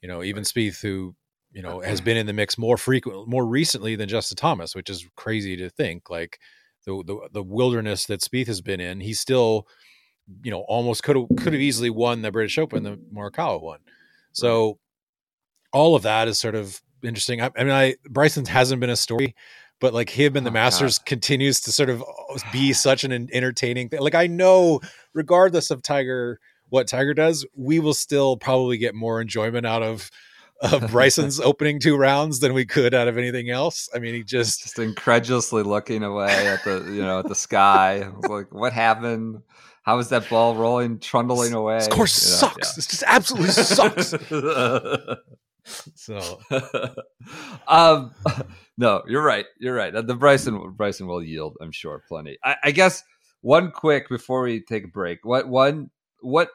you 0.00 0.08
know, 0.08 0.22
even 0.22 0.42
Spieth 0.42 0.82
who 0.82 1.14
you 1.52 1.62
know 1.62 1.80
has 1.80 2.00
been 2.02 2.16
in 2.16 2.26
the 2.26 2.32
mix 2.32 2.58
more 2.58 2.76
frequent 2.76 3.28
more 3.28 3.46
recently 3.46 3.96
than 3.96 4.08
Justin 4.08 4.36
Thomas, 4.36 4.74
which 4.74 4.90
is 4.90 5.06
crazy 5.16 5.56
to 5.56 5.70
think. 5.70 6.10
Like 6.10 6.38
the 6.86 7.02
the, 7.04 7.28
the 7.32 7.42
wilderness 7.42 8.06
that 8.06 8.20
Spieth 8.20 8.46
has 8.46 8.60
been 8.60 8.80
in, 8.80 9.00
he 9.00 9.14
still 9.14 9.66
you 10.42 10.50
know 10.50 10.60
almost 10.68 11.02
could 11.02 11.16
have 11.16 11.28
could 11.36 11.52
have 11.52 11.62
easily 11.62 11.90
won 11.90 12.22
the 12.22 12.32
British 12.32 12.58
Open, 12.58 12.82
the 12.82 12.98
Morikawa 13.12 13.60
one. 13.60 13.80
So 14.32 14.78
all 15.72 15.94
of 15.94 16.02
that 16.02 16.28
is 16.28 16.38
sort 16.38 16.54
of 16.54 16.80
interesting. 17.02 17.40
I, 17.40 17.50
I 17.56 17.64
mean, 17.64 17.72
I 17.72 17.96
Bryson 18.08 18.46
hasn't 18.46 18.80
been 18.80 18.90
a 18.90 18.96
story, 18.96 19.34
but 19.80 19.94
like 19.94 20.10
him 20.10 20.36
and 20.36 20.46
the 20.46 20.50
Oh, 20.50 20.54
Masters 20.54 20.98
continues 20.98 21.60
to 21.62 21.72
sort 21.72 21.90
of 21.90 22.02
uh, 22.02 22.38
be 22.52 22.72
such 22.72 23.04
an 23.04 23.28
entertaining 23.32 23.88
thing. 23.88 24.00
Like 24.00 24.14
I 24.14 24.26
know, 24.26 24.80
regardless 25.14 25.70
of 25.70 25.82
Tiger, 25.82 26.40
what 26.68 26.88
Tiger 26.88 27.14
does, 27.14 27.46
we 27.54 27.80
will 27.80 27.94
still 27.94 28.36
probably 28.36 28.78
get 28.78 28.94
more 28.94 29.20
enjoyment 29.20 29.66
out 29.66 29.82
of 29.82 30.10
of 30.62 30.90
Bryson's 30.90 31.40
opening 31.40 31.78
two 31.78 31.96
rounds 31.96 32.40
than 32.40 32.54
we 32.54 32.64
could 32.64 32.94
out 32.94 33.08
of 33.08 33.18
anything 33.18 33.50
else. 33.50 33.88
I 33.94 33.98
mean, 33.98 34.14
he 34.14 34.22
just 34.22 34.62
Just 34.62 34.78
incredulously 34.78 35.62
looking 35.62 36.02
away 36.02 36.48
at 36.48 36.64
the 36.64 36.84
you 36.86 37.02
know 37.02 37.18
at 37.18 37.28
the 37.28 37.34
sky. 37.34 38.08
Like, 38.28 38.52
what 38.52 38.72
happened? 38.72 39.42
How 39.82 39.98
is 39.98 40.10
that 40.10 40.28
ball 40.30 40.54
rolling, 40.54 41.00
trundling 41.00 41.54
away? 41.54 41.78
this 41.78 41.88
course 41.88 42.24
You 42.24 42.30
know, 42.30 42.36
sucks. 42.36 42.74
This 42.74 42.86
just 42.86 43.04
absolutely 43.06 43.50
sucks. 43.50 44.14
So 45.94 46.40
um, 47.68 48.12
no, 48.76 49.02
you're 49.06 49.22
right. 49.22 49.46
You're 49.58 49.74
right. 49.74 49.92
The 49.92 50.14
Bryson 50.14 50.74
Bryson 50.76 51.06
will 51.06 51.22
yield, 51.22 51.56
I'm 51.60 51.72
sure, 51.72 52.02
plenty. 52.08 52.38
I, 52.44 52.56
I 52.64 52.70
guess 52.72 53.02
one 53.40 53.70
quick 53.70 54.08
before 54.08 54.42
we 54.42 54.60
take 54.60 54.84
a 54.84 54.88
break. 54.88 55.20
What 55.24 55.48
one 55.48 55.90
what 56.20 56.50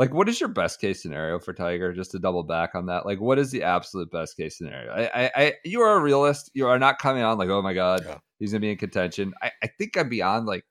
like 0.00 0.14
what 0.14 0.30
is 0.30 0.40
your 0.40 0.48
best 0.48 0.80
case 0.80 1.02
scenario 1.02 1.38
for 1.38 1.52
Tiger? 1.52 1.92
Just 1.92 2.10
to 2.12 2.18
double 2.18 2.42
back 2.42 2.74
on 2.74 2.86
that, 2.86 3.04
like 3.04 3.20
what 3.20 3.38
is 3.38 3.50
the 3.50 3.62
absolute 3.62 4.10
best 4.10 4.34
case 4.34 4.56
scenario? 4.56 4.90
I, 4.90 5.24
I, 5.26 5.30
I 5.36 5.54
you 5.62 5.82
are 5.82 5.96
a 5.96 6.00
realist. 6.00 6.50
You 6.54 6.66
are 6.68 6.78
not 6.78 6.98
coming 6.98 7.22
on 7.22 7.36
like, 7.36 7.50
oh 7.50 7.60
my 7.60 7.74
god, 7.74 8.00
Yeah. 8.06 8.16
he's 8.38 8.50
gonna 8.52 8.60
be 8.60 8.70
in 8.70 8.78
contention. 8.78 9.34
I, 9.42 9.52
I 9.62 9.66
think 9.66 9.98
I'm 9.98 10.08
beyond 10.08 10.46
like 10.46 10.64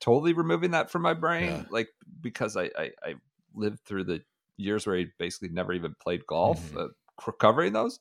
totally 0.00 0.32
removing 0.32 0.70
that 0.70 0.90
from 0.90 1.02
my 1.02 1.12
brain, 1.12 1.50
Yeah. 1.50 1.64
like 1.70 1.88
because 2.22 2.56
I, 2.56 2.70
I 2.78 2.90
I 3.02 3.14
lived 3.54 3.80
through 3.80 4.04
the 4.04 4.22
years 4.56 4.86
where 4.86 4.96
he 4.96 5.08
basically 5.18 5.50
never 5.50 5.74
even 5.74 5.94
played 6.00 6.26
golf, 6.26 6.72
Mhm. 6.72 6.88
uh, 7.20 7.32
covering 7.38 7.74
those. 7.74 8.00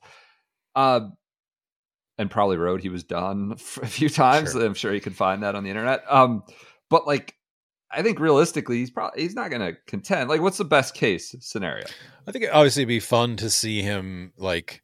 Um, 0.76 1.18
and 2.18 2.32
probably 2.32 2.58
wrote 2.58 2.80
he 2.82 2.90
was 2.90 3.04
done 3.04 3.52
a 3.82 3.88
few 3.88 4.08
times. 4.08 4.54
Sure. 4.54 4.66
I'm 4.66 4.76
sure 4.76 4.94
you 4.94 5.02
can 5.02 5.14
find 5.14 5.44
that 5.44 5.56
on 5.56 5.64
the 5.64 5.70
internet. 5.70 6.04
Um, 6.10 6.44
but 6.90 7.06
like, 7.06 7.36
I 7.94 8.02
think 8.02 8.20
realistically, 8.20 8.78
he's 8.78 8.92
probably 8.92 9.22
he's 9.22 9.36
not 9.36 9.50
going 9.50 9.62
to 9.62 9.78
contend. 9.88 10.30
Like, 10.30 10.42
what's 10.42 10.58
the 10.58 10.66
best 10.66 10.94
case 10.96 11.36
scenario? 11.40 11.86
I 12.28 12.32
think 12.32 12.46
obviously 12.46 12.48
it 12.48 12.52
obviously 12.52 12.86
would 12.86 12.90
be 12.90 13.00
fun 13.00 13.36
to 13.38 13.50
see 13.50 13.82
him 13.82 14.34
like 14.38 14.82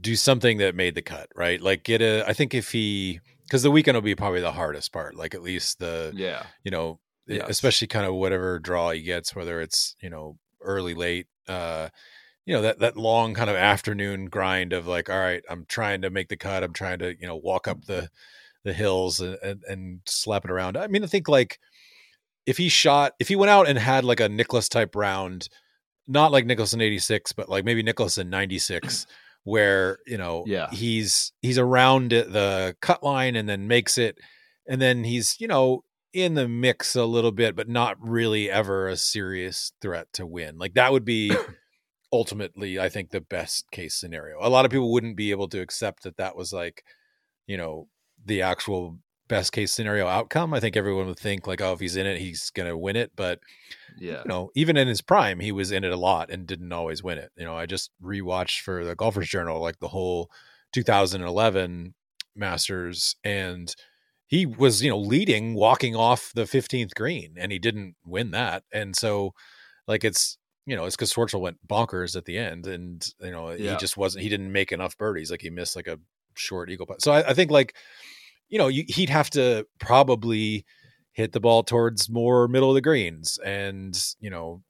do 0.00 0.14
something 0.16 0.58
that 0.58 0.74
made 0.74 0.94
the 0.94 1.02
cut, 1.02 1.28
right? 1.34 1.60
Like 1.60 1.84
get 1.84 2.02
a. 2.02 2.24
I 2.26 2.32
think 2.32 2.54
if 2.54 2.72
he 2.72 3.20
because 3.44 3.62
the 3.62 3.70
weekend 3.70 3.96
will 3.96 4.02
be 4.02 4.14
probably 4.14 4.40
the 4.40 4.52
hardest 4.52 4.92
part. 4.92 5.14
Like 5.14 5.34
at 5.34 5.42
least 5.42 5.78
the 5.78 6.12
Yeah, 6.14 6.44
you 6.64 6.70
know 6.70 7.00
Yes. 7.26 7.50
especially 7.50 7.88
kind 7.88 8.06
of 8.06 8.14
whatever 8.14 8.58
draw 8.58 8.90
he 8.90 9.02
gets, 9.02 9.36
whether 9.36 9.60
it's 9.60 9.94
you 10.00 10.08
know 10.08 10.38
early 10.62 10.94
late. 10.94 11.26
uh 11.46 11.88
you 12.48 12.54
know 12.54 12.62
that 12.62 12.78
that 12.78 12.96
long 12.96 13.34
kind 13.34 13.50
of 13.50 13.56
afternoon 13.56 14.24
grind 14.24 14.72
of 14.72 14.86
like 14.86 15.10
all 15.10 15.18
right 15.18 15.42
i'm 15.50 15.66
trying 15.68 16.00
to 16.00 16.08
make 16.08 16.28
the 16.28 16.36
cut 16.36 16.64
i'm 16.64 16.72
trying 16.72 16.98
to 16.98 17.14
you 17.20 17.26
know 17.26 17.36
walk 17.36 17.68
up 17.68 17.84
the 17.84 18.08
the 18.64 18.72
hills 18.72 19.20
and, 19.20 19.36
and, 19.42 19.62
and 19.68 20.00
slap 20.06 20.46
it 20.46 20.50
around 20.50 20.74
i 20.74 20.86
mean 20.86 21.04
i 21.04 21.06
think 21.06 21.28
like 21.28 21.58
if 22.48 22.56
he 22.56 22.68
shot 22.68 23.12
if 23.20 23.28
he 23.28 23.36
went 23.36 23.50
out 23.50 23.68
and 23.68 23.78
had 23.78 24.04
like 24.04 24.20
a 24.20 24.28
nicholas 24.28 24.68
type 24.68 24.96
round 24.96 25.48
not 26.06 26.32
like 26.32 26.46
nicholas 26.46 26.72
in 26.72 26.80
86 26.80 27.32
but 27.32 27.48
like 27.48 27.64
maybe 27.64 27.82
nicholas 27.82 28.16
in 28.18 28.30
96 28.30 29.06
where 29.44 29.98
you 30.06 30.16
know 30.18 30.44
Yeah. 30.46 30.68
he's 30.70 31.32
he's 31.42 31.58
around 31.58 32.10
the 32.10 32.74
cut 32.80 33.02
line 33.02 33.36
and 33.36 33.48
then 33.48 33.68
makes 33.68 33.98
it 33.98 34.18
and 34.66 34.80
then 34.80 35.04
he's 35.04 35.36
you 35.40 35.46
know 35.48 35.84
in 36.12 36.34
the 36.34 36.48
mix 36.48 36.96
a 36.96 37.04
little 37.04 37.32
bit 37.32 37.54
but 37.54 37.68
not 37.68 37.96
really 38.00 38.50
ever 38.50 38.88
a 38.88 38.96
serious 38.96 39.72
threat 39.82 40.06
to 40.14 40.26
win 40.26 40.58
like 40.58 40.74
that 40.74 40.90
would 40.92 41.04
be 41.04 41.30
ultimately 42.12 42.78
i 42.80 42.88
think 42.88 43.10
the 43.10 43.20
best 43.20 43.70
case 43.70 43.94
scenario 43.94 44.38
a 44.40 44.48
lot 44.48 44.64
of 44.64 44.70
people 44.70 44.90
wouldn't 44.90 45.16
be 45.16 45.30
able 45.30 45.48
to 45.48 45.60
accept 45.60 46.02
that 46.04 46.16
that 46.16 46.34
was 46.36 46.52
like 46.52 46.82
you 47.46 47.56
know 47.56 47.88
the 48.24 48.40
actual 48.42 48.98
best 49.28 49.52
case 49.52 49.72
scenario 49.72 50.06
outcome 50.06 50.54
i 50.54 50.60
think 50.60 50.76
everyone 50.76 51.06
would 51.06 51.18
think 51.18 51.46
like 51.46 51.60
oh 51.60 51.72
if 51.72 51.80
he's 51.80 51.96
in 51.96 52.06
it 52.06 52.18
he's 52.18 52.50
going 52.50 52.68
to 52.68 52.76
win 52.76 52.96
it 52.96 53.12
but 53.16 53.40
yeah, 53.98 54.22
you 54.24 54.28
know 54.28 54.50
even 54.54 54.76
in 54.76 54.88
his 54.88 55.00
prime 55.00 55.40
he 55.40 55.52
was 55.52 55.70
in 55.70 55.84
it 55.84 55.92
a 55.92 55.96
lot 55.96 56.30
and 56.30 56.46
didn't 56.46 56.72
always 56.72 57.02
win 57.02 57.18
it 57.18 57.30
you 57.36 57.44
know 57.44 57.56
i 57.56 57.66
just 57.66 57.90
rewatched 58.02 58.60
for 58.60 58.84
the 58.84 58.94
golfers 58.94 59.28
journal 59.28 59.60
like 59.60 59.78
the 59.80 59.88
whole 59.88 60.30
2011 60.72 61.94
masters 62.34 63.16
and 63.24 63.74
he 64.26 64.46
was 64.46 64.82
you 64.82 64.90
know 64.90 64.98
leading 64.98 65.54
walking 65.54 65.94
off 65.94 66.32
the 66.34 66.44
15th 66.44 66.94
green 66.94 67.34
and 67.36 67.52
he 67.52 67.58
didn't 67.58 67.96
win 68.04 68.30
that 68.30 68.62
and 68.72 68.96
so 68.96 69.32
like 69.86 70.04
it's 70.04 70.38
you 70.68 70.76
know, 70.76 70.84
it's 70.84 70.96
because 70.96 71.10
Schwartzel 71.10 71.40
went 71.40 71.66
bonkers 71.66 72.14
at 72.14 72.26
the 72.26 72.36
end, 72.36 72.66
and 72.66 73.02
you 73.22 73.30
know 73.30 73.48
he 73.48 73.74
just 73.76 73.96
wasn't. 73.96 74.22
He 74.22 74.28
didn't 74.28 74.52
make 74.52 74.70
enough 74.70 74.98
birdies. 74.98 75.30
Like 75.30 75.40
he 75.40 75.48
missed 75.48 75.74
like 75.74 75.86
a 75.86 75.98
short 76.34 76.68
eagle 76.68 76.84
putt. 76.84 77.00
So 77.00 77.10
I, 77.10 77.30
I 77.30 77.32
think 77.32 77.50
like 77.50 77.74
you 78.48 78.58
know 78.58 78.68
you, 78.68 78.84
he'd 78.88 79.10
have 79.10 79.30
to 79.30 79.66
probably 79.80 80.64
hit 81.12 81.32
the 81.32 81.40
ball 81.40 81.62
towards 81.62 82.08
more 82.08 82.48
middle 82.48 82.70
of 82.70 82.74
the 82.74 82.80
greens, 82.80 83.38
and 83.44 83.98
you 84.20 84.30
know 84.30 84.62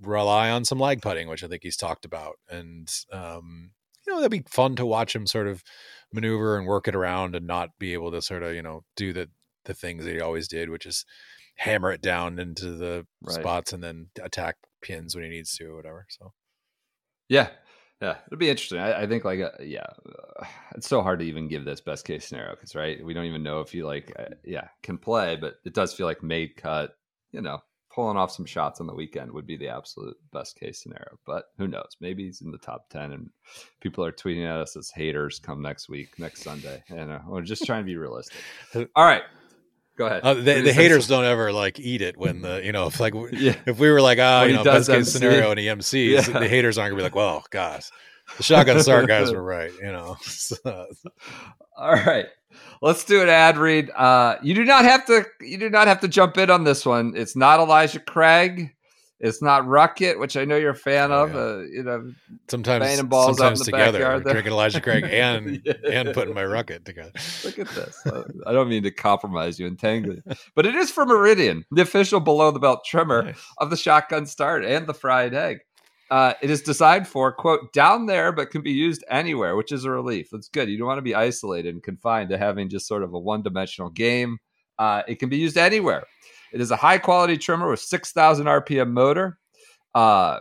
rely 0.00 0.50
on 0.50 0.64
some 0.64 0.78
lag 0.78 1.02
putting, 1.02 1.28
which 1.28 1.44
I 1.44 1.48
think 1.48 1.62
he's 1.62 1.76
talked 1.76 2.04
about, 2.04 2.38
and 2.48 2.90
um, 3.12 3.72
you 4.06 4.12
know 4.12 4.20
that'd 4.20 4.30
be 4.30 4.44
fun 4.50 4.76
to 4.76 4.86
watch 4.86 5.14
him 5.14 5.26
sort 5.26 5.46
of 5.48 5.62
maneuver 6.12 6.56
and 6.58 6.66
work 6.66 6.88
it 6.88 6.94
around, 6.94 7.34
and 7.36 7.46
not 7.46 7.70
be 7.78 7.92
able 7.92 8.10
to 8.12 8.22
sort 8.22 8.42
of 8.42 8.54
you 8.54 8.62
know 8.62 8.84
do 8.96 9.12
the 9.12 9.30
the 9.64 9.74
things 9.74 10.04
that 10.04 10.12
he 10.14 10.20
always 10.20 10.48
did, 10.48 10.70
which 10.70 10.86
is 10.86 11.04
hammer 11.56 11.90
it 11.92 12.02
down 12.02 12.38
into 12.38 12.72
the 12.72 13.06
Right. 13.22 13.50
spots 13.50 13.72
and 13.72 13.82
then 13.82 14.10
attack 14.22 14.56
pins 14.82 15.14
when 15.14 15.24
he 15.24 15.30
needs 15.30 15.56
to 15.56 15.66
or 15.66 15.76
whatever. 15.76 16.06
So 16.10 16.32
Yeah, 17.28 17.50
yeah, 18.00 18.16
it'll 18.26 18.38
be 18.38 18.50
interesting. 18.50 18.78
I, 18.78 19.02
I 19.02 19.06
think 19.06 19.24
like 19.24 19.40
uh, 19.40 19.50
yeah, 19.60 19.86
uh, 20.06 20.44
it's 20.74 20.88
so 20.88 21.02
hard 21.02 21.20
to 21.20 21.24
even 21.24 21.48
give 21.48 21.64
this 21.64 21.80
best 21.80 22.04
case 22.04 22.26
scenario 22.26 22.54
because 22.54 22.74
right, 22.74 23.04
we 23.04 23.14
don't 23.14 23.26
even 23.26 23.42
know 23.42 23.60
if 23.60 23.74
you 23.74 23.86
like 23.86 24.12
uh, 24.18 24.34
yeah 24.44 24.68
can 24.82 24.98
play, 24.98 25.36
but 25.36 25.54
it 25.64 25.74
does 25.74 25.94
feel 25.94 26.06
like 26.06 26.22
made 26.22 26.56
cut. 26.56 26.96
You 27.32 27.40
know, 27.40 27.62
pulling 27.90 28.16
off 28.16 28.30
some 28.30 28.44
shots 28.44 28.80
on 28.80 28.86
the 28.86 28.94
weekend 28.94 29.32
would 29.32 29.46
be 29.46 29.56
the 29.56 29.68
absolute 29.68 30.16
best 30.32 30.58
case 30.58 30.82
scenario. 30.82 31.18
But 31.24 31.46
who 31.58 31.68
knows? 31.68 31.96
Maybe 32.00 32.24
he's 32.24 32.42
in 32.42 32.50
the 32.50 32.58
top 32.58 32.90
ten, 32.90 33.12
and 33.12 33.30
people 33.80 34.04
are 34.04 34.12
tweeting 34.12 34.44
at 34.44 34.60
us 34.60 34.76
as 34.76 34.90
haters 34.90 35.38
come 35.38 35.62
next 35.62 35.88
week, 35.88 36.18
next 36.18 36.42
Sunday. 36.42 36.82
And 36.88 37.18
we're 37.26 37.42
just 37.42 37.64
trying 37.64 37.82
to 37.82 37.86
be 37.86 37.96
realistic. 37.96 38.36
All 38.96 39.04
right, 39.04 39.22
go 39.96 40.06
ahead. 40.06 40.22
uh, 40.22 40.34
the, 40.34 40.60
the 40.62 40.72
haters 40.72 41.06
don't 41.06 41.24
ever 41.24 41.52
like 41.52 41.78
eat 41.80 42.02
it 42.02 42.16
when 42.16 42.42
the 42.42 42.60
you 42.64 42.72
know 42.72 42.86
if 42.86 43.00
like 43.00 43.14
Yeah. 43.32 43.56
if 43.66 43.78
we 43.78 43.90
were 43.90 44.00
like 44.00 44.18
ah 44.18 44.40
When 44.42 44.50
you 44.50 44.56
know 44.56 44.64
best 44.64 44.88
case 44.88 45.12
scenario 45.12 45.50
and 45.50 45.58
he 45.58 45.66
MCs, 45.66 46.28
Yeah. 46.28 46.38
the 46.40 46.48
haters 46.48 46.78
aren't 46.78 46.92
gonna 46.92 46.98
be 47.00 47.04
like, 47.04 47.14
well, 47.14 47.44
gosh, 47.50 47.90
the 48.36 48.42
shotgun 48.42 48.80
start 48.82 49.06
guys 49.06 49.32
were 49.32 49.42
right, 49.42 49.72
you 49.80 49.92
know. 49.92 50.16
So, 50.22 50.56
All 51.76 51.92
right. 51.92 52.26
Let's 52.80 53.04
do 53.04 53.20
an 53.22 53.28
ad 53.28 53.56
read. 53.56 53.90
Uh, 53.90 54.36
you 54.42 54.54
do 54.54 54.64
not 54.64 54.84
have 54.84 55.04
to. 55.06 55.24
You 55.40 55.58
do 55.58 55.70
not 55.70 55.88
have 55.88 56.00
to 56.00 56.08
jump 56.08 56.36
in 56.38 56.50
on 56.50 56.62
this 56.64 56.86
one. 56.86 57.14
It's 57.16 57.34
not 57.34 57.58
Elijah 57.58 57.98
Craig. 57.98 58.70
It's 59.20 59.40
not 59.40 59.62
Rukket, 59.64 60.18
which 60.18 60.36
I 60.36 60.44
know 60.44 60.56
you're 60.56 60.70
a 60.72 60.76
fan 60.76 61.12
Oh, 61.12 61.24
of. 61.24 61.32
yeah. 61.34 61.38
Uh, 61.40 61.58
you 61.70 61.82
know, 61.84 62.12
sometimes 62.48 63.02
balls 63.04 63.36
sometimes 63.38 63.60
the 63.60 63.66
together, 63.66 64.20
drinking 64.20 64.52
Elijah 64.52 64.80
Craig 64.80 65.04
and 65.10 65.62
Yeah. 65.64 65.72
and 65.90 66.12
putting 66.12 66.34
my 66.34 66.44
rocket 66.44 66.84
together. 66.84 67.12
look 67.44 67.58
at 67.58 67.68
this. 67.68 68.04
Uh, 68.06 68.24
I 68.46 68.52
don't 68.52 68.68
mean 68.68 68.82
to 68.82 68.90
compromise 68.90 69.58
you 69.58 69.66
and 69.66 69.78
tangle 69.78 70.14
you, 70.16 70.22
but 70.54 70.66
it 70.66 70.74
is 70.74 70.90
for 70.90 71.06
Meridian, 71.06 71.64
the 71.70 71.82
official 71.82 72.20
below 72.20 72.50
the 72.50 72.58
belt 72.58 72.84
trimmer 72.84 73.22
Nice. 73.22 73.38
of 73.58 73.70
the 73.70 73.76
shotgun 73.76 74.26
start 74.26 74.64
and 74.64 74.86
the 74.86 74.94
fried 74.94 75.32
egg. 75.32 75.58
Uh, 76.10 76.34
it 76.42 76.50
is 76.50 76.60
designed 76.60 77.08
for 77.08 77.32
quote 77.32 77.72
down 77.72 78.06
there, 78.06 78.30
but 78.30 78.50
can 78.50 78.60
be 78.62 78.72
used 78.72 79.02
anywhere, 79.08 79.56
which 79.56 79.72
is 79.72 79.84
a 79.84 79.90
relief. 79.90 80.28
That's 80.30 80.48
good. 80.48 80.68
You 80.68 80.76
don't 80.76 80.86
want 80.86 80.98
to 80.98 81.02
be 81.02 81.14
isolated 81.14 81.72
and 81.72 81.82
confined 81.82 82.28
to 82.30 82.36
having 82.36 82.68
just 82.68 82.86
sort 82.86 83.02
of 83.02 83.14
a 83.14 83.18
one-dimensional 83.18 83.90
game. 83.90 84.38
Uh, 84.78 85.02
it 85.08 85.18
can 85.18 85.28
be 85.28 85.38
used 85.38 85.56
anywhere. 85.56 86.04
It 86.54 86.60
is 86.60 86.70
a 86.70 86.76
high-quality 86.76 87.38
trimmer 87.38 87.68
with 87.68 87.80
6,000 87.80 88.46
RPM 88.46 88.92
motor. 88.92 89.38
Uh, 89.94 90.40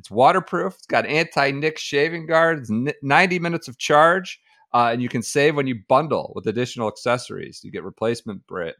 it's 0.00 0.10
waterproof. 0.10 0.74
It's 0.76 0.86
got 0.86 1.04
anti-nick 1.04 1.78
shaving 1.78 2.26
guard. 2.26 2.60
It's 2.60 2.70
90 3.02 3.38
minutes 3.38 3.68
of 3.68 3.76
charge, 3.76 4.40
uh, 4.72 4.88
and 4.92 5.02
you 5.02 5.10
can 5.10 5.22
save 5.22 5.56
when 5.56 5.66
you 5.66 5.80
bundle 5.88 6.32
with 6.34 6.46
additional 6.46 6.88
accessories. 6.88 7.60
You 7.62 7.70
get 7.70 7.84
replacement 7.84 8.46
bra- 8.46 8.70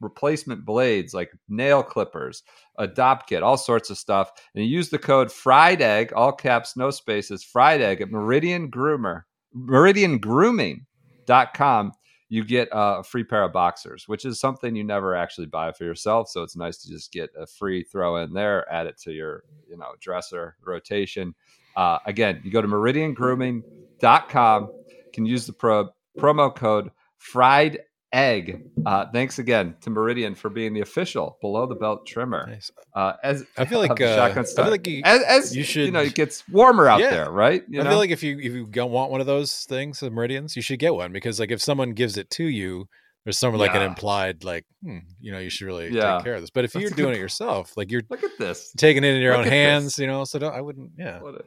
replacement 0.00 0.66
blades 0.66 1.14
like 1.14 1.32
nail 1.48 1.82
clippers, 1.82 2.42
a 2.78 2.86
dop 2.86 3.26
kit, 3.26 3.42
all 3.42 3.56
sorts 3.56 3.88
of 3.88 3.96
stuff. 3.96 4.30
And 4.54 4.62
you 4.62 4.70
use 4.70 4.90
the 4.90 4.98
code 4.98 5.32
fried 5.32 5.80
egg, 5.80 6.12
all 6.14 6.32
caps, 6.32 6.76
no 6.76 6.90
spaces, 6.90 7.42
fried 7.42 7.80
egg 7.80 8.02
at 8.02 8.10
Meridian 8.10 8.70
Groomer, 8.70 9.22
meridiangrooming.com. 9.56 11.92
You 12.30 12.44
get 12.44 12.68
a 12.72 13.02
free 13.02 13.24
pair 13.24 13.42
of 13.42 13.52
boxers, 13.52 14.08
which 14.08 14.24
is 14.24 14.40
something 14.40 14.74
you 14.74 14.84
never 14.84 15.14
actually 15.14 15.48
buy 15.48 15.72
for 15.72 15.84
yourself. 15.84 16.28
So 16.28 16.42
it's 16.42 16.56
nice 16.56 16.78
to 16.78 16.88
just 16.88 17.12
get 17.12 17.28
a 17.36 17.46
free 17.46 17.82
throw 17.82 18.16
in 18.16 18.32
there, 18.32 18.70
add 18.72 18.86
it 18.86 18.96
to 19.02 19.12
your, 19.12 19.44
you 19.68 19.76
know, 19.76 19.90
dresser 20.00 20.56
rotation. 20.64 21.34
Uh, 21.76 21.98
again, 22.06 22.40
you 22.42 22.50
go 22.50 22.62
to 22.62 22.68
meridiangrooming.com, 22.68 24.70
can 25.12 25.26
use 25.26 25.46
the 25.46 25.52
pro, 25.52 25.90
promo 26.18 26.54
code 26.54 26.90
fried 27.18 27.80
egg. 28.12 28.62
Uh, 28.86 29.06
thanks 29.12 29.38
again 29.38 29.74
to 29.82 29.90
Meridian 29.90 30.34
for 30.34 30.48
being 30.50 30.74
the 30.74 30.80
official 30.80 31.38
below 31.40 31.66
the 31.66 31.74
belt 31.74 32.06
trimmer. 32.06 32.46
Nice. 32.48 32.70
Uh, 32.94 33.12
as 33.22 33.44
I 33.56 33.64
feel 33.64 33.78
like 33.78 33.92
uh, 34.00 34.16
shotgun 34.16 34.44
I 34.44 34.62
feel 34.62 34.70
like 34.70 34.86
you, 34.86 35.02
as, 35.04 35.22
as 35.22 35.54
you 35.54 35.60
you 35.60 35.64
should- 35.64 35.92
know, 35.92 36.00
it 36.00 36.14
gets 36.14 36.46
warmer 36.48 36.88
out 36.88 37.00
Yeah. 37.00 37.10
there, 37.10 37.30
right? 37.30 37.62
You 37.68 37.80
I 37.80 37.84
know? 37.84 37.90
feel 37.90 37.98
like 37.98 38.10
if 38.10 38.22
you 38.22 38.38
if 38.38 38.52
you 38.52 38.66
don't 38.66 38.90
want 38.92 39.10
one 39.10 39.20
of 39.20 39.26
those 39.26 39.64
things, 39.68 40.00
the 40.00 40.10
meridians, 40.10 40.56
you 40.56 40.62
should 40.62 40.78
get 40.78 40.94
one 40.94 41.12
because 41.12 41.38
like 41.40 41.50
if 41.50 41.60
someone 41.62 41.92
gives 41.92 42.16
it 42.16 42.30
to 42.30 42.44
you, 42.44 42.86
there's 43.24 43.38
some 43.38 43.54
like 43.54 43.74
an 43.74 43.82
implied 43.82 44.44
like, 44.44 44.64
hmm, 44.82 44.98
you 45.20 45.30
know, 45.30 45.38
you 45.38 45.50
should 45.50 45.66
really 45.66 45.90
Yeah. 45.90 46.16
take 46.16 46.24
care 46.24 46.34
of 46.34 46.40
this. 46.40 46.50
But 46.50 46.64
if 46.64 46.72
That's 46.72 46.82
you're 46.82 46.90
doing 46.92 47.14
it 47.14 47.18
yourself, 47.18 47.76
like 47.76 47.90
you're 47.92 48.02
look 48.08 48.24
at 48.24 48.30
this. 48.38 48.72
taking 48.78 49.04
it 49.04 49.14
in 49.14 49.20
your 49.22 49.32
Look 49.32 49.40
own 49.40 49.44
at 49.46 49.50
this. 49.50 49.52
hands, 49.52 49.98
you 49.98 50.06
know, 50.06 50.24
so 50.24 50.38
don't, 50.38 50.54
I 50.54 50.60
wouldn't, 50.62 50.92
yeah. 50.98 51.20
What 51.20 51.34
a- 51.34 51.44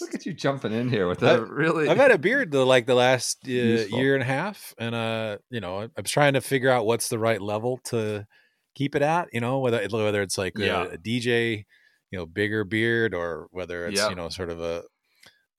look 0.00 0.14
at 0.14 0.26
you 0.26 0.32
jumping 0.34 0.72
in 0.72 0.88
here 0.88 1.08
with 1.08 1.20
that. 1.20 1.48
really. 1.48 1.88
I've 1.88 1.96
had 1.96 2.10
a 2.10 2.18
beard 2.18 2.50
the 2.50 2.64
like 2.64 2.86
the 2.86 2.94
last 2.94 3.38
uh, 3.46 3.50
year 3.50 4.14
and 4.14 4.22
a 4.22 4.26
half, 4.26 4.74
and 4.78 4.94
uh, 4.94 5.38
you 5.50 5.60
know, 5.60 5.80
I- 5.82 5.88
I'm 5.96 6.04
trying 6.04 6.34
to 6.34 6.40
figure 6.40 6.70
out 6.70 6.86
what's 6.86 7.08
the 7.08 7.18
right 7.18 7.40
level 7.40 7.78
to 7.86 8.26
keep 8.74 8.94
it 8.94 9.02
at. 9.02 9.28
You 9.32 9.40
know, 9.40 9.58
whether 9.60 9.86
whether 9.90 10.22
it's 10.22 10.38
like 10.38 10.56
Yeah. 10.58 10.84
a, 10.84 10.88
a 10.94 10.98
DJ, 10.98 11.64
you 12.10 12.18
know, 12.18 12.26
bigger 12.26 12.64
beard, 12.64 13.14
or 13.14 13.48
whether 13.50 13.86
it's 13.86 14.00
Yeah. 14.00 14.08
you 14.10 14.14
know, 14.16 14.28
sort 14.28 14.50
of 14.50 14.60
a. 14.60 14.82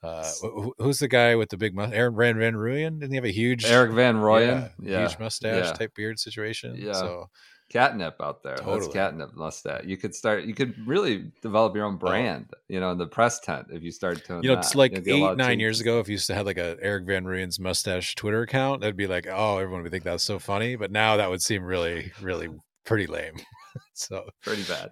Uh, 0.03 0.23
wh- 0.43 0.65
wh- 0.67 0.83
who's 0.83 0.99
the 0.99 1.07
guy 1.07 1.35
with 1.35 1.49
the 1.49 1.57
big 1.57 1.73
mustache? 1.73 1.95
Aaron 1.97 2.15
Van 2.15 2.37
Van 2.37 2.53
Rooyen? 2.53 2.99
Didn't 2.99 3.09
he 3.09 3.15
have 3.15 3.25
a 3.25 3.31
huge 3.31 3.65
Erik 3.65 3.91
Van 3.93 4.15
Rooyen, 4.15 4.71
yeah, 4.79 5.01
huge 5.07 5.17
mustache 5.19 5.65
yeah. 5.65 5.73
type 5.73 5.93
beard 5.95 6.19
situation? 6.19 6.75
Yeah. 6.77 6.93
So 6.93 7.29
catnip 7.69 8.15
out 8.21 8.43
there. 8.43 8.57
That's 8.57 8.87
catnip 8.87 9.35
mustache. 9.35 9.83
You 9.85 9.97
could 9.97 10.15
start. 10.15 10.45
You 10.45 10.53
could 10.53 10.75
really 10.87 11.31
develop 11.41 11.75
your 11.75 11.85
own 11.85 11.97
brand. 11.97 12.47
You 12.67 12.79
know, 12.79 12.91
in 12.91 12.97
the 12.97 13.07
press 13.07 13.39
tent 13.39 13.67
if 13.71 13.83
you 13.83 13.91
start 13.91 14.25
doing. 14.25 14.39
Oh. 14.39 14.41
you 14.43 14.49
know, 14.49 14.55
that. 14.55 14.65
it's 14.65 14.75
like 14.75 14.93
You'll 14.93 15.01
get 15.01 15.15
a 15.15 15.23
lot 15.23 15.31
eight 15.33 15.37
nine 15.37 15.59
years 15.59 15.81
ago. 15.81 15.99
If 15.99 16.07
you 16.07 16.13
used 16.13 16.27
to 16.27 16.35
have 16.35 16.45
like 16.45 16.57
a 16.57 16.77
Erik 16.81 17.05
Van 17.05 17.25
Rooyen's 17.25 17.59
mustache 17.59 18.15
Twitter 18.15 18.41
account, 18.41 18.81
that'd 18.81 18.97
be 18.97 19.07
like, 19.07 19.27
oh, 19.27 19.57
everyone 19.57 19.83
would 19.83 19.91
think 19.91 20.03
that's 20.03 20.23
so 20.23 20.39
funny. 20.39 20.75
But 20.75 20.91
now 20.91 21.17
that 21.17 21.29
would 21.29 21.41
seem 21.41 21.63
really, 21.63 22.11
really 22.21 22.49
pretty 22.85 23.07
lame. 23.07 23.35
so 23.93 24.25
pretty 24.41 24.63
bad. 24.63 24.91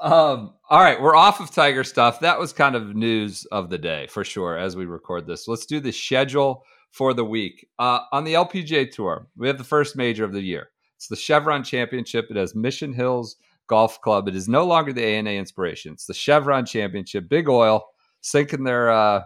um, 0.00 0.54
all 0.68 0.80
right, 0.80 1.00
we're 1.00 1.16
off 1.16 1.40
of 1.40 1.50
Tiger 1.50 1.84
stuff. 1.84 2.20
That 2.20 2.38
was 2.38 2.52
kind 2.52 2.74
of 2.74 2.94
news 2.94 3.46
of 3.46 3.70
the 3.70 3.78
day 3.78 4.06
for 4.08 4.24
sure 4.24 4.58
as 4.58 4.76
we 4.76 4.84
record 4.86 5.26
this. 5.26 5.48
Let's 5.48 5.66
do 5.66 5.80
the 5.80 5.92
schedule 5.92 6.64
for 6.90 7.14
the 7.14 7.24
week. 7.24 7.68
Uh, 7.78 8.00
on 8.12 8.24
the 8.24 8.34
LPGA 8.34 8.90
Tour, 8.90 9.28
we 9.36 9.46
have 9.46 9.58
the 9.58 9.64
first 9.64 9.96
major 9.96 10.24
of 10.24 10.32
the 10.32 10.40
year. 10.40 10.70
It's 11.00 11.08
the 11.08 11.16
Chevron 11.16 11.64
Championship. 11.64 12.26
It 12.28 12.36
has 12.36 12.54
Mission 12.54 12.92
Hills 12.92 13.36
Golf 13.68 14.02
Club. 14.02 14.28
It 14.28 14.36
is 14.36 14.50
no 14.50 14.66
longer 14.66 14.92
the 14.92 15.02
ANA 15.02 15.30
Inspiration. 15.30 15.94
It's 15.94 16.04
the 16.04 16.12
Chevron 16.12 16.66
Championship. 16.66 17.26
Big 17.26 17.48
Oil 17.48 17.82
sinking 18.20 18.64
their 18.64 18.90
uh, 18.90 19.22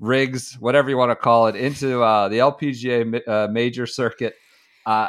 rigs, 0.00 0.58
whatever 0.60 0.90
you 0.90 0.98
want 0.98 1.12
to 1.12 1.16
call 1.16 1.46
it, 1.46 1.56
into 1.56 2.02
uh, 2.02 2.28
the 2.28 2.40
LPGA 2.40 3.26
uh, 3.26 3.48
major 3.50 3.86
circuit 3.86 4.34
uh, 4.84 5.08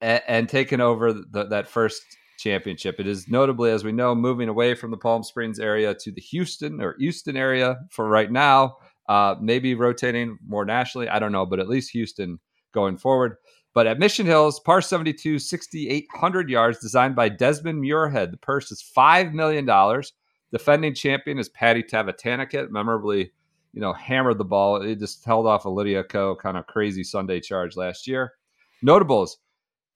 and, 0.00 0.22
and 0.26 0.48
taking 0.48 0.80
over 0.80 1.12
the, 1.12 1.46
that 1.48 1.68
first 1.68 2.02
championship. 2.36 2.96
It 2.98 3.06
is 3.06 3.28
notably, 3.28 3.70
as 3.70 3.84
we 3.84 3.92
know, 3.92 4.12
moving 4.12 4.48
away 4.48 4.74
from 4.74 4.90
the 4.90 4.96
Palm 4.96 5.22
Springs 5.22 5.60
area 5.60 5.94
to 5.94 6.10
the 6.10 6.20
Houston 6.20 6.80
or 6.80 6.96
Houston 6.98 7.36
area 7.36 7.78
for 7.90 8.08
right 8.08 8.32
now. 8.32 8.78
Uh, 9.08 9.36
maybe 9.40 9.76
rotating 9.76 10.36
more 10.44 10.64
nationally. 10.64 11.08
I 11.08 11.20
don't 11.20 11.30
know, 11.30 11.46
but 11.46 11.60
at 11.60 11.68
least 11.68 11.92
Houston 11.92 12.40
going 12.72 12.98
forward. 12.98 13.36
But 13.74 13.88
at 13.88 13.98
Mission 13.98 14.24
Hills, 14.24 14.60
par 14.60 14.80
72, 14.80 15.40
6,800 15.40 16.48
yards, 16.48 16.78
designed 16.78 17.16
by 17.16 17.28
Desmond 17.28 17.82
Muirhead. 17.82 18.30
The 18.30 18.36
purse 18.36 18.70
is 18.70 18.84
$5 18.96 19.32
million. 19.32 19.68
Defending 20.52 20.94
champion 20.94 21.40
is 21.40 21.48
Patty 21.48 21.82
Tavatanakit, 21.82 22.70
memorably, 22.70 23.32
you 23.72 23.80
know, 23.80 23.92
hammered 23.92 24.38
the 24.38 24.44
ball. 24.44 24.80
It 24.80 25.00
just 25.00 25.24
held 25.24 25.48
off 25.48 25.64
a 25.64 25.68
Lydia 25.68 26.04
Ko 26.04 26.36
kind 26.36 26.56
of 26.56 26.68
crazy 26.68 27.02
Sunday 27.02 27.40
charge 27.40 27.76
last 27.76 28.06
year. 28.06 28.34
Notables 28.80 29.38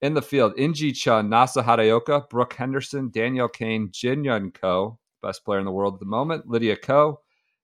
in 0.01 0.13
the 0.13 0.21
field 0.21 0.53
In 0.57 0.73
Gee 0.73 0.91
Chun, 0.91 1.29
Nasa 1.29 1.63
Hataoka, 1.63 2.29
Brooke 2.29 2.53
Henderson, 2.53 3.09
Danielle 3.09 3.47
Kang, 3.47 3.89
Jin 3.91 4.25
Young 4.25 4.51
Ko, 4.51 4.99
best 5.21 5.45
player 5.45 5.59
in 5.59 5.65
the 5.65 5.71
world 5.71 5.93
at 5.93 5.99
the 6.01 6.05
moment, 6.05 6.47
Lydia 6.47 6.75
Ko, 6.75 7.21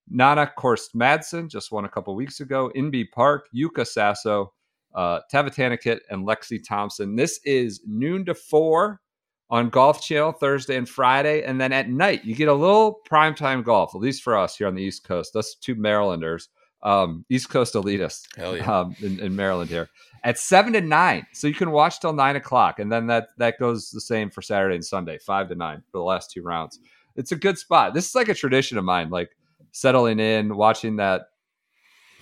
Nanna 0.08 0.50
Koerstz 0.56 0.94
Madsen, 0.94 1.48
just 1.48 1.72
won 1.72 1.84
a 1.84 1.88
couple 1.88 2.14
weeks 2.14 2.40
ago, 2.40 2.70
Inbee 2.76 3.10
Park, 3.10 3.48
Yuka 3.54 3.86
Saso, 3.86 4.52
uh, 4.96 5.20
Tavatanakit, 5.32 6.00
and 6.10 6.26
Lexi 6.26 6.60
Thompson. 6.66 7.14
This 7.14 7.38
is 7.44 7.82
noon 7.86 8.24
to 8.24 8.34
four 8.34 9.00
on 9.48 9.68
Golf 9.68 10.02
Channel 10.02 10.32
Thursday 10.32 10.76
and 10.76 10.88
Friday. 10.88 11.44
And 11.44 11.60
then 11.60 11.72
at 11.72 11.88
night, 11.88 12.24
you 12.24 12.34
get 12.34 12.48
a 12.48 12.54
little 12.54 13.00
primetime 13.08 13.62
golf, 13.62 13.94
at 13.94 14.00
least 14.00 14.22
for 14.24 14.36
us 14.36 14.56
here 14.56 14.66
on 14.66 14.74
the 14.74 14.82
East 14.82 15.04
Coast. 15.04 15.36
Us 15.36 15.54
two 15.54 15.76
Marylanders, 15.76 16.48
um, 16.82 17.24
East 17.28 17.50
Coast 17.50 17.74
elitists 17.74 18.24
yeah. 18.36 18.80
um, 18.80 18.96
in, 19.00 19.20
in 19.20 19.36
Maryland 19.36 19.70
here 19.70 19.88
at 20.26 20.38
seven 20.38 20.72
to 20.72 20.80
nine. 20.80 21.24
So 21.32 21.46
you 21.46 21.54
can 21.54 21.70
watch 21.70 22.00
till 22.00 22.12
nine 22.12 22.34
o'clock, 22.34 22.80
and 22.80 22.90
then 22.90 23.06
that 23.06 23.28
that 23.38 23.58
goes 23.60 23.90
the 23.90 24.00
same 24.00 24.28
for 24.28 24.42
Saturday 24.42 24.74
and 24.74 24.84
Sunday, 24.84 25.18
five 25.18 25.48
to 25.48 25.54
nine 25.54 25.82
for 25.92 25.98
the 25.98 26.04
last 26.04 26.32
two 26.32 26.42
rounds. 26.42 26.80
it's 27.14 27.32
a 27.32 27.36
good 27.36 27.56
spot. 27.56 27.94
This 27.94 28.08
is 28.08 28.14
like 28.14 28.28
a 28.28 28.34
tradition 28.34 28.76
of 28.76 28.84
mine, 28.84 29.08
like 29.08 29.30
settling 29.70 30.18
in, 30.18 30.56
watching 30.56 30.96
that. 30.96 31.28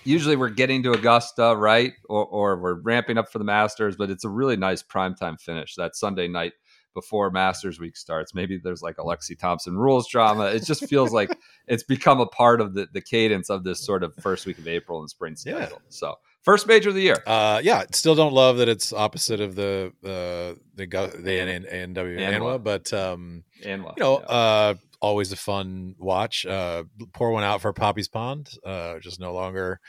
Usually 0.05 0.35
we're 0.35 0.49
getting 0.49 0.83
to 0.83 0.91
Augusta, 0.93 1.55
right? 1.57 1.93
Or, 2.07 2.25
or 2.25 2.57
we're 2.57 2.75
ramping 2.75 3.17
up 3.17 3.29
for 3.31 3.39
the 3.39 3.43
Masters, 3.45 3.95
but 3.95 4.09
it's 4.09 4.23
a 4.23 4.29
really 4.29 4.55
nice 4.55 4.81
primetime 4.83 5.39
finish 5.39 5.75
that 5.75 5.95
Sunday 5.95 6.27
night 6.27 6.53
before 6.93 7.29
Masters 7.29 7.77
week 7.79 7.97
starts. 7.97 8.33
Maybe 8.33 8.57
there's 8.57 8.81
like 8.81 8.95
Alexi 8.97 9.37
Thompson 9.37 9.77
rules 9.77 10.07
drama. 10.07 10.45
It 10.45 10.63
just 10.65 10.87
feels 10.87 11.11
like 11.11 11.37
it's 11.67 11.83
become 11.83 12.21
a 12.21 12.25
part 12.25 12.61
of 12.61 12.73
the, 12.73 12.87
the 12.93 13.01
cadence 13.01 13.49
of 13.49 13.63
this 13.65 13.85
sort 13.85 14.01
of 14.03 14.15
first 14.15 14.45
week 14.45 14.57
of 14.57 14.67
April 14.67 15.01
and 15.01 15.09
spring 15.09 15.35
Yeah. 15.45 15.57
schedule. 15.57 15.81
So 15.89 16.15
first 16.43 16.67
major 16.67 16.89
of 16.89 16.95
the 16.95 17.01
year. 17.01 17.21
Uh, 17.27 17.59
yeah, 17.63 17.83
still 17.91 18.15
don't 18.15 18.31
love 18.33 18.57
that 18.57 18.69
it's 18.69 18.93
opposite 18.93 19.41
of 19.41 19.55
the 19.55 19.91
uh, 20.05 20.57
the 20.75 20.85
Gu- 20.85 21.21
the 21.21 21.33
N- 21.33 21.65
N- 21.65 21.93
NW 21.93 22.17
ANWA. 22.17 22.39
ANWA, 22.59 22.63
but 22.63 22.93
um, 22.93 23.43
well, 23.65 23.93
you 23.97 24.03
know, 24.03 24.19
yeah. 24.21 24.25
uh, 24.33 24.73
always 25.05 25.31
a 25.31 25.35
fun 25.35 25.93
watch. 25.99 26.45
Uh, 26.47 26.83
pour 27.13 27.31
one 27.31 27.43
out 27.43 27.61
for 27.61 27.71
Poppie's 27.73 28.07
Pond, 28.07 28.49
uh, 28.65 28.97
just 28.99 29.19
no 29.19 29.33
longer 29.33 29.79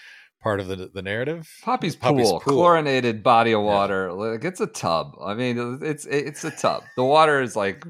part 0.42 0.60
of 0.60 0.68
the 0.68 0.90
the 0.92 1.02
narrative. 1.02 1.50
Poppy's, 1.62 1.96
Poppy's 1.96 2.30
pool, 2.30 2.40
pool. 2.40 2.52
chlorinated 2.52 3.22
body 3.22 3.52
of 3.52 3.62
water. 3.62 4.12
Like 4.12 4.44
it's 4.44 4.60
a 4.60 4.66
tub. 4.66 5.16
I 5.24 5.34
mean, 5.34 5.78
it's 5.82 6.04
it's 6.04 6.44
a 6.44 6.50
tub. 6.50 6.84
The 6.96 7.04
water 7.04 7.40
is 7.40 7.56
like 7.56 7.84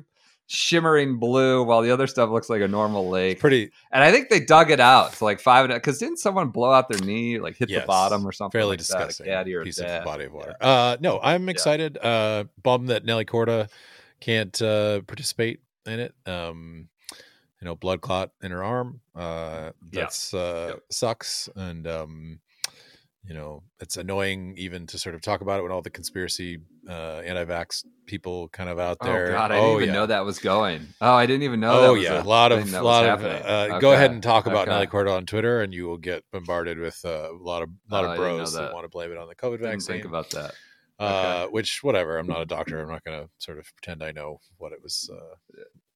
shimmering 0.47 1.19
blue, 1.19 1.65
while 1.65 1.83
the 1.83 1.91
other 1.91 2.07
stuff 2.07 2.31
looks 2.31 2.49
like 2.49 2.63
a 2.63 2.69
normal 2.69 3.09
lake. 3.09 3.41
Pretty 3.41 3.73
And 3.91 4.05
I 4.05 4.13
think 4.13 4.29
they 4.29 4.39
dug 4.39 4.71
it 4.71 4.79
out 4.79 5.15
to 5.15 5.25
like 5.25 5.41
five. 5.41 5.69
Because 5.69 5.99
didn't 5.99 6.19
someone 6.19 6.51
blow 6.51 6.71
out 6.71 6.89
their 6.89 7.01
knee, 7.01 7.41
like 7.41 7.57
hit 7.57 7.69
yes, 7.69 7.83
the 7.83 7.87
bottom 7.89 8.25
or 8.25 8.31
something? 8.31 8.57
Fairly 8.57 8.71
like 8.71 8.79
disgusting 8.79 9.29
or 9.29 9.61
a 9.61 9.65
piece 9.65 9.79
dad. 9.79 9.99
of 9.99 10.05
body 10.05 10.27
of 10.27 10.33
water. 10.33 10.55
Uh, 10.61 10.97
no, 11.01 11.19
I'm 11.21 11.49
excited. 11.49 11.99
Uh, 11.99 12.45
bummed 12.63 12.89
that 12.91 13.05
Nelly 13.05 13.25
Korda 13.25 13.69
can't 14.21 14.63
uh, 14.63 15.01
participate 15.03 15.59
in 15.87 15.99
it. 15.99 16.15
Um, 16.25 16.89
you 17.67 17.73
know, 17.73 17.75
blood 17.75 18.01
clot 18.01 18.31
in 18.43 18.53
her 18.53 18.63
arm. 18.63 19.01
Uh, 19.13 19.73
Yeah. 19.91 20.07
uh, 20.33 20.67
Yep. 20.69 20.83
sucks, 20.93 21.49
and 21.57 21.85
um, 21.89 22.39
you 23.25 23.35
know, 23.35 23.65
it's 23.81 23.97
annoying 23.97 24.55
even 24.57 24.87
to 24.87 25.01
sort 25.01 25.17
of 25.17 25.21
talk 25.21 25.41
about 25.41 25.59
it 25.59 25.65
when 25.65 25.73
all 25.73 25.83
the 25.83 25.91
conspiracy 25.91 26.59
uh, 26.89 27.23
anti-vax 27.25 27.85
people 28.07 28.49
kind 28.51 28.71
of 28.71 28.79
out 28.79 28.99
there. 29.01 29.31
Oh 29.31 29.33
God, 29.33 29.51
I 29.51 29.57
didn't 29.57 29.71
even 29.75 29.89
yeah. 29.89 29.95
know 29.95 30.07
that 30.07 30.25
was 30.25 30.39
going. 30.39 30.87
Oh, 31.01 31.13
I 31.15 31.27
didn't 31.27 31.43
even 31.43 31.59
know. 31.59 31.73
Oh 31.73 31.95
yeah, 31.95 32.21
a 32.21 32.23
a 32.23 32.23
lot 32.23 32.53
of 32.53 32.63
was 32.63 32.73
lot 32.73 33.05
of. 33.05 33.25
Uh, 33.25 33.81
Go 33.81 33.95
ahead 33.95 34.13
and 34.13 34.23
talk 34.23 34.47
about 34.47 34.69
Okay. 34.69 34.71
Nelly 34.71 34.87
Korda 34.87 35.17
on 35.17 35.27
Twitter, 35.27 35.61
and 35.63 35.75
you 35.75 35.87
will 35.89 35.99
get 35.99 36.23
bombarded 36.31 36.79
with 36.79 37.01
uh, 37.05 37.33
a 37.33 37.35
lot 37.35 37.65
of 37.65 37.71
lot 37.91 38.05
Oh, 38.05 38.11
of 38.13 38.17
bros 38.17 38.53
that. 38.53 38.61
that. 38.61 38.75
want 38.75 38.85
to 38.85 38.89
blame 38.89 39.11
it 39.11 39.19
on 39.19 39.27
the 39.27 39.35
COVID 39.35 39.59
Didn't 39.59 39.71
vaccine. 39.73 39.95
think 39.97 40.05
about 40.05 40.31
that. 40.31 40.55
Uh, 41.01 41.47
which 41.49 41.83
whatever. 41.83 42.17
I'm 42.17 42.29
not 42.29 42.43
a 42.43 42.47
doctor. 42.47 42.79
I'm 42.83 42.89
not 42.89 43.03
going 43.03 43.25
to 43.25 43.29
sort 43.39 43.59
of 43.59 43.67
pretend 43.75 44.05
I 44.05 44.13
know 44.13 44.39
what 44.59 44.71
it 44.73 44.81
was 44.81 45.11
uh, 45.13 45.35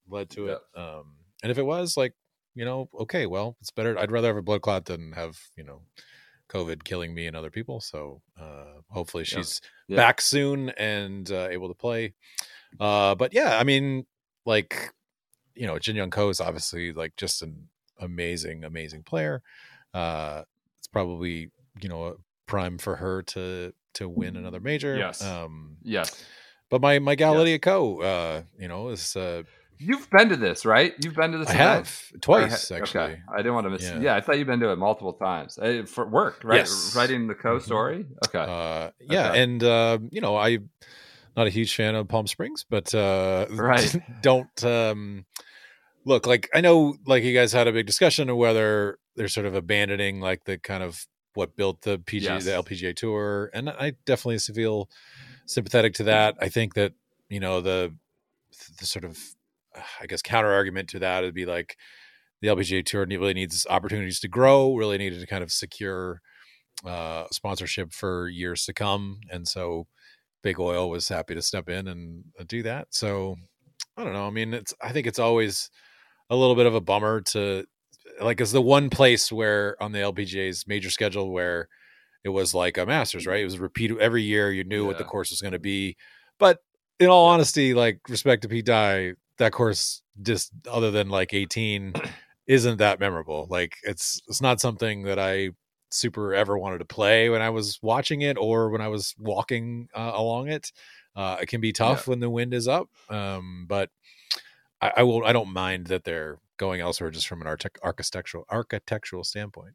led 0.08 0.30
to 0.30 0.48
it. 0.48 0.58
Um, 0.74 1.14
and 1.42 1.50
if 1.50 1.58
it 1.58 1.62
was 1.64 1.96
like, 1.96 2.14
you 2.54 2.64
know, 2.64 2.88
okay, 3.00 3.26
well, 3.26 3.56
it's 3.60 3.70
better. 3.70 3.98
I'd 3.98 4.10
rather 4.12 4.28
have 4.28 4.36
a 4.36 4.42
blood 4.42 4.62
clot 4.62 4.84
than 4.86 5.12
have 5.12 5.38
you 5.56 5.64
know, 5.64 5.82
COVID 6.48 6.84
killing 6.84 7.14
me 7.14 7.26
and 7.26 7.36
other 7.36 7.50
people. 7.50 7.80
So 7.80 8.22
uh, 8.38 8.80
hopefully 8.88 9.24
she's 9.24 9.60
Yeah. 9.88 9.96
back 9.96 10.20
soon 10.20 10.70
and 10.70 11.30
uh, 11.30 11.48
able 11.50 11.68
to 11.68 11.74
play. 11.74 12.14
Uh, 12.78 13.14
but 13.14 13.32
yeah, 13.32 13.58
I 13.58 13.64
mean, 13.64 14.06
like, 14.46 14.90
you 15.54 15.66
know, 15.66 15.78
Jin 15.78 15.96
Young 15.96 16.10
Ko 16.10 16.28
is 16.28 16.40
obviously 16.40 16.92
like 16.92 17.16
just 17.16 17.42
an 17.42 17.68
amazing, 17.98 18.64
amazing 18.64 19.02
player. 19.04 19.42
Uh, 19.94 20.42
it's 20.78 20.88
probably 20.88 21.50
you 21.80 21.88
know 21.88 22.04
a 22.06 22.14
prime 22.46 22.78
for 22.78 22.96
her 22.96 23.22
to 23.22 23.72
to 23.94 24.08
win 24.08 24.36
another 24.36 24.60
major. 24.60 24.96
Yes. 24.96 25.22
Um, 25.22 25.76
Yes, 25.82 26.24
but 26.68 26.80
my 26.80 26.98
my 26.98 27.14
gal 27.14 27.34
Yes. 27.46 27.60
Uh, 28.02 28.42
you 28.58 28.68
know, 28.68 28.88
is 28.88 29.16
uh, 29.16 29.42
you've 29.80 30.08
been 30.10 30.28
to 30.28 30.36
this, 30.36 30.64
right? 30.64 30.94
You've 31.02 31.14
been 31.16 31.32
to 31.32 31.38
this. 31.38 31.48
I 31.48 31.54
event? 31.54 31.86
have 31.86 32.20
twice 32.20 32.70
Or 32.70 32.76
actually. 32.76 33.00
Okay. 33.04 33.22
I 33.32 33.36
didn't 33.38 33.54
want 33.54 33.66
to 33.66 33.70
miss. 33.70 33.82
Yeah. 33.82 34.00
Yeah. 34.00 34.16
I 34.16 34.20
thought 34.20 34.38
you've 34.38 34.46
been 34.46 34.60
to 34.60 34.70
it 34.70 34.76
multiple 34.76 35.14
times 35.14 35.58
Uh, 35.58 35.82
for 35.86 36.06
work, 36.06 36.42
right? 36.44 36.58
Yes. 36.58 36.94
Writing 36.94 37.26
the 37.26 37.34
co 37.34 37.56
Mhm. 37.56 37.62
story. 37.62 38.06
Okay. 38.26 38.38
Uh, 38.38 38.90
yeah, 39.00 39.30
Okay. 39.30 39.42
and 39.42 39.64
uh, 39.64 39.98
you 40.10 40.20
know, 40.20 40.36
I'm 40.36 40.70
not 41.36 41.46
a 41.46 41.50
huge 41.50 41.74
fan 41.74 41.94
of 41.94 42.06
Palm 42.08 42.26
Springs, 42.26 42.64
but 42.68 42.94
uh, 42.94 43.46
Right. 43.50 43.96
don't 44.22 44.64
um, 44.64 45.24
look 46.04 46.26
like 46.26 46.48
I 46.54 46.60
know 46.60 46.96
like 47.06 47.22
you 47.24 47.34
guys 47.34 47.52
had 47.52 47.66
a 47.66 47.72
big 47.72 47.86
discussion 47.86 48.28
of 48.28 48.36
whether 48.36 48.98
they're 49.16 49.28
sort 49.28 49.46
of 49.46 49.54
abandoning 49.54 50.20
like 50.20 50.44
the 50.44 50.58
kind 50.58 50.82
of 50.82 51.06
what 51.34 51.56
built 51.56 51.82
the 51.82 51.98
PG 51.98 52.24
Yes. 52.26 52.44
the 52.44 52.50
LPGA 52.52 52.94
tour, 52.94 53.50
and 53.54 53.70
I 53.70 53.92
definitely 54.04 54.38
feel 54.38 54.88
sympathetic 55.46 55.94
to 55.94 56.04
that. 56.04 56.36
I 56.40 56.48
think 56.48 56.74
that 56.74 56.92
you 57.28 57.38
know 57.40 57.60
the 57.60 57.94
the 58.78 58.86
sort 58.86 59.04
of 59.04 59.16
I 60.00 60.06
guess 60.06 60.22
counter 60.22 60.52
argument 60.52 60.88
to 60.90 60.98
that 61.00 61.22
would 61.22 61.34
be 61.34 61.46
like 61.46 61.76
the 62.40 62.48
LPGA 62.48 62.84
tour 62.84 63.06
really 63.06 63.34
needs 63.34 63.66
opportunities 63.68 64.20
to 64.20 64.28
grow, 64.28 64.74
really 64.74 64.98
needed 64.98 65.20
to 65.20 65.26
kind 65.26 65.42
of 65.42 65.52
secure 65.52 66.20
uh, 66.84 67.24
sponsorship 67.30 67.92
for 67.92 68.28
years 68.28 68.64
to 68.64 68.72
come, 68.72 69.20
and 69.30 69.46
so 69.46 69.86
Big 70.42 70.58
Oil 70.58 70.88
was 70.88 71.08
happy 71.08 71.34
to 71.34 71.42
step 71.42 71.68
in 71.68 71.88
and 71.88 72.24
uh, 72.38 72.44
do 72.46 72.62
that. 72.62 72.88
So 72.90 73.36
I 73.96 74.04
don't 74.04 74.14
know. 74.14 74.26
I 74.26 74.30
mean, 74.30 74.54
it's 74.54 74.74
I 74.80 74.92
think 74.92 75.06
it's 75.06 75.18
always 75.18 75.70
a 76.30 76.36
little 76.36 76.54
bit 76.54 76.66
of 76.66 76.74
a 76.74 76.80
bummer 76.80 77.20
to 77.20 77.64
like 78.20 78.40
it's 78.40 78.52
the 78.52 78.62
one 78.62 78.90
place 78.90 79.30
where 79.30 79.80
on 79.82 79.92
the 79.92 79.98
LPGA's 79.98 80.66
major 80.66 80.90
schedule 80.90 81.30
where 81.30 81.68
it 82.24 82.30
was 82.30 82.54
like 82.54 82.78
a 82.78 82.86
Masters, 82.86 83.26
right? 83.26 83.40
It 83.40 83.44
was 83.44 83.58
repeat 83.58 83.92
every 83.98 84.22
year. 84.22 84.52
You 84.52 84.64
knew 84.64 84.86
what 84.86 84.98
the 84.98 85.04
course 85.04 85.30
was 85.30 85.40
going 85.40 85.52
to 85.52 85.58
be, 85.58 85.96
but 86.38 86.58
in 86.98 87.08
all 87.08 87.26
honesty, 87.26 87.72
like 87.74 88.00
respect 88.08 88.42
to 88.42 88.48
Pete 88.48 88.66
Dye, 88.66 89.14
that 89.40 89.52
course 89.52 90.02
just 90.22 90.52
other 90.70 90.90
than 90.90 91.08
like 91.08 91.34
18 91.34 91.94
isn't 92.46 92.78
that 92.78 93.00
memorable. 93.00 93.46
Like 93.50 93.74
it's 93.82 94.20
it's 94.28 94.40
not 94.40 94.60
something 94.60 95.02
that 95.02 95.18
I 95.18 95.50
super 95.90 96.34
ever 96.34 96.56
wanted 96.56 96.78
to 96.78 96.84
play 96.84 97.28
when 97.28 97.42
I 97.42 97.50
was 97.50 97.78
watching 97.82 98.22
it 98.22 98.38
or 98.38 98.70
when 98.70 98.80
I 98.80 98.88
was 98.88 99.14
walking 99.18 99.88
uh, 99.94 100.12
along 100.14 100.48
it. 100.48 100.72
Uh, 101.16 101.38
it 101.40 101.46
can 101.46 101.60
be 101.60 101.72
tough 101.72 102.06
when 102.06 102.20
the 102.20 102.30
wind 102.30 102.54
is 102.54 102.68
up, 102.68 102.88
um, 103.08 103.66
but 103.68 103.90
I, 104.80 104.92
I 104.98 105.02
will. 105.02 105.24
I 105.24 105.32
don't 105.32 105.52
mind 105.52 105.88
that 105.88 106.04
they're 106.04 106.38
going 106.56 106.80
elsewhere 106.80 107.10
just 107.10 107.26
from 107.26 107.40
an 107.40 107.48
architect, 107.48 107.78
architectural 107.82 108.44
architectural 108.48 109.24
standpoint. 109.24 109.74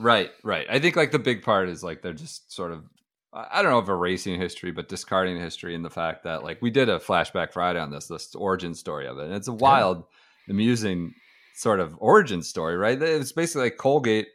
Right, 0.00 0.32
right. 0.42 0.66
I 0.68 0.80
think 0.80 0.96
like 0.96 1.12
the 1.12 1.20
big 1.20 1.42
part 1.42 1.68
is 1.68 1.84
like 1.84 2.02
they're 2.02 2.12
just 2.12 2.52
sort 2.52 2.72
of 2.72 2.84
I 3.34 3.62
don't 3.62 3.72
know 3.72 3.80
if 3.80 3.88
erasing 3.88 4.40
history, 4.40 4.70
but 4.70 4.88
discarding 4.88 5.38
history 5.38 5.74
and 5.74 5.84
the 5.84 5.90
fact 5.90 6.22
that 6.22 6.44
like 6.44 6.62
we 6.62 6.70
did 6.70 6.88
a 6.88 7.00
flashback 7.00 7.52
Friday 7.52 7.80
on 7.80 7.90
this, 7.90 8.06
this 8.06 8.34
origin 8.34 8.74
story 8.74 9.08
of 9.08 9.18
it. 9.18 9.24
And 9.24 9.34
it's 9.34 9.48
a 9.48 9.52
wild, 9.52 10.04
amusing 10.48 11.14
sort 11.56 11.80
of 11.80 11.96
origin 11.98 12.42
story, 12.42 12.76
right? 12.76 13.00
It's 13.00 13.32
basically 13.32 13.64
like 13.64 13.76
Colgate, 13.76 14.28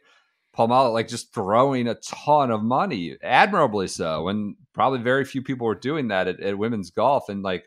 Palmolive, 0.56 0.92
like 0.92 1.08
just 1.08 1.32
throwing 1.32 1.88
a 1.88 1.94
ton 1.94 2.50
of 2.50 2.62
money, 2.62 3.16
admirably 3.22 3.86
so, 3.86 4.24
when 4.24 4.56
probably 4.74 4.98
very 5.00 5.24
few 5.24 5.42
people 5.42 5.66
were 5.66 5.74
doing 5.74 6.08
that 6.08 6.28
at, 6.28 6.40
at 6.40 6.58
women's 6.58 6.90
golf. 6.90 7.28
And 7.28 7.42
like, 7.42 7.64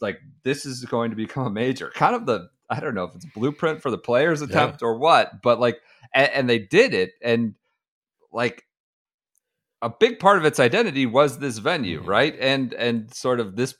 like 0.00 0.20
this 0.44 0.66
is 0.66 0.84
going 0.84 1.10
to 1.10 1.16
become 1.16 1.46
a 1.46 1.50
major, 1.50 1.90
kind 1.94 2.14
of 2.14 2.26
the 2.26 2.48
I 2.68 2.78
don't 2.78 2.94
know 2.94 3.04
if 3.04 3.16
it's 3.16 3.26
blueprint 3.26 3.82
for 3.82 3.90
the 3.90 3.98
players' 3.98 4.42
attempt 4.42 4.82
or 4.82 4.96
what, 4.96 5.42
but 5.42 5.58
like, 5.58 5.80
and, 6.14 6.30
and 6.30 6.50
they 6.50 6.60
did 6.60 6.94
it, 6.94 7.12
and 7.20 7.54
like 8.32 8.64
a 9.82 9.90
big 9.90 10.18
part 10.18 10.38
of 10.38 10.44
its 10.44 10.60
identity 10.60 11.06
was 11.06 11.38
this 11.38 11.58
venue, 11.58 12.02
Mhm. 12.02 12.06
right? 12.06 12.36
And 12.38 12.72
and 12.74 13.12
sort 13.14 13.40
of 13.40 13.56
this 13.56 13.74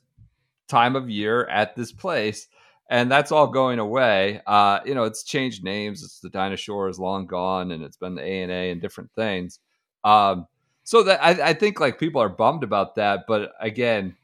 time 0.69 0.97
of 0.97 1.11
year 1.11 1.47
at 1.49 1.75
this 1.77 1.93
place, 1.93 2.47
and 2.89 3.11
that's 3.11 3.33
all 3.33 3.49
going 3.49 3.79
away. 3.79 4.41
Uh, 4.47 4.81
you 4.85 4.95
know, 4.95 5.05
it's 5.05 5.23
changed 5.25 5.63
names. 5.65 6.03
It's 6.03 6.21
the 6.21 6.31
Dinah 6.31 6.57
Shore 6.57 6.89
is 6.89 6.99
long 6.99 7.27
gone, 7.27 7.71
and 7.73 7.83
it's 7.83 7.97
been 7.97 8.15
the 8.15 8.23
A 8.23 8.43
and 8.43 8.53
A 8.53 8.71
and 8.71 8.81
different 8.81 9.11
things. 9.15 9.59
Um, 10.05 10.47
so 10.85 11.03
that 11.03 11.23
I, 11.23 11.51
I 11.51 11.53
think 11.55 11.79
like 11.81 11.99
people 11.99 12.23
are 12.23 12.29
bummed 12.29 12.65
about 12.65 12.95
that, 12.97 13.25
but 13.29 13.53
again, 13.61 14.17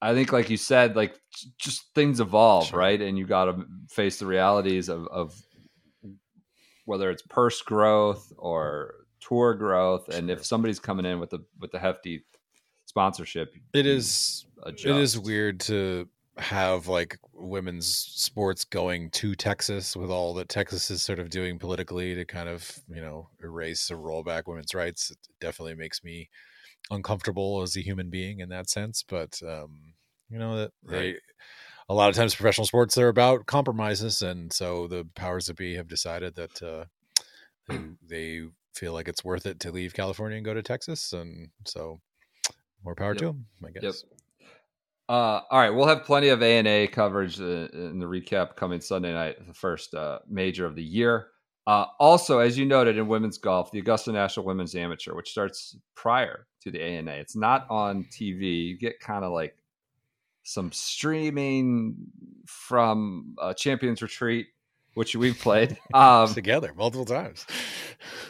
I 0.00 0.14
think 0.14 0.32
like 0.32 0.50
you 0.50 0.56
said, 0.56 0.96
like 0.96 1.14
just 1.58 1.92
things 1.94 2.18
evolve, 2.18 2.68
Sure. 2.68 2.78
right? 2.78 3.00
And 3.00 3.16
you 3.18 3.26
got 3.26 3.44
to 3.44 3.64
face 3.88 4.18
the 4.18 4.26
realities 4.26 4.88
of, 4.88 5.06
of 5.08 5.40
whether 6.86 7.08
it's 7.10 7.22
purse 7.22 7.62
growth 7.62 8.32
or 8.36 9.01
tour 9.26 9.54
growth, 9.54 10.08
and 10.08 10.30
if 10.30 10.44
somebody's 10.44 10.80
coming 10.80 11.06
in 11.06 11.20
with 11.20 11.32
a 11.32 11.40
with 11.60 11.72
a 11.74 11.78
hefty 11.78 12.24
sponsorship, 12.86 13.54
it 13.72 13.86
is 13.86 14.46
adjust. 14.62 14.86
it 14.86 14.96
is 14.96 15.18
weird 15.18 15.60
to 15.60 16.08
have 16.38 16.88
like 16.88 17.18
women's 17.34 17.86
sports 17.86 18.64
going 18.64 19.10
to 19.10 19.34
Texas 19.34 19.94
with 19.94 20.10
all 20.10 20.32
that 20.34 20.48
Texas 20.48 20.90
is 20.90 21.02
sort 21.02 21.18
of 21.18 21.28
doing 21.28 21.58
politically 21.58 22.14
to 22.14 22.24
kind 22.24 22.48
of 22.48 22.80
you 22.88 23.00
know 23.00 23.28
erase 23.42 23.90
or 23.90 23.98
roll 23.98 24.22
back 24.22 24.48
women's 24.48 24.74
rights. 24.74 25.10
It 25.10 25.18
definitely 25.40 25.74
makes 25.74 26.02
me 26.02 26.28
uncomfortable 26.90 27.62
as 27.62 27.76
a 27.76 27.80
human 27.80 28.10
being 28.10 28.40
in 28.40 28.48
that 28.48 28.70
sense. 28.70 29.04
But 29.06 29.40
um, 29.46 29.94
you 30.30 30.38
know 30.38 30.56
that 30.56 30.72
they 30.82 31.16
a 31.88 31.94
lot 31.94 32.08
of 32.08 32.16
times 32.16 32.34
professional 32.34 32.66
sports 32.66 32.96
are 32.96 33.08
about 33.08 33.46
compromises, 33.46 34.22
and 34.22 34.52
so 34.52 34.86
the 34.86 35.06
powers 35.14 35.46
that 35.46 35.56
be 35.56 35.76
have 35.76 35.88
decided 35.88 36.34
that 36.36 36.62
uh, 36.62 36.84
they, 37.68 37.80
they 38.08 38.42
feel 38.74 38.92
like 38.92 39.08
it's 39.08 39.24
worth 39.24 39.46
it 39.46 39.60
to 39.60 39.70
leave 39.72 39.94
California 39.94 40.36
and 40.36 40.44
go 40.44 40.54
to 40.54 40.62
Texas, 40.62 41.12
and 41.12 41.50
so 41.66 42.00
more 42.84 42.94
power 42.94 43.14
to 43.14 43.24
Yep. 43.26 43.34
them, 43.34 43.46
I 43.64 43.70
guess. 43.70 43.82
Yep. 43.82 43.94
Uh, 45.08 45.40
all 45.50 45.58
right, 45.60 45.70
we'll 45.70 45.86
have 45.86 46.04
plenty 46.04 46.28
of 46.28 46.42
A 46.42 46.58
and 46.58 46.66
A 46.66 46.86
coverage 46.86 47.40
uh, 47.40 47.68
in 47.72 47.98
the 47.98 48.06
recap 48.06 48.56
coming 48.56 48.80
Sunday 48.80 49.12
night, 49.12 49.36
the 49.46 49.52
first 49.54 49.94
uh, 49.94 50.20
major 50.28 50.64
of 50.64 50.74
the 50.74 50.82
year. 50.82 51.28
Uh, 51.66 51.86
also, 52.00 52.38
as 52.38 52.56
you 52.58 52.64
noted 52.64 52.96
in 52.96 53.06
women's 53.06 53.38
golf, 53.38 53.70
the 53.70 53.78
Augusta 53.78 54.10
National 54.10 54.46
Women's 54.46 54.74
Amateur, 54.74 55.14
which 55.14 55.30
starts 55.30 55.76
prior 55.94 56.46
to 56.62 56.70
the 56.70 56.80
ANA, 56.82 57.12
it's 57.12 57.36
not 57.36 57.66
on 57.68 58.04
TV. 58.04 58.68
You 58.68 58.78
get 58.78 58.98
kind 59.00 59.24
of 59.24 59.32
like 59.32 59.54
some 60.44 60.72
streaming 60.72 61.94
from 62.46 63.36
Champions 63.56 64.02
Retreat, 64.02 64.46
which 64.94 65.16
we've 65.16 65.38
played 65.38 65.78
um, 65.94 66.32
together 66.32 66.72
multiple 66.76 67.06
times. 67.06 67.46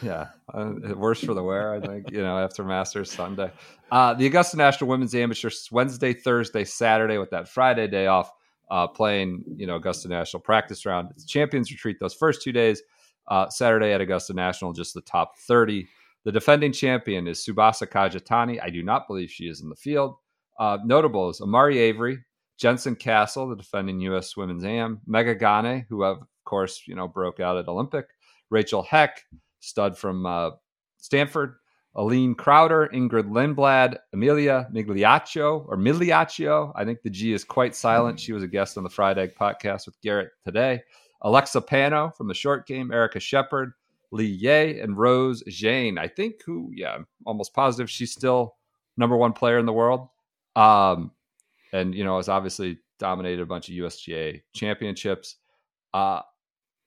Yeah, 0.03 0.27
uh, 0.53 0.73
worse 0.95 1.23
for 1.23 1.33
the 1.33 1.41
wear, 1.41 1.73
I 1.73 1.79
think. 1.79 2.11
You 2.11 2.21
know, 2.21 2.37
after 2.37 2.63
Masters 2.63 3.09
Sunday, 3.09 3.51
uh, 3.91 4.13
the 4.13 4.27
Augusta 4.27 4.57
National 4.57 4.89
Women's 4.89 5.15
Amateur 5.15 5.49
Wednesday, 5.71 6.13
Thursday, 6.13 6.65
Saturday, 6.65 7.17
with 7.17 7.29
that 7.31 7.47
Friday 7.47 7.87
day 7.87 8.07
off, 8.07 8.29
uh, 8.69 8.85
playing 8.85 9.43
you 9.55 9.65
know 9.65 9.77
Augusta 9.77 10.09
National 10.09 10.41
practice 10.41 10.85
round. 10.85 11.09
It's 11.11 11.25
Champions 11.25 11.71
Retreat 11.71 11.97
those 11.99 12.13
first 12.13 12.41
two 12.41 12.51
days. 12.51 12.83
Uh, 13.27 13.49
Saturday 13.49 13.93
at 13.93 14.01
Augusta 14.01 14.33
National, 14.33 14.73
just 14.73 14.93
the 14.93 15.01
top 15.01 15.37
30. 15.47 15.87
The 16.25 16.31
defending 16.31 16.71
champion 16.71 17.27
is 17.27 17.39
Tsubasa 17.39 17.87
Kajitani. 17.87 18.59
I 18.61 18.69
do 18.69 18.83
not 18.83 19.07
believe 19.07 19.31
she 19.31 19.45
is 19.45 19.61
in 19.61 19.69
the 19.69 19.75
field. 19.75 20.15
Uh, 20.59 20.77
is 21.29 21.41
Amari 21.41 21.79
Avery, 21.79 22.19
Jensen 22.57 22.95
Castle, 22.95 23.49
the 23.49 23.55
defending 23.55 23.99
U.S. 24.01 24.37
Women's 24.37 24.63
Am, 24.63 25.01
Megha 25.09 25.39
Ganne, 25.39 25.85
who 25.89 26.03
of 26.03 26.23
course 26.45 26.83
you 26.87 26.95
know 26.95 27.07
broke 27.07 27.39
out 27.39 27.57
at 27.57 27.67
Olympic, 27.67 28.07
Rachel 28.49 28.83
Heck, 28.83 29.21
stud 29.59 29.97
from 29.97 30.25
uh, 30.25 30.51
Stanford, 30.97 31.55
Aline 31.95 32.35
Krauter, 32.35 32.91
Ingrid 32.91 33.29
Lindblad, 33.29 33.97
Amelia 34.13 34.67
Migliaccio 34.73 35.65
or 35.67 35.77
Migliaccio. 35.77 36.71
I 36.75 36.85
think 36.85 37.01
the 37.01 37.09
G 37.09 37.33
is 37.33 37.43
quite 37.43 37.75
silent. 37.75 38.19
She 38.19 38.33
was 38.33 38.43
a 38.43 38.47
guest 38.47 38.77
on 38.77 38.83
the 38.83 38.89
Fried 38.89 39.17
Egg 39.17 39.35
podcast 39.39 39.85
with 39.85 39.99
Garrett 40.01 40.31
today. 40.43 40.81
Alexa 41.21 41.61
Pano 41.61 42.13
from 42.15 42.27
the 42.27 42.33
short 42.33 42.67
game, 42.67 42.91
Erica 42.91 43.19
Shepherd, 43.19 43.73
Lee 44.11 44.25
Ye, 44.25 44.79
and 44.79 44.97
Rose 44.97 45.43
Zhang. 45.49 45.97
I 45.97 46.07
think 46.07 46.43
who, 46.45 46.71
yeah, 46.73 46.95
I'm 46.95 47.07
almost 47.25 47.53
positive 47.53 47.89
she's 47.89 48.11
still 48.11 48.55
number 48.97 49.15
one 49.15 49.33
player 49.33 49.57
in 49.57 49.65
the 49.65 49.73
world. 49.73 50.09
Um, 50.55 51.11
and 51.73 51.93
you 51.93 52.05
know, 52.05 52.17
has 52.17 52.29
obviously 52.29 52.77
dominated 52.99 53.41
a 53.41 53.45
bunch 53.45 53.67
of 53.67 53.75
USGA 53.75 54.43
championships. 54.53 55.35
Uh, 55.93 56.21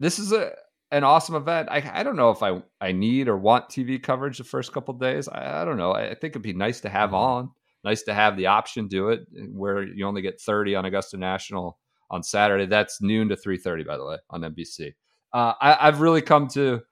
this 0.00 0.18
is 0.18 0.32
a 0.32 0.52
an 0.92 1.04
awesome 1.04 1.34
event. 1.34 1.68
I, 1.70 1.82
I 1.92 2.02
don't 2.04 2.16
know 2.16 2.30
if 2.30 2.42
I, 2.44 2.62
I 2.80 2.92
need 2.92 3.26
or 3.26 3.36
want 3.36 3.68
TV 3.68 4.00
coverage 4.00 4.38
the 4.38 4.44
first 4.44 4.72
couple 4.72 4.94
days. 4.94 5.28
I, 5.28 5.62
I 5.62 5.64
don't 5.64 5.76
know. 5.76 5.90
I, 5.90 6.10
I 6.10 6.14
think 6.14 6.32
it'd 6.32 6.42
be 6.42 6.52
nice 6.52 6.80
to 6.82 6.88
have 6.88 7.12
on, 7.12 7.50
nice 7.82 8.04
to 8.04 8.14
have 8.14 8.36
the 8.36 8.46
option 8.46 8.86
do 8.86 9.08
it 9.08 9.26
where 9.50 9.82
you 9.82 10.06
only 10.06 10.22
get 10.22 10.40
30 10.40 10.76
on 10.76 10.84
Augusta 10.84 11.16
National 11.16 11.78
on 12.08 12.22
Saturday. 12.22 12.66
That's 12.66 13.02
noon 13.02 13.28
to 13.28 13.36
3:30, 13.36 13.86
by 13.86 13.96
the 13.96 14.04
way, 14.06 14.16
on 14.30 14.42
NBC. 14.42 14.94
Uh, 15.32 15.54
I, 15.60 15.88
I've 15.88 16.00
really 16.00 16.22
come 16.22 16.46
to 16.48 16.82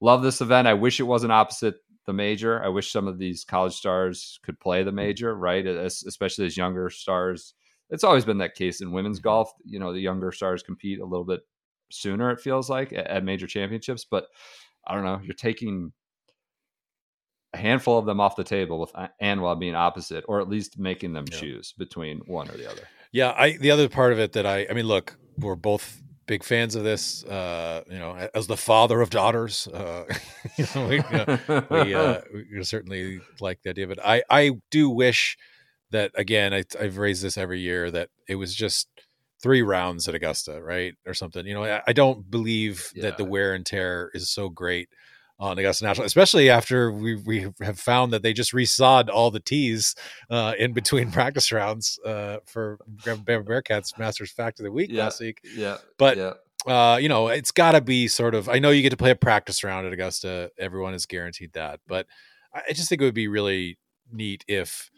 love 0.00 0.22
this 0.22 0.40
event. 0.40 0.66
I 0.66 0.74
wish 0.74 0.98
it 0.98 1.04
wasn't 1.04 1.32
opposite 1.32 1.76
the 2.06 2.12
major. 2.12 2.62
I 2.62 2.68
wish 2.68 2.92
some 2.92 3.06
of 3.06 3.18
these 3.18 3.44
college 3.44 3.74
stars 3.74 4.38
could 4.44 4.58
play 4.60 4.82
the 4.82 4.90
mm-hmm. 4.90 4.96
major, 4.96 5.34
right? 5.34 5.66
especially 5.66 6.46
as 6.46 6.56
younger 6.56 6.90
stars. 6.90 7.54
It's 7.90 8.04
always 8.04 8.24
been 8.24 8.38
that 8.38 8.54
case 8.54 8.80
in 8.80 8.92
women's 8.92 9.18
mm-hmm. 9.18 9.28
golf. 9.28 9.52
You 9.64 9.78
know, 9.78 9.92
the 9.92 10.00
younger 10.00 10.32
stars 10.32 10.62
compete 10.62 11.00
a 11.00 11.06
little 11.06 11.24
bit 11.24 11.40
sooner. 11.90 12.30
It 12.30 12.40
feels 12.40 12.68
like 12.70 12.92
at, 12.92 13.06
at 13.06 13.24
major 13.24 13.46
championships, 13.46 14.04
but 14.04 14.26
I 14.86 14.94
don't 14.94 15.04
know. 15.04 15.20
You're 15.22 15.34
taking 15.34 15.92
a 17.52 17.56
handful 17.56 17.98
of 17.98 18.06
them 18.06 18.20
off 18.20 18.36
the 18.36 18.44
table 18.44 18.80
with 18.80 18.90
uh, 18.94 19.08
and 19.20 19.40
while 19.40 19.56
being 19.56 19.74
opposite, 19.74 20.24
or 20.28 20.40
at 20.40 20.48
least 20.48 20.78
making 20.78 21.12
them 21.12 21.24
yeah. 21.30 21.38
choose 21.38 21.72
between 21.78 22.18
one 22.26 22.50
or 22.50 22.56
the 22.56 22.70
other. 22.70 22.82
Yeah, 23.12 23.32
I 23.36 23.56
the 23.56 23.70
other 23.70 23.88
part 23.88 24.12
of 24.12 24.18
it 24.18 24.32
that 24.32 24.44
I 24.44 24.66
I 24.68 24.72
mean, 24.72 24.86
look, 24.86 25.16
we're 25.38 25.54
both 25.54 26.02
big 26.26 26.44
fans 26.44 26.74
of 26.74 26.84
this. 26.84 27.24
Uh, 27.24 27.82
you 27.90 27.98
know, 27.98 28.28
as 28.34 28.46
the 28.46 28.56
father 28.56 29.00
of 29.00 29.10
daughters, 29.10 29.68
uh, 29.68 30.04
you 30.56 30.66
know, 30.74 30.88
we, 30.88 30.96
you 30.96 31.02
know, 31.12 31.66
we, 31.70 31.94
uh, 31.94 32.20
we 32.52 32.64
certainly 32.64 33.20
like 33.40 33.62
the 33.62 33.70
idea 33.70 33.84
of 33.84 33.90
it. 33.90 33.98
I 34.04 34.22
I 34.30 34.52
do 34.70 34.90
wish 34.90 35.36
that 35.90 36.12
again. 36.14 36.54
I, 36.54 36.64
I've 36.80 36.98
raised 36.98 37.22
this 37.22 37.38
every 37.38 37.60
year 37.60 37.90
that 37.90 38.10
it 38.28 38.36
was 38.36 38.54
just 38.54 38.88
three 39.42 39.62
rounds 39.62 40.08
at 40.08 40.14
Augusta, 40.14 40.62
right, 40.62 40.94
or 41.06 41.14
something. 41.14 41.46
You 41.46 41.54
know, 41.54 41.64
I, 41.64 41.82
I 41.86 41.92
don't 41.92 42.30
believe 42.30 42.90
yeah. 42.94 43.02
that 43.02 43.18
the 43.18 43.24
wear 43.24 43.54
and 43.54 43.64
tear 43.64 44.10
is 44.14 44.30
so 44.30 44.48
great 44.48 44.88
on 45.44 45.58
Augusta 45.58 45.84
National, 45.84 46.06
especially 46.06 46.48
after 46.48 46.90
we 46.90 47.16
we 47.16 47.46
have 47.60 47.78
found 47.78 48.12
that 48.12 48.22
they 48.22 48.32
just 48.32 48.52
resawed 48.52 49.10
all 49.10 49.30
the 49.30 49.40
tees 49.40 49.94
uh, 50.30 50.54
in 50.58 50.72
between 50.72 51.10
practice 51.12 51.52
rounds 51.52 51.98
uh, 52.04 52.38
for 52.46 52.78
Bearcats 53.04 53.98
Masters 53.98 54.32
Fact 54.32 54.58
of 54.58 54.64
the 54.64 54.72
Week 54.72 54.90
yeah, 54.90 55.04
last 55.04 55.20
week. 55.20 55.40
Yeah, 55.56 55.76
but. 55.98 56.16
Yeah. 56.16 56.32
Uh, 56.66 56.96
you 56.96 57.10
know, 57.10 57.28
it's 57.28 57.50
got 57.50 57.72
to 57.72 57.82
be 57.82 58.08
sort 58.08 58.34
of. 58.34 58.48
I 58.48 58.58
know 58.58 58.70
you 58.70 58.80
get 58.80 58.88
to 58.88 58.96
play 58.96 59.10
a 59.10 59.14
practice 59.14 59.62
round 59.62 59.86
at 59.86 59.92
Augusta. 59.92 60.50
Everyone 60.58 60.94
is 60.94 61.04
guaranteed 61.04 61.52
that, 61.52 61.80
but 61.86 62.06
I 62.54 62.72
just 62.72 62.88
think 62.88 63.02
it 63.02 63.04
would 63.04 63.12
be 63.12 63.28
really 63.28 63.76
neat 64.10 64.46
if, 64.48 64.90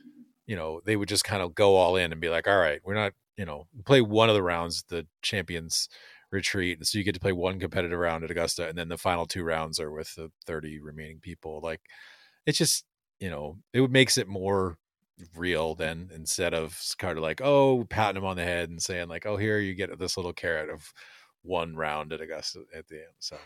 you 0.46 0.54
know, 0.54 0.80
they 0.84 0.94
would 0.94 1.08
just 1.08 1.24
kind 1.24 1.42
of 1.42 1.56
go 1.56 1.74
all 1.74 1.96
in 1.96 2.12
and 2.12 2.20
be 2.20 2.28
like, 2.28 2.46
"All 2.46 2.56
right, 2.56 2.80
we're 2.84 2.94
not, 2.94 3.14
you 3.36 3.44
know, 3.44 3.66
play 3.84 4.00
one 4.00 4.28
of 4.28 4.36
the 4.36 4.44
rounds, 4.44 4.84
the 4.86 5.08
champions 5.22 5.88
retreat. 6.30 6.78
And 6.78 6.86
So 6.86 6.98
you 6.98 7.04
get 7.04 7.14
to 7.14 7.20
play 7.20 7.32
one 7.32 7.60
competitive 7.60 7.98
round 7.98 8.24
at 8.24 8.30
Augusta, 8.30 8.68
and 8.68 8.76
then 8.76 8.88
the 8.88 8.98
final 8.98 9.26
two 9.26 9.44
rounds 9.44 9.80
are 9.80 9.90
with 9.90 10.14
the 10.14 10.30
30 10.46 10.80
remaining 10.80 11.20
people. 11.20 11.60
Like 11.62 11.80
it's 12.46 12.58
just, 12.58 12.84
you 13.20 13.30
know, 13.30 13.58
it 13.72 13.90
makes 13.90 14.18
it 14.18 14.28
more 14.28 14.78
real 15.34 15.74
than 15.74 16.10
instead 16.14 16.54
of 16.54 16.78
kind 16.98 17.16
of 17.16 17.22
like, 17.22 17.40
oh, 17.42 17.84
patting 17.84 18.20
him 18.20 18.26
on 18.26 18.36
the 18.36 18.44
head 18.44 18.68
and 18.68 18.82
saying, 18.82 19.08
like, 19.08 19.26
oh, 19.26 19.36
here 19.36 19.58
you 19.58 19.74
get 19.74 19.98
this 19.98 20.16
little 20.16 20.32
carrot 20.32 20.70
of 20.70 20.92
one 21.42 21.74
round 21.76 22.12
at 22.12 22.20
Augusta 22.20 22.60
at 22.74 22.86
the 22.88 22.96
end. 22.96 23.14
So, 23.18 23.36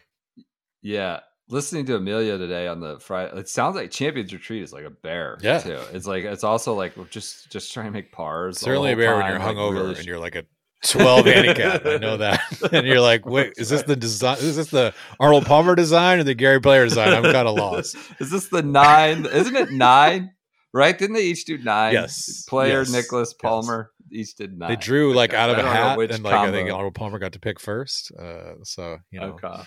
yeah. 0.83 1.21
Listening 1.49 1.85
to 1.87 1.97
Amelia 1.97 2.39
today 2.39 2.69
on 2.69 2.79
the 2.79 3.01
Friday, 3.01 3.37
it 3.37 3.49
sounds 3.49 3.75
like 3.75 3.91
Champions 3.91 4.33
Retreat 4.33 4.63
is 4.63 4.73
like 4.73 4.85
a 4.85 4.91
bear. 4.91 5.37
Yeah, 5.43 5.59
too. 5.59 5.81
It's 5.93 6.07
like 6.07 6.23
it's 6.23 6.45
also 6.45 6.75
like 6.75 6.95
just 7.11 7.51
just 7.51 7.75
trying 7.75 7.87
to 7.87 7.91
make 7.91 8.13
pars. 8.13 8.61
Certainly 8.61 8.93
a 8.93 8.97
bear 8.97 9.21
time, 9.21 9.23
when 9.23 9.31
you're 9.33 9.41
hungover 9.41 9.75
like 9.75 9.83
really 9.83 9.97
and 9.97 10.07
you're 10.07 10.21
like 10.21 10.37
a 10.37 10.45
12 10.87 11.27
handicap. 11.27 11.87
I 11.87 11.97
know 11.99 12.17
that. 12.17 12.41
and 12.73 12.87
you're 12.87 13.01
like, 13.01 13.27
wait, 13.27 13.55
is 13.57 13.69
this 13.69 13.83
the 13.83 13.97
design? 13.97 14.39
Is 14.39 14.57
this 14.57 14.69
the 14.69 14.95
Arnold 15.19 15.47
Palmer 15.47 15.75
design 15.75 16.21
or 16.21 16.25
the 16.25 16.35
Gary 16.35 16.61
Player 16.61 16.85
design? 16.85 17.13
I'm 17.13 17.23
kind 17.23 17.49
of 17.49 17.55
lost. 17.57 17.97
is 18.19 18.31
this 18.31 18.49
the 18.49 18.63
nine? 18.63 19.27
Isn't 19.27 19.57
it 19.57 19.71
nine? 19.71 20.33
Right? 20.73 20.97
Didn't 20.97 21.17
they 21.17 21.25
each 21.25 21.45
do 21.45 21.59
nine? 21.59 21.93
Yes. 21.93 22.45
Player, 22.49 22.81
yes. 22.81 22.93
Nicklaus 22.93 23.35
Palmer, 23.35 23.91
yes. 24.11 24.29
each 24.29 24.37
did 24.37 24.57
nine. 24.57 24.71
They 24.71 24.77
drew 24.77 25.13
like 25.15 25.35
out 25.35 25.51
of 25.51 25.59
a 25.59 25.63
hat, 25.63 25.99
and 25.99 26.23
like 26.23 26.33
combo. 26.33 26.49
I 26.49 26.53
think 26.53 26.71
Arnold 26.71 26.95
Palmer 26.95 27.19
got 27.19 27.33
to 27.33 27.41
pick 27.41 27.59
first. 27.59 28.13
Uh, 28.13 28.55
so 28.63 28.99
you 29.11 29.21
know, 29.21 29.39
okay. 29.43 29.63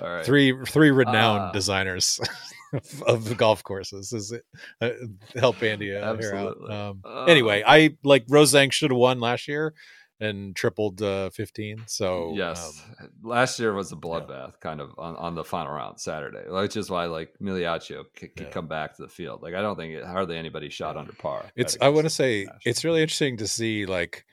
All 0.00 0.08
right. 0.08 0.24
three 0.24 0.54
three 0.66 0.90
renowned 0.90 1.42
uh, 1.42 1.52
designers 1.52 2.18
of 3.06 3.28
the 3.28 3.34
golf 3.34 3.62
courses. 3.62 4.12
Is 4.12 4.32
it 4.32 4.44
uh, 4.80 4.90
help 5.38 5.62
Andy 5.62 5.94
uh, 5.94 6.16
here 6.16 6.34
out? 6.34 6.70
Um, 6.70 7.02
uh, 7.04 7.24
anyway, 7.24 7.62
I 7.64 7.96
like 8.02 8.24
Rose 8.28 8.54
Zhang 8.54 8.72
should 8.72 8.90
have 8.90 8.98
won 8.98 9.20
last 9.20 9.46
year 9.46 9.74
and 10.20 10.56
tripled 10.56 11.02
uh, 11.02 11.30
15. 11.30 11.84
So 11.86 12.32
yes, 12.34 12.82
um, 13.00 13.10
last 13.22 13.58
year 13.58 13.74
was 13.74 13.92
a 13.92 13.96
bloodbath 13.96 14.28
yeah. 14.28 14.60
kind 14.60 14.80
of 14.80 14.90
on, 14.98 15.16
on 15.16 15.34
the 15.34 15.44
final 15.44 15.72
round 15.72 16.00
Saturday, 16.00 16.44
which 16.48 16.76
is 16.76 16.90
why 16.90 17.06
like 17.06 17.34
Migliaccio 17.40 18.04
could, 18.14 18.34
could 18.34 18.46
yeah. 18.46 18.50
come 18.50 18.66
back 18.66 18.96
to 18.96 19.02
the 19.02 19.08
field. 19.08 19.42
Like 19.42 19.54
I 19.54 19.60
don't 19.60 19.76
think 19.76 19.94
it, 19.94 20.04
hardly 20.04 20.36
anybody 20.36 20.70
shot 20.70 20.96
under 20.96 21.12
par. 21.12 21.44
It's 21.54 21.76
I 21.80 21.88
want 21.90 22.06
to 22.06 22.10
say 22.10 22.46
it's 22.64 22.84
really 22.84 23.02
interesting 23.02 23.36
to 23.38 23.46
see 23.46 23.86
like 23.86 24.24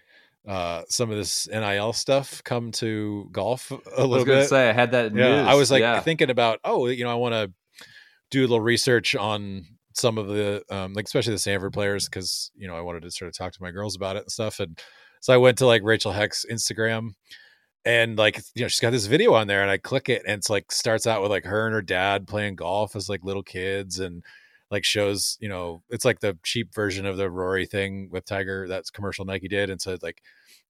uh, 0.47 0.83
some 0.89 1.09
of 1.09 1.17
this 1.17 1.47
NIL 1.47 1.93
stuff 1.93 2.43
come 2.43 2.71
to 2.73 3.29
golf 3.31 3.71
a 3.71 3.75
little 3.75 4.13
I 4.13 4.17
was 4.17 4.23
gonna 4.23 4.39
bit. 4.39 4.49
Say 4.49 4.69
I 4.69 4.73
had 4.73 4.91
that. 4.91 5.15
Yeah, 5.15 5.41
news. 5.41 5.47
I 5.47 5.55
was 5.55 5.71
like 5.71 5.81
yeah. 5.81 5.99
thinking 5.99 6.29
about 6.29 6.59
oh, 6.63 6.87
you 6.87 7.03
know, 7.03 7.11
I 7.11 7.15
want 7.15 7.33
to 7.33 7.51
do 8.31 8.41
a 8.41 8.47
little 8.47 8.61
research 8.61 9.15
on 9.15 9.65
some 9.93 10.17
of 10.17 10.27
the 10.27 10.63
um, 10.69 10.93
like 10.93 11.05
especially 11.05 11.33
the 11.33 11.39
Stanford 11.39 11.73
players 11.73 12.09
because 12.09 12.51
you 12.55 12.67
know 12.67 12.75
I 12.75 12.81
wanted 12.81 13.03
to 13.03 13.11
sort 13.11 13.27
of 13.27 13.37
talk 13.37 13.53
to 13.53 13.61
my 13.61 13.71
girls 13.71 13.95
about 13.95 14.15
it 14.15 14.23
and 14.23 14.31
stuff 14.31 14.59
and 14.59 14.79
so 15.23 15.33
I 15.33 15.37
went 15.37 15.57
to 15.59 15.65
like 15.65 15.83
Rachel 15.85 16.11
Heck's 16.11 16.45
Instagram 16.51 17.11
and 17.85 18.17
like 18.17 18.41
you 18.55 18.63
know 18.63 18.67
she's 18.67 18.81
got 18.81 18.89
this 18.89 19.05
video 19.05 19.33
on 19.33 19.47
there 19.47 19.61
and 19.61 19.71
I 19.71 19.77
click 19.77 20.09
it 20.09 20.21
and 20.25 20.37
it's 20.37 20.49
like 20.49 20.69
starts 20.69 21.07
out 21.07 21.21
with 21.21 21.31
like 21.31 21.45
her 21.45 21.65
and 21.65 21.73
her 21.73 21.81
dad 21.81 22.27
playing 22.27 22.57
golf 22.57 22.93
as 22.93 23.07
like 23.07 23.23
little 23.23 23.41
kids 23.41 23.99
and 23.99 24.21
like 24.69 24.83
shows 24.83 25.37
you 25.39 25.47
know 25.47 25.81
it's 25.89 26.03
like 26.03 26.19
the 26.19 26.37
cheap 26.43 26.75
version 26.75 27.05
of 27.05 27.15
the 27.15 27.29
Rory 27.29 27.65
thing 27.65 28.09
with 28.11 28.25
Tiger 28.25 28.67
that's 28.67 28.89
commercial 28.89 29.23
Nike 29.23 29.47
did 29.47 29.69
and 29.69 29.79
so 29.79 29.97
like 30.01 30.21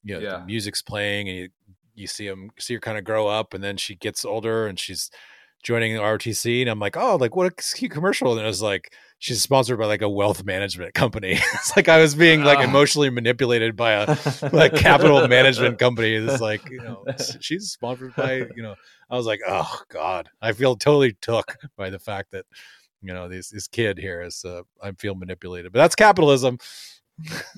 you 0.04 0.14
know 0.14 0.22
yeah. 0.22 0.38
the 0.38 0.46
music's 0.46 0.84
playing 0.84 1.30
and 1.30 1.38
you 1.40 1.50
you 1.96 2.06
see 2.06 2.28
him 2.28 2.52
see 2.60 2.76
her 2.76 2.80
kind 2.80 3.00
of 3.00 3.04
grow 3.04 3.28
up 3.28 3.56
and 3.56 3.64
then 3.64 3.76
she 3.76 3.96
gets 3.96 4.24
older 4.24 4.68
and 4.68 4.80
she's 4.80 5.10
joining 5.64 5.96
ROTC 5.96 6.62
and 6.62 6.70
I'm 6.70 6.80
like 6.80 6.96
oh 6.96 7.16
like 7.16 7.36
what 7.36 7.48
a 7.48 7.76
cute 7.76 7.92
commercial 7.92 8.34
and 8.34 8.42
it 8.42 8.46
was 8.46 8.62
like 8.62 8.94
she's 9.24 9.42
sponsored 9.42 9.80
by 9.80 9.86
like 9.86 10.02
a 10.02 10.10
wealth 10.10 10.44
management 10.44 10.94
company. 10.94 11.32
it's 11.54 11.74
like 11.78 11.88
I 11.88 12.00
was 12.00 12.14
being 12.14 12.44
like 12.44 12.58
ah. 12.58 12.64
emotionally 12.64 13.10
manipulated 13.10 13.74
by 13.74 13.94
a 13.94 14.18
like 14.52 14.76
capital 14.76 15.26
management 15.30 15.80
company. 15.80 16.16
It's 16.16 16.42
like, 16.42 16.70
you 16.70 16.82
know, 16.82 17.06
she's 17.40 17.72
sponsored 17.72 18.14
by, 18.18 18.44
you 18.54 18.62
know, 18.62 18.76
I 19.10 19.16
was 19.16 19.26
like, 19.26 19.40
oh 19.48 19.82
God, 19.88 20.30
I 20.42 20.52
feel 20.52 20.76
totally 20.76 21.14
took 21.22 21.56
by 21.78 21.90
the 21.90 22.00
fact 22.00 22.32
that, 22.32 22.46
you 23.02 23.14
know, 23.14 23.30
this, 23.30 23.50
this 23.50 23.66
kid 23.66 23.98
here 23.98 24.22
is, 24.22 24.44
uh, 24.44 24.64
I 24.82 24.92
feel 24.92 25.16
manipulated, 25.16 25.72
but 25.72 25.80
that's 25.80 25.96
capitalism. 25.96 26.58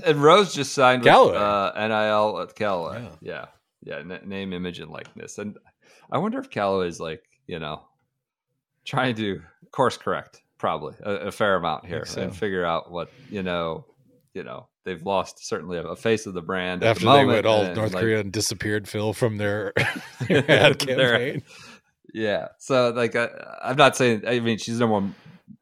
And 0.05 0.21
Rose 0.21 0.53
just 0.53 0.73
signed 0.73 1.03
with 1.03 1.11
uh, 1.11 1.71
NIL 1.75 2.41
at 2.41 2.53
Callaway. 2.53 3.01
Yeah. 3.01 3.15
Yeah, 3.21 3.45
yeah, 3.81 4.15
N- 4.15 4.29
name, 4.29 4.53
image, 4.53 4.79
and 4.79 4.91
likeness. 4.91 5.39
And 5.39 5.57
I 6.11 6.19
wonder 6.19 6.37
if 6.37 6.51
Callaway 6.51 6.89
is 6.89 6.99
like 6.99 7.23
you 7.47 7.57
know 7.57 7.81
trying 8.83 9.15
to 9.15 9.41
course 9.71 9.97
correct 9.97 10.41
probably 10.65 10.95
a, 11.03 11.27
a 11.27 11.31
fair 11.31 11.55
amount 11.55 11.85
here 11.85 12.05
so. 12.05 12.21
and 12.21 12.35
figure 12.35 12.65
out 12.65 12.91
what 12.91 13.11
you 13.29 13.43
know. 13.43 13.85
You 14.33 14.43
know 14.43 14.67
they've 14.83 15.01
lost 15.01 15.45
certainly 15.45 15.77
a, 15.77 15.95
face 15.95 16.25
of 16.25 16.33
the 16.33 16.41
brand 16.41 16.83
at 16.83 16.89
After 16.91 17.05
the 17.05 17.13
they 17.13 17.25
went 17.25 17.45
all 17.45 17.63
North 17.73 17.93
like, 17.93 18.01
Korea 18.01 18.19
and 18.19 18.31
disappeared 18.31 18.87
Phil 18.87 19.13
from 19.13 19.37
their, 19.37 19.71
their 20.27 20.49
ad 20.51 20.79
campaign. 20.79 21.43
Yeah. 22.13 22.49
So 22.59 22.89
like 22.89 23.15
I, 23.15 23.29
I'm 23.63 23.77
not 23.77 23.95
saying 23.95 24.23
I 24.27 24.39
mean 24.39 24.57
she's 24.57 24.77
the 24.77 24.81
number 24.81 24.93
one 24.93 25.15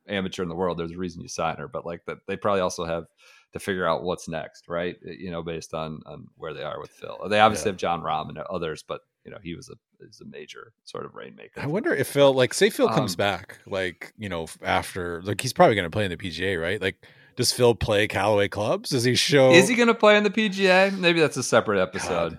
amateur 0.07 0.41
in 0.41 0.49
the 0.49 0.55
world. 0.55 0.79
There's 0.79 0.91
a 0.91 0.97
reason 0.97 1.21
you 1.21 1.27
sign 1.27 1.57
her, 1.57 1.67
but 1.67 1.85
like 1.85 2.05
that 2.05 2.17
they 2.27 2.35
probably 2.35 2.61
also 2.61 2.85
have 2.85 3.05
to 3.53 3.59
figure 3.59 3.87
out 3.87 4.03
what's 4.03 4.27
next, 4.27 4.67
right? 4.67 4.95
You 5.03 5.29
know, 5.29 5.43
based 5.43 5.73
on 5.73 6.01
on 6.05 6.27
where 6.35 6.53
they 6.53 6.63
are 6.63 6.79
with 6.79 6.89
Phil. 6.91 7.27
They 7.29 7.39
obviously 7.39 7.69
Yeah. 7.69 7.73
have 7.73 7.77
Jon 7.77 8.01
Rahm 8.01 8.29
and 8.29 8.37
others, 8.39 8.83
but 8.87 9.01
you 9.25 9.31
know 9.31 9.37
he 9.41 9.55
was 9.55 9.69
a 9.69 9.75
is 10.05 10.21
a 10.21 10.25
major 10.25 10.73
sort 10.83 11.05
of 11.05 11.15
rainmaker. 11.15 11.61
I 11.61 11.67
wonder 11.67 11.93
if 11.93 12.07
Phil, 12.07 12.33
like, 12.33 12.53
say 12.53 12.69
Phil 12.69 12.89
comes 12.89 13.13
Um, 13.13 13.17
back, 13.17 13.59
like, 13.65 14.13
you 14.17 14.27
know, 14.27 14.47
after, 14.61 15.21
like, 15.23 15.39
he's 15.39 15.53
probably 15.53 15.75
going 15.75 15.85
to 15.85 15.89
play 15.89 16.03
in 16.05 16.11
the 16.11 16.17
PGA, 16.17 16.61
right? 16.61 16.81
Like, 16.81 17.05
does 17.37 17.51
Phil 17.51 17.73
play 17.73 18.07
Callaway 18.07 18.49
clubs? 18.49 18.89
Does 18.89 19.03
he 19.05 19.15
show? 19.15 19.51
Is 19.51 19.67
he 19.67 19.75
going 19.75 19.87
to 19.87 19.95
play 19.95 20.17
in 20.17 20.23
the 20.23 20.29
PGA? 20.29 20.95
Maybe 20.97 21.19
that's 21.21 21.37
a 21.37 21.43
separate 21.43 21.81
episode. 21.81 22.31
God. 22.31 22.37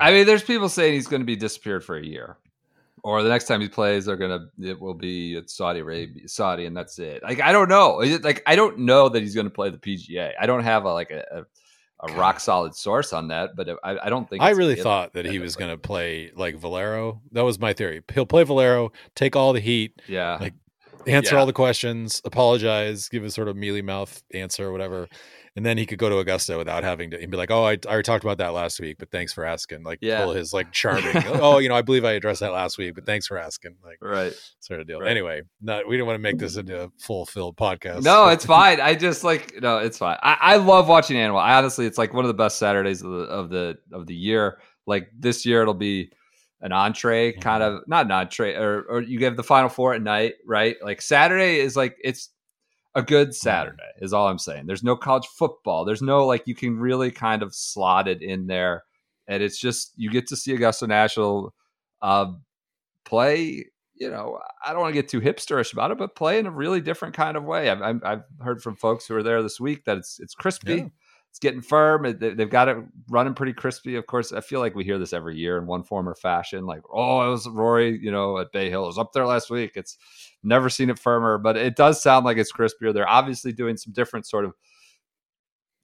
I 0.00 0.12
mean, 0.12 0.26
there's 0.26 0.42
people 0.42 0.68
saying 0.68 0.94
he's 0.94 1.06
going 1.06 1.22
to 1.22 1.26
be 1.26 1.36
disappeared 1.36 1.84
for 1.84 1.96
a 1.96 2.04
year, 2.04 2.36
or 3.02 3.22
the 3.22 3.28
next 3.28 3.46
time 3.46 3.60
he 3.60 3.68
plays, 3.68 4.04
they're 4.04 4.16
going 4.16 4.30
to 4.38 4.68
it 4.68 4.80
will 4.80 4.94
be 4.94 5.36
at 5.36 5.50
Saudi 5.50 5.80
Arabia, 5.80 6.28
Saudi, 6.28 6.66
and 6.66 6.76
that's 6.76 6.98
it. 6.98 7.22
Like 7.22 7.40
I 7.40 7.52
don't 7.52 7.68
know. 7.68 7.96
Like 8.22 8.42
I 8.46 8.54
don't 8.54 8.78
know 8.80 9.08
that 9.08 9.22
he's 9.22 9.34
going 9.34 9.46
to 9.46 9.50
play 9.50 9.70
the 9.70 9.78
PGA. 9.78 10.32
I 10.38 10.46
don't 10.46 10.62
have 10.62 10.84
a 10.84 10.92
like 10.92 11.10
a, 11.10 11.24
a, 11.32 11.42
a 12.00 12.12
rock 12.12 12.38
solid 12.40 12.74
source 12.74 13.12
on 13.12 13.28
that, 13.28 13.56
but 13.56 13.68
uh, 13.68 13.76
I, 13.82 14.06
I 14.06 14.08
don't 14.08 14.28
think 14.28 14.42
I 14.42 14.50
really 14.50 14.76
thought 14.76 15.14
that 15.14 15.26
he 15.26 15.38
was 15.38 15.56
going 15.56 15.70
to 15.70 15.76
play 15.78 16.30
like 16.34 16.56
Valero. 16.56 17.20
That 17.32 17.42
was 17.44 17.58
my 17.58 17.72
theory. 17.72 18.02
He'll 18.12 18.26
play 18.26 18.44
Valero, 18.44 18.92
take 19.14 19.34
all 19.34 19.52
the 19.52 19.60
heat, 19.60 20.00
Yeah, 20.06 20.38
like, 20.40 20.54
answer 21.06 21.34
Yeah. 21.34 21.40
all 21.40 21.46
the 21.46 21.52
questions, 21.52 22.22
apologize, 22.24 23.08
give 23.08 23.24
a 23.24 23.30
sort 23.30 23.48
of 23.48 23.56
mealy 23.56 23.82
mouth 23.82 24.22
answer 24.32 24.66
or 24.68 24.72
whatever. 24.72 25.08
And 25.58 25.66
then 25.66 25.76
he 25.76 25.86
could 25.86 25.98
go 25.98 26.08
to 26.08 26.18
Augusta 26.18 26.56
without 26.56 26.84
having 26.84 27.10
to 27.10 27.20
and 27.20 27.32
be 27.32 27.36
like, 27.36 27.50
"Oh, 27.50 27.64
I, 27.64 27.72
I 27.72 27.78
already 27.88 28.04
talked 28.04 28.22
about 28.22 28.38
that 28.38 28.52
last 28.52 28.78
week, 28.78 28.96
but 28.96 29.10
thanks 29.10 29.32
for 29.32 29.44
asking." 29.44 29.82
Like, 29.82 29.98
Yeah. 30.00 30.22
pull 30.22 30.32
his 30.32 30.52
like 30.52 30.70
charming. 30.72 31.16
Oh, 31.16 31.40
oh, 31.54 31.58
you 31.58 31.68
know, 31.68 31.74
I 31.74 31.82
believe 31.82 32.04
I 32.04 32.12
addressed 32.12 32.38
that 32.42 32.52
last 32.52 32.78
week, 32.78 32.94
but 32.94 33.04
thanks 33.04 33.26
for 33.26 33.36
asking. 33.36 33.74
Like, 33.84 33.98
right. 34.00 34.32
sort 34.60 34.78
of 34.78 34.86
deal. 34.86 35.00
Right. 35.00 35.10
Anyway, 35.10 35.42
not 35.60 35.88
we 35.88 35.96
don't 35.96 36.06
want 36.06 36.14
to 36.14 36.22
make 36.22 36.38
this 36.38 36.56
into 36.56 36.84
a 36.84 36.88
full 37.00 37.26
filled 37.26 37.56
podcast. 37.56 38.04
No, 38.04 38.28
it's 38.28 38.44
fine. 38.56 38.80
I 38.80 38.94
just 38.94 39.24
like 39.24 39.60
no, 39.60 39.78
it's 39.78 39.98
fine. 39.98 40.16
I, 40.22 40.36
I 40.40 40.56
love 40.58 40.88
watching 40.88 41.16
Animal. 41.16 41.40
I 41.40 41.54
honestly, 41.54 41.86
it's 41.86 41.98
like 41.98 42.14
one 42.14 42.24
of 42.24 42.28
the 42.28 42.34
best 42.34 42.60
Saturdays 42.60 43.02
of 43.02 43.10
the 43.10 43.24
of 43.24 43.50
the 43.50 43.78
of 43.92 44.06
the 44.06 44.14
year. 44.14 44.60
Like 44.86 45.10
this 45.18 45.44
year, 45.44 45.62
it'll 45.62 45.74
be 45.74 46.12
an 46.60 46.70
entree, 46.70 47.32
kind 47.32 47.64
mm-hmm. 47.64 47.78
of 47.78 47.88
not 47.88 48.06
an 48.06 48.12
entree, 48.12 48.54
or 48.54 48.82
or 48.82 49.02
you 49.02 49.24
have 49.24 49.36
the 49.36 49.42
final 49.42 49.68
four 49.68 49.92
at 49.92 50.02
night, 50.02 50.34
right? 50.46 50.76
Like 50.80 51.02
Saturday 51.02 51.58
is 51.58 51.74
like 51.74 51.96
it's 52.00 52.30
a 52.98 53.02
good 53.02 53.34
Saturday, 53.34 53.82
is 53.98 54.12
all 54.12 54.28
I'm 54.28 54.38
saying. 54.38 54.66
There's 54.66 54.82
no 54.82 54.96
college 54.96 55.26
football. 55.26 55.84
There's 55.84 56.02
no 56.02 56.26
like 56.26 56.46
you 56.46 56.54
can 56.54 56.78
really 56.78 57.10
kind 57.10 57.42
of 57.42 57.54
slot 57.54 58.08
it 58.08 58.22
in 58.22 58.46
there, 58.46 58.84
and 59.26 59.42
it's 59.42 59.58
just 59.58 59.92
you 59.96 60.10
get 60.10 60.26
to 60.28 60.36
see 60.36 60.54
Augusta 60.54 60.86
National 60.86 61.54
uh, 62.02 62.32
play 63.04 63.66
you 64.00 64.10
know, 64.10 64.38
I 64.64 64.72
don't 64.72 64.80
want 64.80 64.94
to 64.94 65.00
get 65.00 65.08
too 65.08 65.20
hipsterish 65.20 65.72
about 65.72 65.90
it, 65.90 65.98
but 65.98 66.14
play 66.14 66.38
in 66.38 66.46
a 66.46 66.50
really 66.50 66.80
different 66.80 67.14
kind 67.14 67.36
of 67.36 67.44
way. 67.44 67.68
I've, 67.68 68.00
I've, 68.04 68.22
heard 68.40 68.62
from 68.62 68.76
folks 68.76 69.06
who 69.06 69.16
are 69.16 69.22
there 69.22 69.42
this 69.42 69.58
week 69.58 69.84
that 69.84 69.98
it's 69.98 70.20
it's 70.20 70.34
crispy, 70.34 70.76
Yeah. 70.76 70.86
It's 71.38 71.44
getting 71.44 71.60
firm. 71.62 72.02
they- 72.18 72.34
They've 72.34 72.50
got 72.50 72.66
it 72.68 72.78
running 73.08 73.32
pretty 73.34 73.52
crispy. 73.52 73.94
Of 73.94 74.06
course, 74.08 74.32
I 74.32 74.40
feel 74.40 74.58
like 74.58 74.74
we 74.74 74.82
hear 74.82 74.98
this 74.98 75.12
every 75.12 75.36
year 75.36 75.56
in 75.56 75.66
one 75.66 75.84
form 75.84 76.08
or 76.08 76.16
fashion. 76.16 76.66
Like, 76.66 76.82
oh, 76.92 77.26
it 77.26 77.30
was 77.30 77.48
Rory, 77.48 77.96
you 78.02 78.10
know, 78.10 78.38
at 78.38 78.50
Bay 78.50 78.68
Hill. 78.70 78.82
It 78.82 78.88
was 78.88 78.98
up 78.98 79.12
there 79.12 79.24
last 79.24 79.48
week. 79.48 79.72
It's 79.76 79.96
never 80.42 80.68
seen 80.68 80.90
it 80.90 80.98
firmer, 80.98 81.38
but 81.38 81.56
it 81.56 81.76
does 81.76 82.02
sound 82.02 82.24
like 82.24 82.38
it's 82.38 82.52
crispier. 82.52 82.92
They're 82.92 83.08
obviously 83.08 83.52
doing 83.52 83.76
some 83.76 83.92
different 83.92 84.26
sort 84.26 84.44
of 84.46 84.54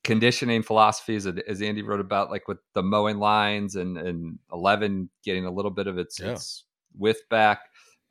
conditioning 0.03 0.63
philosophies 0.63 1.27
as- 1.27 1.63
Andy 1.63 1.83
wrote 1.83 2.01
about, 2.01 2.31
like 2.31 2.49
with 2.49 2.59
the 2.75 2.83
mowing 2.83 3.19
lines 3.19 3.77
and 3.77 3.97
and 3.97 4.39
eleven 4.53 5.09
getting 5.25 5.47
a 5.47 5.51
little 5.53 5.71
bit 5.71 5.87
of 5.87 5.99
its, 5.99 6.19
Yeah. 6.21 6.33
its 6.33 6.65
width 6.99 7.23
back. 7.31 7.61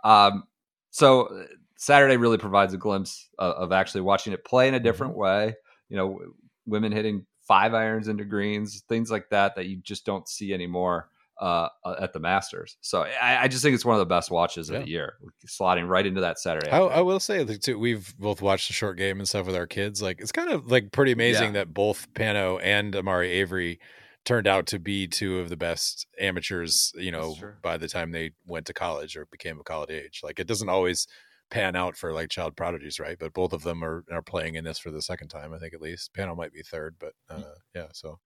Um, 0.03 0.43
so 0.91 1.23
uh, 1.25 1.43
Saturday 1.77 2.17
really 2.17 2.37
provides 2.37 2.73
a 2.73 2.77
glimpse 2.77 3.29
of, 3.37 3.53
of 3.55 3.71
actually 3.73 4.01
watching 4.01 4.31
it 4.33 4.45
play 4.45 4.67
in 4.67 4.73
a 4.75 4.79
different 4.79 5.15
way. 5.17 5.55
You 5.89 5.97
know, 5.97 6.19
women 6.65 6.91
hitting 6.93 7.25
five 7.47 7.73
irons 7.73 8.07
into 8.07 8.23
greens, 8.25 8.83
things 8.89 9.11
like 9.11 9.29
that 9.29 9.55
that 9.55 9.65
you 9.67 9.77
just 9.77 10.05
don't 10.05 10.27
see 10.27 10.53
anymore 10.53 11.09
uh, 11.41 11.67
at 11.99 12.13
the 12.13 12.19
Masters. 12.19 12.77
So 12.81 13.01
I, 13.01 13.43
I 13.43 13.47
just 13.47 13.63
think 13.63 13.73
it's 13.75 13.83
one 13.83 13.95
of 13.95 13.99
the 13.99 14.05
best 14.05 14.31
watches 14.31 14.69
of 14.69 14.81
the 14.83 14.89
year, 14.89 15.15
slotting 15.47 15.87
right 15.89 16.05
into 16.05 16.21
that 16.21 16.39
Saturday. 16.39 16.69
I. 16.69 16.79
I 16.79 17.01
will 17.01 17.19
say 17.19 17.43
too, 17.43 17.77
we've 17.79 18.15
both 18.17 18.41
watched 18.41 18.67
the 18.67 18.73
short 18.73 18.97
game 18.97 19.19
and 19.19 19.27
stuff 19.27 19.45
with 19.47 19.55
our 19.55 19.67
kids. 19.67 20.01
Like 20.01 20.21
it's 20.21 20.31
kind 20.31 20.51
of 20.51 20.71
like 20.71 20.91
pretty 20.91 21.11
amazing 21.11 21.47
Yeah. 21.47 21.63
that 21.65 21.73
both 21.73 22.07
Pano 22.13 22.59
and 22.63 22.95
Amari 22.95 23.31
Avery 23.31 23.79
turned 24.25 24.47
out 24.47 24.67
to 24.67 24.79
be 24.79 25.05
two 25.05 25.39
of 25.39 25.49
the 25.49 25.57
best 25.57 26.07
amateurs. 26.19 26.93
You 26.95 27.11
know, 27.11 27.35
by 27.61 27.77
the 27.77 27.89
time 27.89 28.11
they 28.11 28.31
went 28.45 28.67
to 28.67 28.73
college 28.73 29.17
or 29.17 29.25
became 29.25 29.59
a 29.59 29.63
college 29.63 29.89
age, 29.89 30.21
like 30.23 30.39
it 30.39 30.47
doesn't 30.47 30.69
always 30.69 31.07
pan 31.53 31.75
out 31.75 31.95
for 31.95 32.11
like 32.11 32.29
child 32.29 32.55
prodigies, 32.55 32.99
right? 32.99 33.17
But 33.19 33.33
both 33.33 33.53
of 33.53 33.61
them 33.61 33.83
are 33.83 34.03
are 34.11 34.23
playing 34.23 34.55
in 34.55 34.63
this 34.63 34.79
for 34.79 34.89
the 34.89 35.01
second 35.01 35.27
time, 35.27 35.53
I 35.53 35.59
think 35.59 35.75
at 35.75 35.81
least. 35.81 36.11
Pano 36.13 36.35
might 36.35 36.51
be 36.51 36.63
third, 36.63 36.95
but 36.99 37.13
uh, 37.29 37.43
yeah. 37.75 37.87
So 37.93 38.19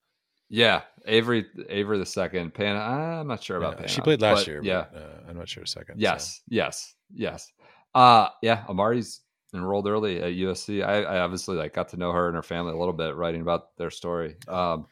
yeah, 0.49 0.83
Avery, 1.05 1.45
Avery 1.67 1.99
the 1.99 2.05
second. 2.05 2.53
Pan, 2.53 2.77
I'm 2.77 3.27
not 3.27 3.43
sure 3.43 3.57
about 3.57 3.73
yeah, 3.73 3.79
Pan. 3.79 3.87
she 3.89 4.01
played 4.01 4.21
last 4.21 4.47
year. 4.47 4.61
Yeah, 4.63 4.85
but, 4.91 5.01
uh, 5.01 5.29
I'm 5.29 5.37
not 5.37 5.49
sure 5.49 5.65
second. 5.65 5.95
so. 5.97 6.01
Yes, 6.01 6.41
yes, 6.47 6.95
yes. 7.13 7.51
Uh 7.93 8.29
yeah, 8.41 8.63
Amari's 8.69 9.19
enrolled 9.53 9.87
early 9.87 10.21
at 10.21 10.31
USC. 10.31 10.85
I, 10.85 11.03
I 11.03 11.19
obviously 11.19 11.57
like 11.57 11.73
got 11.73 11.89
to 11.89 11.97
know 11.97 12.13
her 12.13 12.27
and 12.27 12.35
her 12.35 12.43
family 12.43 12.71
a 12.71 12.77
little 12.77 12.93
bit, 12.93 13.15
writing 13.15 13.41
about 13.41 13.75
their 13.75 13.91
story. 13.91 14.37
Um 14.47 14.87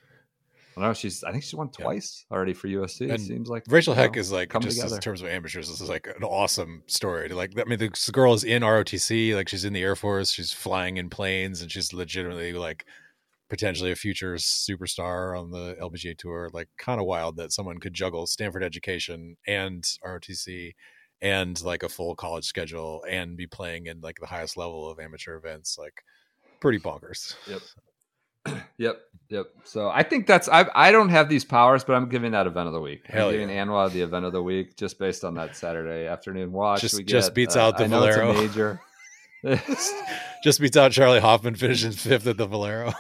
I 0.77 0.81
know. 0.81 0.93
She's. 0.93 1.23
I 1.23 1.31
think 1.31 1.43
she 1.43 1.55
won 1.55 1.69
Yeah. 1.79 1.83
twice 1.85 2.25
already 2.31 2.53
for 2.53 2.67
USC. 2.67 3.05
It 3.05 3.11
And 3.11 3.21
seems 3.21 3.49
like 3.49 3.63
Rachel 3.67 3.93
you 3.93 3.97
know, 3.97 4.01
Heck 4.03 4.17
is 4.17 4.31
like 4.31 4.51
just 4.51 4.77
together. 4.77 4.95
in 4.95 5.01
terms 5.01 5.21
of 5.21 5.27
amateurs, 5.27 5.69
this 5.69 5.79
is 5.81 5.89
like 5.89 6.07
an 6.07 6.23
awesome 6.23 6.83
story. 6.87 7.29
Like, 7.29 7.51
I 7.59 7.63
mean, 7.63 7.79
this 7.79 8.09
girl 8.09 8.33
is 8.33 8.43
in 8.43 8.61
ROTC, 8.63 9.35
like 9.35 9.47
she's 9.49 9.63
in 9.65 9.73
the 9.73 9.81
Air 9.81 9.95
Force, 9.95 10.31
she's 10.31 10.51
flying 10.51 10.97
in 10.97 11.09
planes, 11.09 11.61
and 11.61 11.71
she's 11.71 11.93
legitimately 11.93 12.53
like 12.53 12.85
potentially 13.49 13.91
a 13.91 13.95
future 13.95 14.35
superstar 14.35 15.39
on 15.39 15.51
the 15.51 15.75
LPGA 15.79 16.17
tour. 16.17 16.49
Like, 16.51 16.67
kind 16.77 16.99
of 16.99 17.05
wild 17.05 17.37
that 17.37 17.51
someone 17.51 17.79
could 17.79 17.93
juggle 17.93 18.25
Stanford 18.27 18.63
education 18.63 19.37
and 19.47 19.83
ROTC 20.03 20.73
and 21.21 21.61
like 21.63 21.83
a 21.83 21.89
full 21.89 22.15
college 22.15 22.43
schedule 22.45 23.05
and 23.09 23.37
be 23.37 23.47
playing 23.47 23.85
in 23.85 24.01
like 24.01 24.17
the 24.19 24.25
highest 24.27 24.57
level 24.57 24.89
of 24.89 24.99
amateur 24.99 25.37
events. 25.37 25.77
Like, 25.77 26.03
pretty 26.59 26.79
bonkers. 26.79 27.35
Yep. 27.47 27.61
Yep, 28.77 28.99
yep. 29.29 29.45
So 29.63 29.89
I 29.89 30.03
think 30.03 30.27
that's 30.27 30.49
I. 30.49 30.65
I 30.75 30.91
don't 30.91 31.07
have 31.09 31.29
these 31.29 31.45
powers, 31.45 31.83
but 31.83 31.93
I'm 31.93 32.09
giving 32.09 32.31
that 32.33 32.45
event 32.45 32.67
of 32.67 32.73
the 32.73 32.81
week. 32.81 33.07
Hell 33.07 33.27
I'm 33.29 33.33
giving 33.33 33.49
yeah. 33.49 33.63
ANWA 33.65 33.89
the 33.91 34.01
event 34.01 34.25
of 34.25 34.33
the 34.33 34.43
week 34.43 34.75
just 34.75 34.99
based 34.99 35.23
on 35.23 35.33
that 35.35 35.55
Saturday 35.55 36.07
afternoon 36.07 36.51
watch. 36.51 36.81
Just- 36.81 36.97
we 36.97 37.03
just 37.03 37.33
beats 37.33 37.55
Uh, 37.55 37.61
out 37.61 37.77
the 37.77 37.85
I 37.85 37.87
know 37.87 38.03
it's 38.03 38.17
a 38.17 38.19
Valero. 38.19 38.33
major. 38.41 38.81
Just 40.43 40.59
beats 40.59 40.75
out 40.75 40.91
Charley 40.91 41.19
Hoffman 41.19 41.53
finishing 41.55 41.91
fifth 41.91 42.25
at 42.27 42.37
the 42.37 42.47
Valero. 42.47 42.91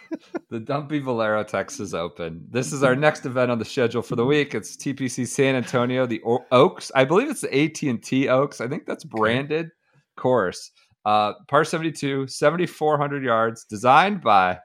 the 0.50 0.60
Dumpy 0.60 1.00
Valero 1.00 1.42
Texas 1.42 1.92
Open. 1.92 2.46
This 2.50 2.72
is 2.72 2.82
our 2.84 2.94
next 2.96 3.26
event 3.26 3.50
on 3.50 3.58
the 3.58 3.64
schedule 3.64 4.02
for 4.02 4.14
the 4.16 4.24
week. 4.24 4.54
It's 4.54 4.76
TPC 4.76 5.26
San 5.26 5.54
Antonio, 5.56 6.06
the 6.06 6.22
O- 6.24 6.44
Oaks. 6.52 6.90
I 6.94 7.04
believe 7.04 7.28
it's 7.28 7.40
the 7.40 7.52
AT&T 7.64 8.28
Oaks. 8.28 8.60
I 8.60 8.68
think 8.68 8.86
that's 8.86 9.04
branded 9.04 9.70
course. 10.16 10.70
Uh, 11.04 11.32
par 11.48 11.64
72, 11.64 12.26
7,400 12.28 13.22
yards, 13.24 13.64
designed 13.64 14.20
by 14.20 14.58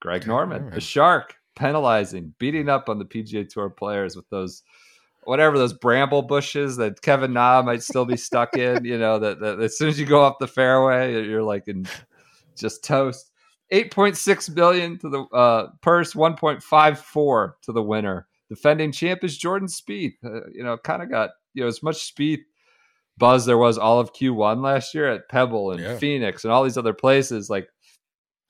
Greg 0.00 0.26
Norman, 0.26 0.58
Norman. 0.58 0.74
the 0.74 0.80
Shark, 0.80 1.36
penalizing, 1.56 2.34
beating 2.38 2.68
up 2.68 2.88
on 2.88 2.98
the 2.98 3.04
PGA 3.04 3.48
Tour 3.48 3.70
players 3.70 4.16
with 4.16 4.28
those 4.30 4.62
whatever 5.24 5.58
those 5.58 5.74
bramble 5.74 6.22
bushes 6.22 6.76
that 6.78 7.02
Kevin 7.02 7.34
Na 7.34 7.60
might 7.62 7.82
still 7.82 8.06
be 8.06 8.16
stuck 8.16 8.56
in. 8.56 8.84
You 8.84 8.98
know 8.98 9.18
that, 9.18 9.38
that 9.40 9.60
as 9.60 9.76
soon 9.76 9.88
as 9.88 10.00
you 10.00 10.06
go 10.06 10.22
off 10.22 10.38
the 10.40 10.46
fairway, 10.48 11.12
you're 11.26 11.42
like 11.42 11.68
in 11.68 11.86
just 12.56 12.82
toast. 12.84 13.30
8.6 13.72 14.52
billion 14.54 14.98
to 14.98 15.08
the 15.08 15.22
uh, 15.36 15.68
purse, 15.80 16.14
1.54 16.14 17.52
to 17.62 17.72
the 17.72 17.82
winner. 17.82 18.26
Defending 18.48 18.90
champ 18.90 19.22
is 19.22 19.38
Jordan 19.38 19.68
Spieth. 19.68 20.14
Uh, 20.24 20.48
you 20.52 20.64
know, 20.64 20.76
kind 20.76 21.02
of 21.02 21.10
got 21.10 21.30
you 21.54 21.62
know 21.62 21.68
as 21.68 21.82
much 21.82 22.12
Spieth 22.12 22.40
buzz 23.18 23.44
there 23.46 23.58
was 23.58 23.76
all 23.78 24.00
of 24.00 24.12
Q1 24.14 24.62
last 24.62 24.94
year 24.94 25.06
at 25.12 25.28
Pebble 25.28 25.72
and 25.72 25.80
Yeah. 25.80 25.98
Phoenix 25.98 26.42
and 26.44 26.52
all 26.52 26.64
these 26.64 26.78
other 26.78 26.94
places. 26.94 27.50
Like 27.50 27.68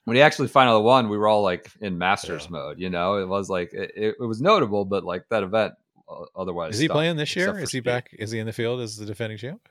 when 0.05 0.15
he 0.15 0.21
actually 0.21 0.47
finally 0.47 0.81
won, 0.81 1.09
we 1.09 1.17
were 1.17 1.27
all 1.27 1.41
like 1.43 1.69
in 1.81 1.97
Masters 1.97 2.43
Yeah. 2.45 2.51
mode. 2.51 2.79
You 2.79 2.89
know, 2.89 3.15
it 3.17 3.27
was 3.27 3.49
like 3.49 3.73
it, 3.73 3.91
it, 3.95 4.19
was 4.19 4.41
notable, 4.41 4.85
but 4.85 5.03
like 5.03 5.25
that 5.29 5.43
event 5.43 5.73
uh, 6.09 6.25
otherwise. 6.35 6.73
Is 6.75 6.79
he 6.79 6.87
playing 6.89 7.17
this 7.17 7.35
year? 7.35 7.51
Is 7.57 7.59
he 7.71 7.77
speed. 7.77 7.83
back? 7.85 8.09
Is 8.17 8.31
he 8.31 8.39
in 8.39 8.45
the 8.45 8.53
field 8.53 8.81
as 8.81 8.97
the 8.97 9.05
defending 9.05 9.37
champ? 9.37 9.67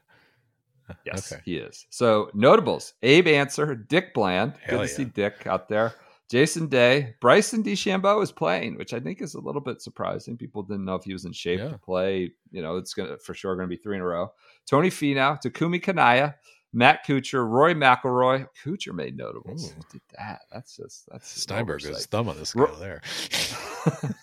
Yes, 1.04 1.32
Okay. 1.32 1.40
he 1.44 1.56
is. 1.56 1.86
So 1.90 2.30
notables: 2.34 2.94
Abe 3.02 3.28
Ancer, 3.28 3.74
Dick 3.76 4.12
Bland. 4.12 4.54
Good 4.54 4.70
Hell 4.70 4.80
to 4.82 4.88
see. 4.88 5.04
Dick 5.04 5.46
out 5.46 5.68
there. 5.68 5.94
Jason 6.28 6.68
Day, 6.68 7.14
Bryson 7.20 7.62
DeChambeau 7.64 8.22
is 8.22 8.30
playing, 8.30 8.76
which 8.78 8.94
I 8.94 9.00
think 9.00 9.20
is 9.20 9.34
a 9.34 9.40
little 9.40 9.60
bit 9.60 9.82
surprising. 9.82 10.36
People 10.36 10.62
didn't 10.62 10.84
know 10.84 10.94
if 10.94 11.02
he 11.02 11.12
was 11.12 11.24
in 11.24 11.32
shape 11.32 11.58
Yeah. 11.58 11.70
to 11.70 11.78
play. 11.78 12.32
You 12.52 12.62
know, 12.62 12.76
it's 12.76 12.94
gonna 12.94 13.18
for 13.18 13.34
sure 13.34 13.54
to 13.56 13.66
be 13.66 13.76
three 13.76 13.96
in 13.96 14.02
a 14.02 14.04
row. 14.04 14.32
Tony 14.68 14.90
Finau, 14.90 15.40
Takumi 15.42 15.82
Kanaya, 15.82 16.36
Matt 16.72 17.06
Kuchar, 17.06 17.48
Rory 17.48 17.74
McIlroy. 17.74 18.46
Kuchar 18.64 18.94
made 18.94 19.16
notables. 19.16 19.72
Ooh. 19.72 19.82
Did 19.90 20.00
that? 20.16 20.42
That's 20.52 20.76
just 20.76 21.08
that's 21.10 21.34
an 21.34 21.40
Steinberg 21.40 21.82
oversight. 21.82 22.00
is 22.00 22.06
thumb 22.06 22.28
on 22.28 22.36
this 22.36 22.54
Ro- 22.54 22.66
guy 22.66 22.78
there. 22.78 23.00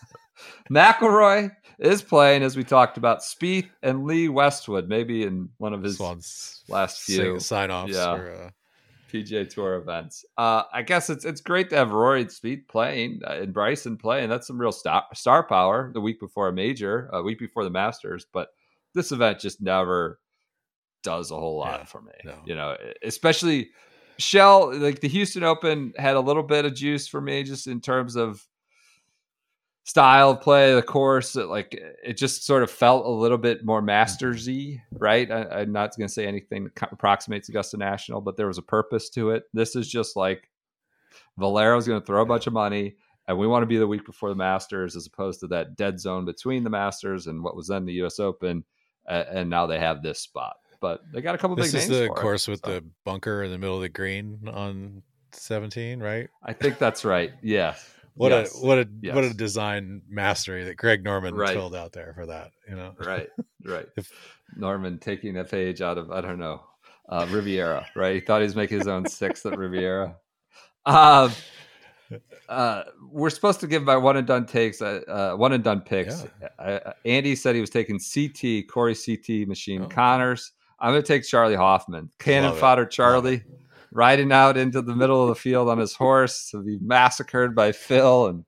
McIlroy 0.70 1.52
is 1.80 2.02
playing, 2.02 2.44
as 2.44 2.56
we 2.56 2.64
talked 2.64 2.98
about. 2.98 3.20
Spieth 3.20 3.70
and 3.84 4.06
Lee 4.06 4.30
Westwood, 4.30 4.88
maybe 4.88 5.24
in 5.24 5.50
one 5.58 5.74
of 5.74 5.84
his 5.84 5.98
Swans 5.98 6.64
last 6.68 7.02
few 7.02 7.40
sign 7.40 7.72
offs. 7.72 7.94
Yeah. 7.94 8.16
For, 8.16 8.32
uh, 8.32 8.50
PGA 9.12 9.50
Tour 9.50 9.76
events. 9.76 10.26
Uh, 10.38 10.64
I 10.74 10.82
guess 10.82 11.10
it's 11.10 11.24
it's 11.24 11.42
great 11.42 11.70
to 11.70 11.78
have 11.78 11.92
Rory 11.92 12.22
and 12.22 12.30
Spieth 12.30 12.68
playing 12.68 13.22
uh, 13.26 13.34
and 13.42 13.54
Bryson 13.54 13.98
playing. 13.98 14.30
That's 14.30 14.48
some 14.48 14.60
real 14.60 14.72
star 14.72 15.06
star 15.14 15.44
power. 15.44 15.92
The 15.94 16.02
week 16.02 16.20
before 16.20 16.50
a 16.50 16.54
major, 16.54 17.10
a 17.14 17.22
week 17.24 17.40
before 17.40 17.64
the 17.64 17.70
Masters, 17.70 18.26
but 18.32 18.50
this 18.94 19.12
event 19.12 19.40
just 19.40 19.62
never 19.62 20.20
does 21.04 21.32
a 21.32 21.36
whole 21.36 21.58
lot 21.60 21.80
Yeah, 21.82 21.86
for 21.86 22.02
me. 22.02 22.12
no. 22.26 22.36
You 22.46 22.56
know, 22.56 22.78
especially 23.04 23.70
Shell. 24.18 24.78
Like 24.78 25.00
the 25.00 25.08
Houston 25.08 25.44
Open 25.44 25.94
had 25.98 26.16
a 26.16 26.20
little 26.20 26.44
bit 26.44 26.66
of 26.66 26.74
juice 26.74 27.08
for 27.08 27.22
me, 27.22 27.44
just 27.44 27.68
in 27.68 27.82
terms 27.82 28.16
of 28.16 28.46
style 29.84 30.32
of 30.32 30.42
play, 30.42 30.74
the 30.76 30.82
course. 30.82 31.36
It, 31.36 31.48
like 31.48 31.80
it 32.04 32.18
just 32.18 32.46
sort 32.46 32.64
of 32.64 32.70
felt 32.72 33.06
a 33.06 33.10
little 33.10 33.38
bit 33.38 33.64
more 33.66 33.82
mastersy, 33.82 34.82
right? 34.92 35.30
I, 35.32 35.62
I'm 35.62 35.72
not 35.72 35.96
going 35.98 36.08
to 36.08 36.14
say 36.14 36.26
anything 36.28 36.66
that 36.66 36.92
approximates 36.92 37.50
Augusta 37.50 37.78
National, 37.78 38.22
but 38.22 38.36
there 38.38 38.48
was 38.48 38.58
a 38.58 38.64
purpose 38.64 39.10
to 39.12 39.30
it. 39.32 39.44
This 39.54 39.76
is 39.76 39.88
just 39.88 40.16
like 40.16 40.50
Valero's 41.38 41.88
going 41.88 42.02
to 42.02 42.06
throw 42.06 42.22
a 42.22 42.26
bunch 42.26 42.48
of 42.48 42.54
money, 42.54 42.96
and 43.28 43.38
we 43.38 43.48
want 43.48 43.62
to 43.62 43.68
be 43.68 43.78
the 43.78 43.88
week 43.88 44.06
before 44.06 44.30
the 44.30 44.36
Masters, 44.36 44.96
as 44.96 45.06
opposed 45.06 45.40
to 45.42 45.48
that 45.48 45.76
dead 45.76 46.00
zone 46.00 46.26
between 46.26 46.64
the 46.64 46.70
Masters 46.70 47.28
and 47.28 47.44
what 47.44 47.56
was 47.56 47.68
then 47.68 47.86
the 47.86 47.94
U.S. 47.94 48.20
Open, 48.20 48.64
uh, 49.08 49.24
and 49.30 49.50
now 49.50 49.68
they 49.68 49.80
have 49.80 50.02
this 50.02 50.20
spot. 50.20 50.56
But 50.80 51.02
they 51.12 51.22
got 51.22 51.36
a 51.36 51.38
couple 51.38 51.56
this 51.56 51.72
big 51.72 51.82
is 51.82 51.90
names. 51.90 52.00
the 52.02 52.08
for 52.08 52.14
it, 52.18 52.22
course 52.22 52.48
with 52.48 52.62
so 52.64 52.72
the 52.72 52.84
bunker 53.04 53.44
in 53.44 53.52
the 53.52 53.58
middle 53.58 53.76
of 53.76 53.82
the 53.82 53.90
green 53.90 54.48
on 54.52 55.02
17, 55.32 56.00
right? 56.00 56.30
I 56.44 56.54
think 56.54 56.78
that's 56.78 57.04
right. 57.06 57.32
Yeah. 57.42 57.76
What 58.16 58.32
Yes. 58.32 58.56
a 58.62 58.66
what 58.66 58.78
a 58.80 58.88
what 59.14 59.24
a 59.24 59.34
design 59.34 60.02
mastery 60.10 60.64
that 60.66 60.76
Greg 60.78 61.04
Norman 61.04 61.36
Right. 61.36 61.54
filled 61.54 61.76
out 61.76 61.94
there 61.94 62.14
for 62.16 62.26
that. 62.26 62.52
You 62.68 62.76
know, 62.76 62.96
right 63.00 63.30
right 63.64 63.86
If- 63.98 64.12
norman 64.56 64.98
taking 64.98 65.38
a 65.38 65.44
page 65.44 65.82
out 65.82 65.98
of 65.98 66.10
i 66.10 66.22
don't 66.22 66.40
know 66.40 66.62
uh, 67.10 67.28
riviera 67.30 67.86
right 67.98 68.16
he 68.16 68.22
thought 68.22 68.40
he 68.40 68.46
was 68.46 68.56
making 68.56 68.78
his 68.80 68.88
own 68.88 69.06
sixth 69.06 69.46
at 69.46 69.58
riviera 69.58 70.16
um, 70.86 71.32
uh, 72.48 72.84
we're 73.12 73.30
supposed 73.30 73.60
to 73.60 73.68
give 73.68 73.84
my 73.84 73.98
one 73.98 74.16
and 74.16 74.26
done 74.26 74.46
takes 74.46 74.82
uh, 74.82 75.02
uh, 75.08 75.36
one 75.36 75.52
and 75.52 75.64
done 75.66 75.82
picks 75.82 76.26
uh, 76.60 76.94
andy 77.04 77.36
said 77.36 77.56
he 77.56 77.62
was 77.62 77.70
taking 77.70 78.00
ct 78.00 78.68
corey 78.70 78.96
ct 78.96 79.46
machine 79.48 79.82
Oh. 79.84 79.88
conners 79.88 80.52
i'm 80.80 80.92
going 80.92 81.02
to 81.02 81.08
take 81.08 81.24
charley 81.24 81.56
hoffman 81.56 82.10
cannon 82.20 82.52
Love 82.52 82.60
fodder 82.60 82.82
Love 82.84 82.92
charley 82.92 83.44
riding 83.92 84.32
out 84.32 84.58
into 84.58 84.82
the 84.82 84.96
middle 84.96 85.22
of 85.24 85.30
the 85.30 85.36
field 85.36 85.70
on 85.70 85.78
his 85.78 85.94
horse 85.94 86.50
to 86.52 86.62
be 86.62 86.78
massacred 86.82 87.56
by 87.56 87.72
phil 87.72 88.28
and 88.28 88.44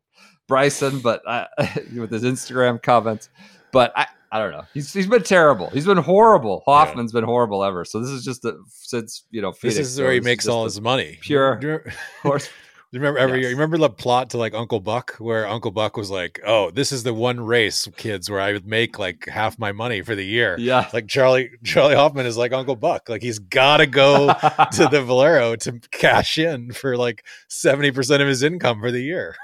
bryson 0.47 0.99
but 0.99 1.21
uh, 1.27 1.45
with 1.95 2.11
his 2.11 2.23
instagram 2.23 2.81
comments 2.81 3.29
but 3.71 3.93
I, 3.95 4.07
I 4.31 4.39
don't 4.39 4.51
know. 4.51 4.63
He's 4.73 4.91
he's 4.93 5.07
been 5.07 5.23
terrible. 5.23 5.69
He's 5.69 5.85
been 5.85 5.97
horrible. 5.97 6.63
Hoffman's 6.65 7.11
been 7.11 7.23
horrible 7.23 7.63
ever. 7.63 7.85
So 7.85 7.99
this 7.99 8.09
is 8.09 8.23
just 8.23 8.45
a, 8.45 8.57
since 8.67 9.25
you 9.31 9.41
know 9.41 9.53
this 9.61 9.77
is 9.77 9.99
where 9.99 10.11
he 10.11 10.19
makes 10.19 10.47
all 10.47 10.63
his 10.65 10.79
money. 10.81 11.17
pure 11.21 11.55
Do 11.59 11.67
you 11.67 11.73
remember- 11.73 11.93
horse. 12.21 12.49
Remember 12.91 13.19
every 13.19 13.39
year? 13.41 13.49
Yes. 13.49 13.51
You 13.51 13.55
remember 13.57 13.77
the 13.77 13.89
plot 13.91 14.31
to 14.31 14.37
like 14.37 14.55
Uncle 14.55 14.79
Buck, 14.79 15.15
where 15.19 15.47
Uncle 15.47 15.69
Buck 15.69 15.95
was 15.95 16.09
like, 16.09 16.39
"Oh, 16.43 16.71
this 16.71 16.91
is 16.91 17.03
the 17.03 17.13
one 17.13 17.39
race, 17.39 17.87
kids, 17.97 18.31
where 18.31 18.39
I 18.39 18.51
would 18.51 18.65
make 18.65 18.97
like 18.97 19.27
half 19.27 19.59
my 19.59 19.71
money 19.71 20.01
for 20.01 20.15
the 20.15 20.23
year." 20.25 20.55
Yeah, 20.59 20.89
Like 20.91 21.07
Charley 21.07 21.51
Charley 21.63 21.93
Hoffman 21.93 22.25
is 22.25 22.35
like 22.35 22.51
Uncle 22.51 22.75
Buck. 22.75 23.07
Like 23.07 23.21
he's 23.21 23.37
got 23.37 23.77
to 23.77 23.85
go 23.85 24.33
to 24.73 24.87
the 24.89 25.03
Valero 25.05 25.55
to 25.57 25.79
cash 25.91 26.39
in 26.39 26.71
for 26.71 26.97
like 26.97 27.23
seventy 27.47 27.91
percent 27.91 28.23
of 28.23 28.27
his 28.27 28.41
income 28.41 28.79
for 28.79 28.89
the 28.91 29.03
year. 29.03 29.35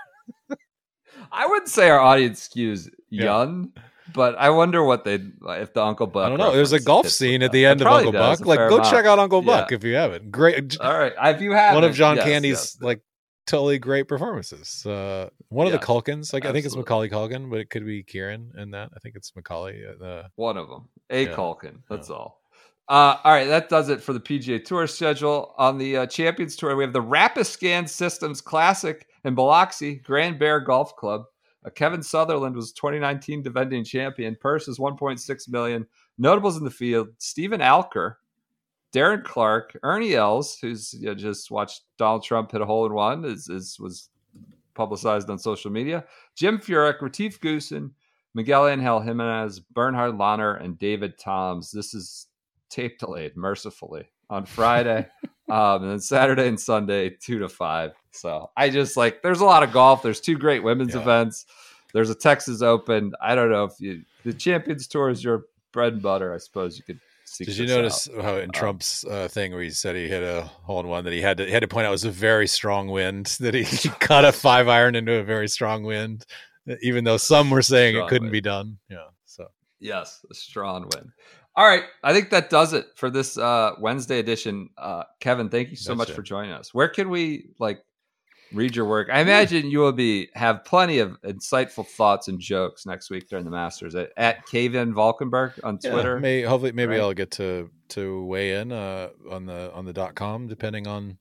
I 1.32 1.46
wouldn't 1.48 1.70
say 1.70 1.90
our 1.90 2.00
audience 2.00 2.48
skews 2.48 2.90
Yeah. 3.10 3.26
young, 3.26 3.74
but 4.14 4.36
I 4.38 4.50
wonder 4.52 4.84
what 4.84 5.04
they 5.04 5.20
if 5.50 5.74
the 5.74 5.84
Uncle 5.84 6.08
Buck. 6.08 6.26
I 6.26 6.30
don't 6.30 6.38
know. 6.40 6.52
There's 6.56 6.72
a 6.74 6.80
golf 6.80 7.10
scene 7.10 7.44
at 7.44 7.52
the 7.52 7.66
end 7.66 7.82
of 7.82 7.88
Uncle 7.88 8.12
does 8.12 8.40
Buck. 8.40 8.48
Like, 8.48 8.58
go 8.70 8.78
amount. 8.78 8.90
check 8.90 9.06
out 9.06 9.20
Uncle 9.20 9.42
Buck 9.42 9.70
Yeah. 9.72 9.76
if 9.78 9.84
you 9.84 9.96
haven't. 9.96 10.32
Great, 10.32 10.78
All 10.80 10.98
right, 10.98 11.14
if 11.36 11.42
you 11.42 11.52
have 11.52 11.76
one 11.76 11.84
of 11.84 11.94
John 11.94 12.18
Candy's 12.18 12.52
yes. 12.54 12.78
like 12.82 13.02
totally 13.46 13.80
great 13.80 14.08
performances. 14.08 14.86
Uh, 14.86 15.30
one 15.50 15.68
of 15.68 15.74
the 15.74 15.80
Culkins, 15.80 16.34
like 16.34 16.46
I 16.46 16.52
think 16.52 16.66
it's. 16.66 16.76
Macaulay 16.76 17.10
Culkin, 17.10 17.50
but 17.50 17.60
it 17.60 17.70
could 17.70 17.86
be 17.86 18.04
Kieran 18.04 18.52
in 18.58 18.72
that. 18.72 18.90
I 18.96 19.00
think 19.00 19.16
it's 19.16 19.36
Macaulay. 19.36 19.84
Uh, 20.02 20.24
One 20.36 20.58
of 20.58 20.68
them. 20.70 20.90
A 21.10 21.26
Yeah. 21.26 21.34
Culkin. 21.34 21.80
That's 21.90 22.10
all. 22.10 22.42
Uh, 22.88 23.18
all 23.24 23.34
right, 23.34 23.48
that 23.48 23.68
does 23.68 23.90
it 23.90 24.00
for 24.02 24.14
the 24.14 24.20
PGA 24.20 24.64
Tour 24.64 24.86
schedule. 24.86 25.56
On 25.58 25.78
the 25.78 25.98
uh, 25.98 26.06
Champions 26.06 26.56
Tour, 26.56 26.76
we 26.76 26.84
have 26.84 26.94
the 26.94 27.02
Rapiscan 27.02 27.90
Systems 27.90 28.42
Classic 28.42 29.08
in 29.24 29.34
Biloxi, 29.34 29.96
Grand 29.96 30.38
Bear 30.38 30.60
Golf 30.60 30.96
Club. 30.96 31.24
Uh, 31.66 31.72
Kevin 31.72 32.04
Sutherland 32.04 32.56
was 32.56 32.74
2019 32.74 33.42
defending 33.42 33.84
champion. 33.84 34.38
Purse 34.40 34.68
is 34.68 34.78
1.6 34.78 35.50
million. 35.50 35.88
Notables 36.20 36.58
in 36.58 36.64
the 36.64 36.70
field: 36.70 37.08
Steven 37.18 37.60
Alker, 37.60 38.16
Darren 38.96 39.24
Clarke, 39.24 39.78
Ernie 39.84 40.14
Els, 40.16 40.58
who's 40.62 40.94
you 40.94 41.08
know, 41.08 41.16
just 41.16 41.52
watched 41.52 41.82
Donald 41.98 42.24
Trump 42.24 42.52
hit 42.52 42.62
a 42.62 42.66
hole 42.66 42.86
in 42.86 42.94
one, 42.94 43.26
is, 43.26 43.50
is 43.50 43.78
was 43.78 44.10
publicized 44.74 45.30
on 45.30 45.38
social 45.38 45.70
media. 45.70 46.06
Jim 46.36 46.58
Furyk, 46.60 47.02
Retief 47.02 47.42
Goosen, 47.42 47.92
Miguel 48.34 48.68
Angel 48.68 49.02
Jimenez, 49.02 49.60
Bernhard 49.60 50.14
Langer, 50.14 50.64
and 50.64 50.80
David 50.80 51.18
Toms. 51.18 51.72
This 51.72 51.94
is 51.94 52.28
tape 52.70 52.98
delayed, 52.98 53.36
mercifully, 53.36 54.08
on 54.30 54.46
Friday. 54.46 55.08
um, 55.50 55.84
and 55.84 55.92
then 55.92 56.00
Saturday 56.00 56.48
and 56.48 56.60
Sunday, 56.60 57.10
two 57.10 57.40
to 57.40 57.50
five. 57.50 57.92
So 58.12 58.50
I 58.56 58.70
just 58.70 58.96
like, 58.96 59.22
there's 59.22 59.42
a 59.42 59.46
lot 59.46 59.64
of 59.64 59.74
golf. 59.74 60.04
There's 60.04 60.22
two 60.22 60.38
great 60.38 60.64
women's 60.64 60.96
Yeah. 60.96 61.02
events. 61.02 61.46
There's 61.94 62.10
a 62.10 62.16
Texas 62.16 62.62
Open. 62.62 63.14
I 63.22 63.36
don't 63.36 63.52
know 63.52 63.66
if 63.66 63.74
you, 63.80 64.04
the 64.24 64.34
Champions 64.34 64.88
Tour 64.88 65.10
is 65.10 65.22
your 65.24 65.46
bread 65.74 65.94
and 65.94 66.02
butter. 66.02 66.34
I 66.34 66.38
suppose 66.38 66.78
you 66.78 66.84
could 66.84 67.00
did 67.38 67.58
you 67.58 67.68
notice 67.68 68.08
out. 68.16 68.24
how 68.24 68.38
in 68.38 68.50
Trump's 68.52 69.04
uh, 69.06 69.28
thing 69.28 69.52
where 69.52 69.62
he 69.62 69.70
said 69.70 69.96
he 69.96 70.08
hit 70.08 70.24
a 70.24 70.44
hole 70.64 70.80
in 70.80 70.88
one 70.88 71.04
that 71.06 71.14
he 71.14 71.22
had 71.22 71.38
to 71.38 71.46
he 71.46 71.52
had 71.52 71.62
to 71.62 71.68
point 71.68 71.86
out 71.86 71.90
it 71.90 71.92
was 71.92 72.06
a 72.06 72.12
very 72.12 72.48
strong 72.48 72.88
wind 72.90 73.26
that 73.40 73.54
he, 73.54 73.64
he 73.64 73.90
caught 73.90 74.26
a 74.26 74.32
five 74.32 74.68
iron 74.68 74.96
into 74.96 75.14
a 75.14 75.24
very 75.24 75.48
strong 75.48 75.84
wind, 75.84 76.26
even 76.82 77.04
though 77.04 77.18
some 77.18 77.50
were 77.50 77.62
saying 77.62 77.96
Strong 77.96 78.08
it 78.08 78.10
couldn't 78.10 78.26
wind. 78.28 78.32
be 78.34 78.42
done. 78.42 78.78
Yeah, 78.90 79.06
so 79.26 79.48
Yes, 79.80 80.26
a 80.32 80.34
strong 80.34 80.90
wind. 80.94 81.12
All 81.58 81.66
right, 81.68 81.84
I 82.04 82.14
think 82.14 82.32
that 82.32 82.50
does 82.50 82.74
it 82.74 82.86
for 82.96 83.10
this 83.10 83.38
uh, 83.38 83.72
Wednesday 83.80 84.20
edition. 84.20 84.70
Uh, 84.78 85.04
Kevin, 85.22 85.50
thank 85.50 85.70
you 85.70 85.78
so 85.78 85.92
That's 85.92 85.98
much 85.98 86.10
it. 86.10 86.16
for 86.16 86.22
joining 86.22 86.52
us. 86.52 86.74
Where 86.74 86.90
can 86.90 87.10
we 87.10 87.50
like 87.60 87.82
read 88.56 88.76
your 88.76 88.86
work? 88.86 89.10
I 89.12 89.20
imagine 89.22 89.70
you 89.70 89.80
will 89.80 89.92
be 89.92 90.30
have 90.34 90.64
plenty 90.66 91.00
of 91.00 91.20
insightful 91.22 91.86
thoughts 91.86 92.28
and 92.28 92.40
jokes 92.40 92.86
next 92.86 93.10
week 93.10 93.30
during 93.30 93.46
the 93.46 93.52
Masters 93.52 93.94
at, 93.96 94.12
at 94.18 94.46
Kevin 94.48 94.94
Valkenburg 94.94 95.54
on 95.64 95.78
Yeah, 95.84 95.92
Twitter. 95.92 96.20
may 96.20 96.42
hopefully 96.42 96.72
maybe 96.72 96.94
right? 96.94 97.02
I'll 97.02 97.14
get 97.14 97.32
to 97.32 97.70
to 97.90 98.26
weigh 98.26 98.56
in 98.60 98.72
uh, 98.72 99.10
on 99.30 99.46
the 99.46 99.72
on 99.74 99.86
the 99.86 99.94
dot 99.94 100.16
com 100.16 100.48
depending 100.48 100.88
on 100.88 101.18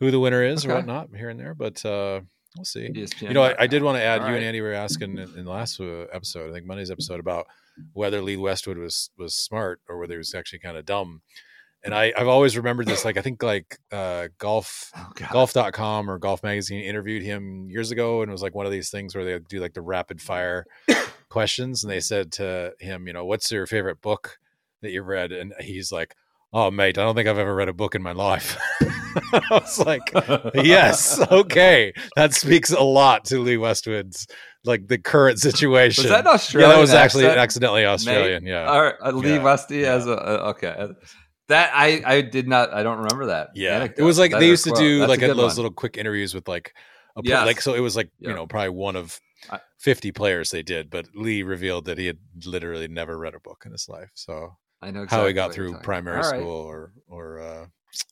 who 0.00 0.10
the 0.10 0.18
winner 0.18 0.42
is 0.42 0.66
or 0.66 0.74
whatnot 0.74 1.10
here 1.16 1.28
and 1.28 1.38
there, 1.38 1.54
but 1.54 1.84
uh, 1.84 2.20
we'll 2.56 2.64
see. 2.64 2.88
ESPN. 2.88 3.22
You 3.28 3.34
know, 3.34 3.42
I, 3.44 3.54
I 3.62 3.66
did 3.68 3.82
want 3.84 3.98
to 3.98 4.02
add. 4.02 4.20
All 4.20 4.26
you 4.26 4.32
right. 4.32 4.38
and 4.38 4.46
Andy 4.46 4.60
were 4.60 4.72
asking 4.72 5.18
in, 5.18 5.38
in 5.38 5.44
the 5.44 5.50
last 5.50 5.80
uh, 5.80 6.06
episode, 6.12 6.50
I 6.50 6.52
think 6.52 6.66
Monday's 6.66 6.90
episode, 6.90 7.20
about 7.20 7.46
whether 7.92 8.20
Lee 8.20 8.36
Westwood 8.36 8.78
was 8.78 9.10
was 9.16 9.34
smart 9.36 9.80
or 9.88 9.98
whether 9.98 10.14
he 10.14 10.18
was 10.18 10.34
actually 10.34 10.58
kind 10.58 10.76
of 10.76 10.84
dumb. 10.84 11.22
And 11.84 11.94
I, 11.94 12.12
I've 12.16 12.28
always 12.28 12.56
remembered 12.56 12.86
this. 12.86 13.04
Like 13.04 13.16
I 13.16 13.22
think 13.22 13.42
like 13.42 13.78
uh, 13.90 14.28
golf 14.38 14.90
Oh, 14.96 15.10
God. 15.14 15.30
golf.com 15.30 16.08
or 16.10 16.18
golf 16.18 16.42
magazine 16.42 16.82
interviewed 16.84 17.22
him 17.22 17.68
years 17.70 17.90
ago 17.90 18.22
and 18.22 18.30
it 18.30 18.32
was 18.32 18.42
like 18.42 18.54
one 18.54 18.66
of 18.66 18.72
these 18.72 18.88
things 18.90 19.14
where 19.14 19.24
they 19.24 19.38
do 19.48 19.58
like 19.60 19.74
the 19.74 19.82
rapid 19.82 20.20
fire 20.22 20.64
questions 21.28 21.82
and 21.82 21.90
they 21.90 22.00
said 22.00 22.30
to 22.32 22.72
him 22.78 23.06
you 23.06 23.12
know 23.12 23.24
what's 23.24 23.50
your 23.50 23.66
favorite 23.66 24.00
book 24.02 24.38
that 24.82 24.90
you've 24.90 25.06
read 25.06 25.32
and 25.32 25.54
he's 25.60 25.90
like 25.90 26.14
oh 26.52 26.70
mate 26.70 26.98
i 26.98 27.02
don't 27.02 27.14
think 27.14 27.26
i've 27.26 27.38
ever 27.38 27.54
read 27.54 27.68
a 27.70 27.72
book 27.72 27.94
in 27.94 28.02
my 28.02 28.12
life 28.12 28.58
i 29.32 29.40
was 29.50 29.78
like 29.78 30.02
yes 30.54 31.18
okay 31.30 31.92
that 32.16 32.34
speaks 32.34 32.70
a 32.70 32.82
lot 32.82 33.24
to 33.24 33.38
lee 33.38 33.56
westwood's 33.56 34.26
like 34.64 34.86
the 34.88 34.98
current 34.98 35.38
situation 35.40 36.04
Was 36.04 36.10
that 36.10 36.26
an 36.26 36.60
yeah 36.60 36.68
that 36.68 36.78
was 36.78 36.92
actually 36.92 37.24
accidentally 37.26 37.86
australian 37.86 38.44
yeah 38.46 38.66
All 38.66 38.82
right, 38.82 38.94
uh, 39.02 39.10
Lee 39.12 39.36
Yeah, 39.36 39.42
Westy 39.42 39.78
yeah. 39.78 39.94
as 39.94 40.06
a 40.06 40.12
uh, 40.12 40.50
okay. 40.50 40.88
That 41.48 41.72
I 41.74 42.02
I 42.04 42.20
did 42.20 42.48
not. 42.48 42.72
I 42.72 42.82
don't 42.82 42.98
remember 42.98 43.26
that. 43.26 43.50
Yeah, 43.54 43.76
anecdote, 43.76 44.02
it 44.02 44.04
was 44.04 44.18
like 44.18 44.30
that 44.32 44.40
they 44.40 44.48
used 44.48 44.64
to 44.64 44.72
do 44.72 45.00
That's 45.00 45.08
a 45.08 45.26
like 45.26 45.36
those 45.36 45.56
little 45.56 45.72
quick 45.72 45.96
interviews 45.96 46.34
with 46.34 46.48
like 46.48 46.74
a 47.16 47.22
Yes. 47.24 47.46
like 47.46 47.60
so 47.60 47.74
it 47.74 47.80
was 47.80 47.96
like 47.96 48.10
Yeah. 48.18 48.30
you 48.30 48.34
know 48.34 48.46
probably 48.46 48.70
one 48.70 48.96
of 48.96 49.20
50 49.80 50.12
players 50.12 50.50
they 50.50 50.62
did 50.62 50.88
but 50.88 51.06
lee 51.16 51.42
revealed 51.42 51.86
that 51.86 51.98
he 51.98 52.06
had 52.06 52.18
literally 52.46 52.86
never 52.86 53.18
read 53.18 53.34
a 53.34 53.40
book 53.40 53.64
in 53.66 53.72
his 53.72 53.88
life 53.88 54.10
so 54.14 54.56
I 54.80 54.92
know 54.92 55.04
how 55.08 55.26
he 55.26 55.32
got 55.32 55.52
through 55.52 55.74
primary 55.78 56.18
right. 56.18 56.26
school 56.26 56.60
or 56.64 56.92
or 57.08 57.40
uh 57.40 57.66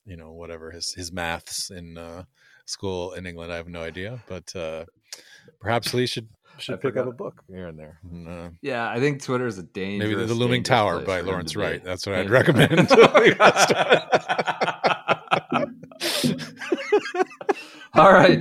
you 0.05 0.17
know 0.17 0.33
whatever 0.33 0.73
his 0.73 0.93
his 0.93 1.13
maths 1.13 1.71
in 1.71 1.97
uh 1.97 2.25
school 2.71 3.13
in 3.13 3.27
England. 3.27 3.53
I 3.53 3.57
have 3.57 3.69
no 3.69 3.83
idea, 3.83 4.23
but 4.29 4.55
uh, 4.57 4.85
perhaps 5.61 5.93
Lee 5.93 6.07
should 6.07 6.29
I 6.61 6.63
should 6.63 6.81
pick 6.81 6.97
up 6.97 7.07
a 7.07 7.13
book 7.13 7.43
here 7.49 7.67
and 7.69 7.79
there. 7.79 7.99
And, 8.11 8.29
uh, 8.29 8.51
Yeah, 8.63 8.89
I 8.89 9.01
think 9.01 9.23
Twitter 9.23 9.47
is 9.47 9.59
a 9.59 9.63
dangerous. 9.63 10.11
maybe 10.15 10.27
the 10.27 10.35
Looming 10.35 10.63
Tower 10.63 11.01
by 11.01 11.21
Lawrence. 11.21 11.57
Wright. 11.57 11.83
That's 11.83 12.07
what 12.07 12.17
I'd 12.17 12.31
recommend. 12.31 12.91
All 17.95 18.13
right. 18.13 18.41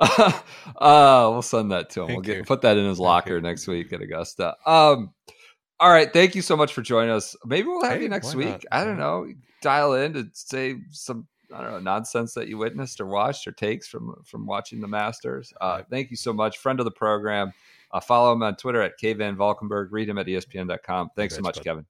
uh, 0.00 1.28
we'll 1.30 1.42
send 1.42 1.72
that 1.72 1.90
to 1.90 2.02
him. 2.02 2.08
we'll 2.08 2.20
get 2.20 2.38
you. 2.38 2.44
put 2.44 2.62
that 2.62 2.76
in 2.76 2.86
his 2.86 3.00
locker 3.00 3.40
next 3.40 3.66
week 3.66 3.92
at 3.92 4.00
Augusta. 4.00 4.56
Um, 4.66 5.12
all 5.80 5.90
right. 5.90 6.12
Thank 6.12 6.34
you 6.34 6.42
so 6.42 6.56
much 6.56 6.72
for 6.72 6.82
joining 6.82 7.10
us. 7.10 7.36
Maybe 7.44 7.68
we'll 7.68 7.82
have 7.84 7.96
Hey, 7.98 8.04
you 8.04 8.08
next 8.08 8.34
week. 8.34 8.48
not? 8.48 8.64
I 8.70 8.84
don't 8.84 8.98
know. 8.98 9.26
Dial 9.62 9.94
in 9.94 10.12
to 10.14 10.26
say 10.32 10.76
some 10.90 11.26
I 11.52 11.62
don't 11.62 11.72
know 11.72 11.80
nonsense 11.80 12.34
that 12.34 12.48
you 12.48 12.58
witnessed 12.58 13.00
or 13.00 13.06
watched 13.06 13.46
or 13.46 13.52
takes 13.52 13.86
from 13.86 14.14
from 14.24 14.46
watching 14.46 14.80
the 14.80 14.88
Masters. 14.88 15.52
Uh, 15.60 15.82
thank 15.90 16.10
you 16.10 16.16
so 16.16 16.32
much, 16.32 16.58
friend 16.58 16.80
of 16.80 16.84
the 16.84 16.90
program. 16.90 17.52
Uh, 17.92 18.00
follow 18.00 18.32
him 18.32 18.42
on 18.42 18.56
Twitter 18.56 18.82
at 18.82 18.96
K 18.98 19.12
Van 19.12 19.36
Valkenburg. 19.36 19.92
Read 19.92 20.08
him 20.08 20.18
at 20.18 20.26
ESPN.com. 20.26 21.10
Thanks 21.16 21.36
so 21.36 21.42
much, 21.42 21.56
bud. 21.56 21.64
Kevin. 21.64 21.86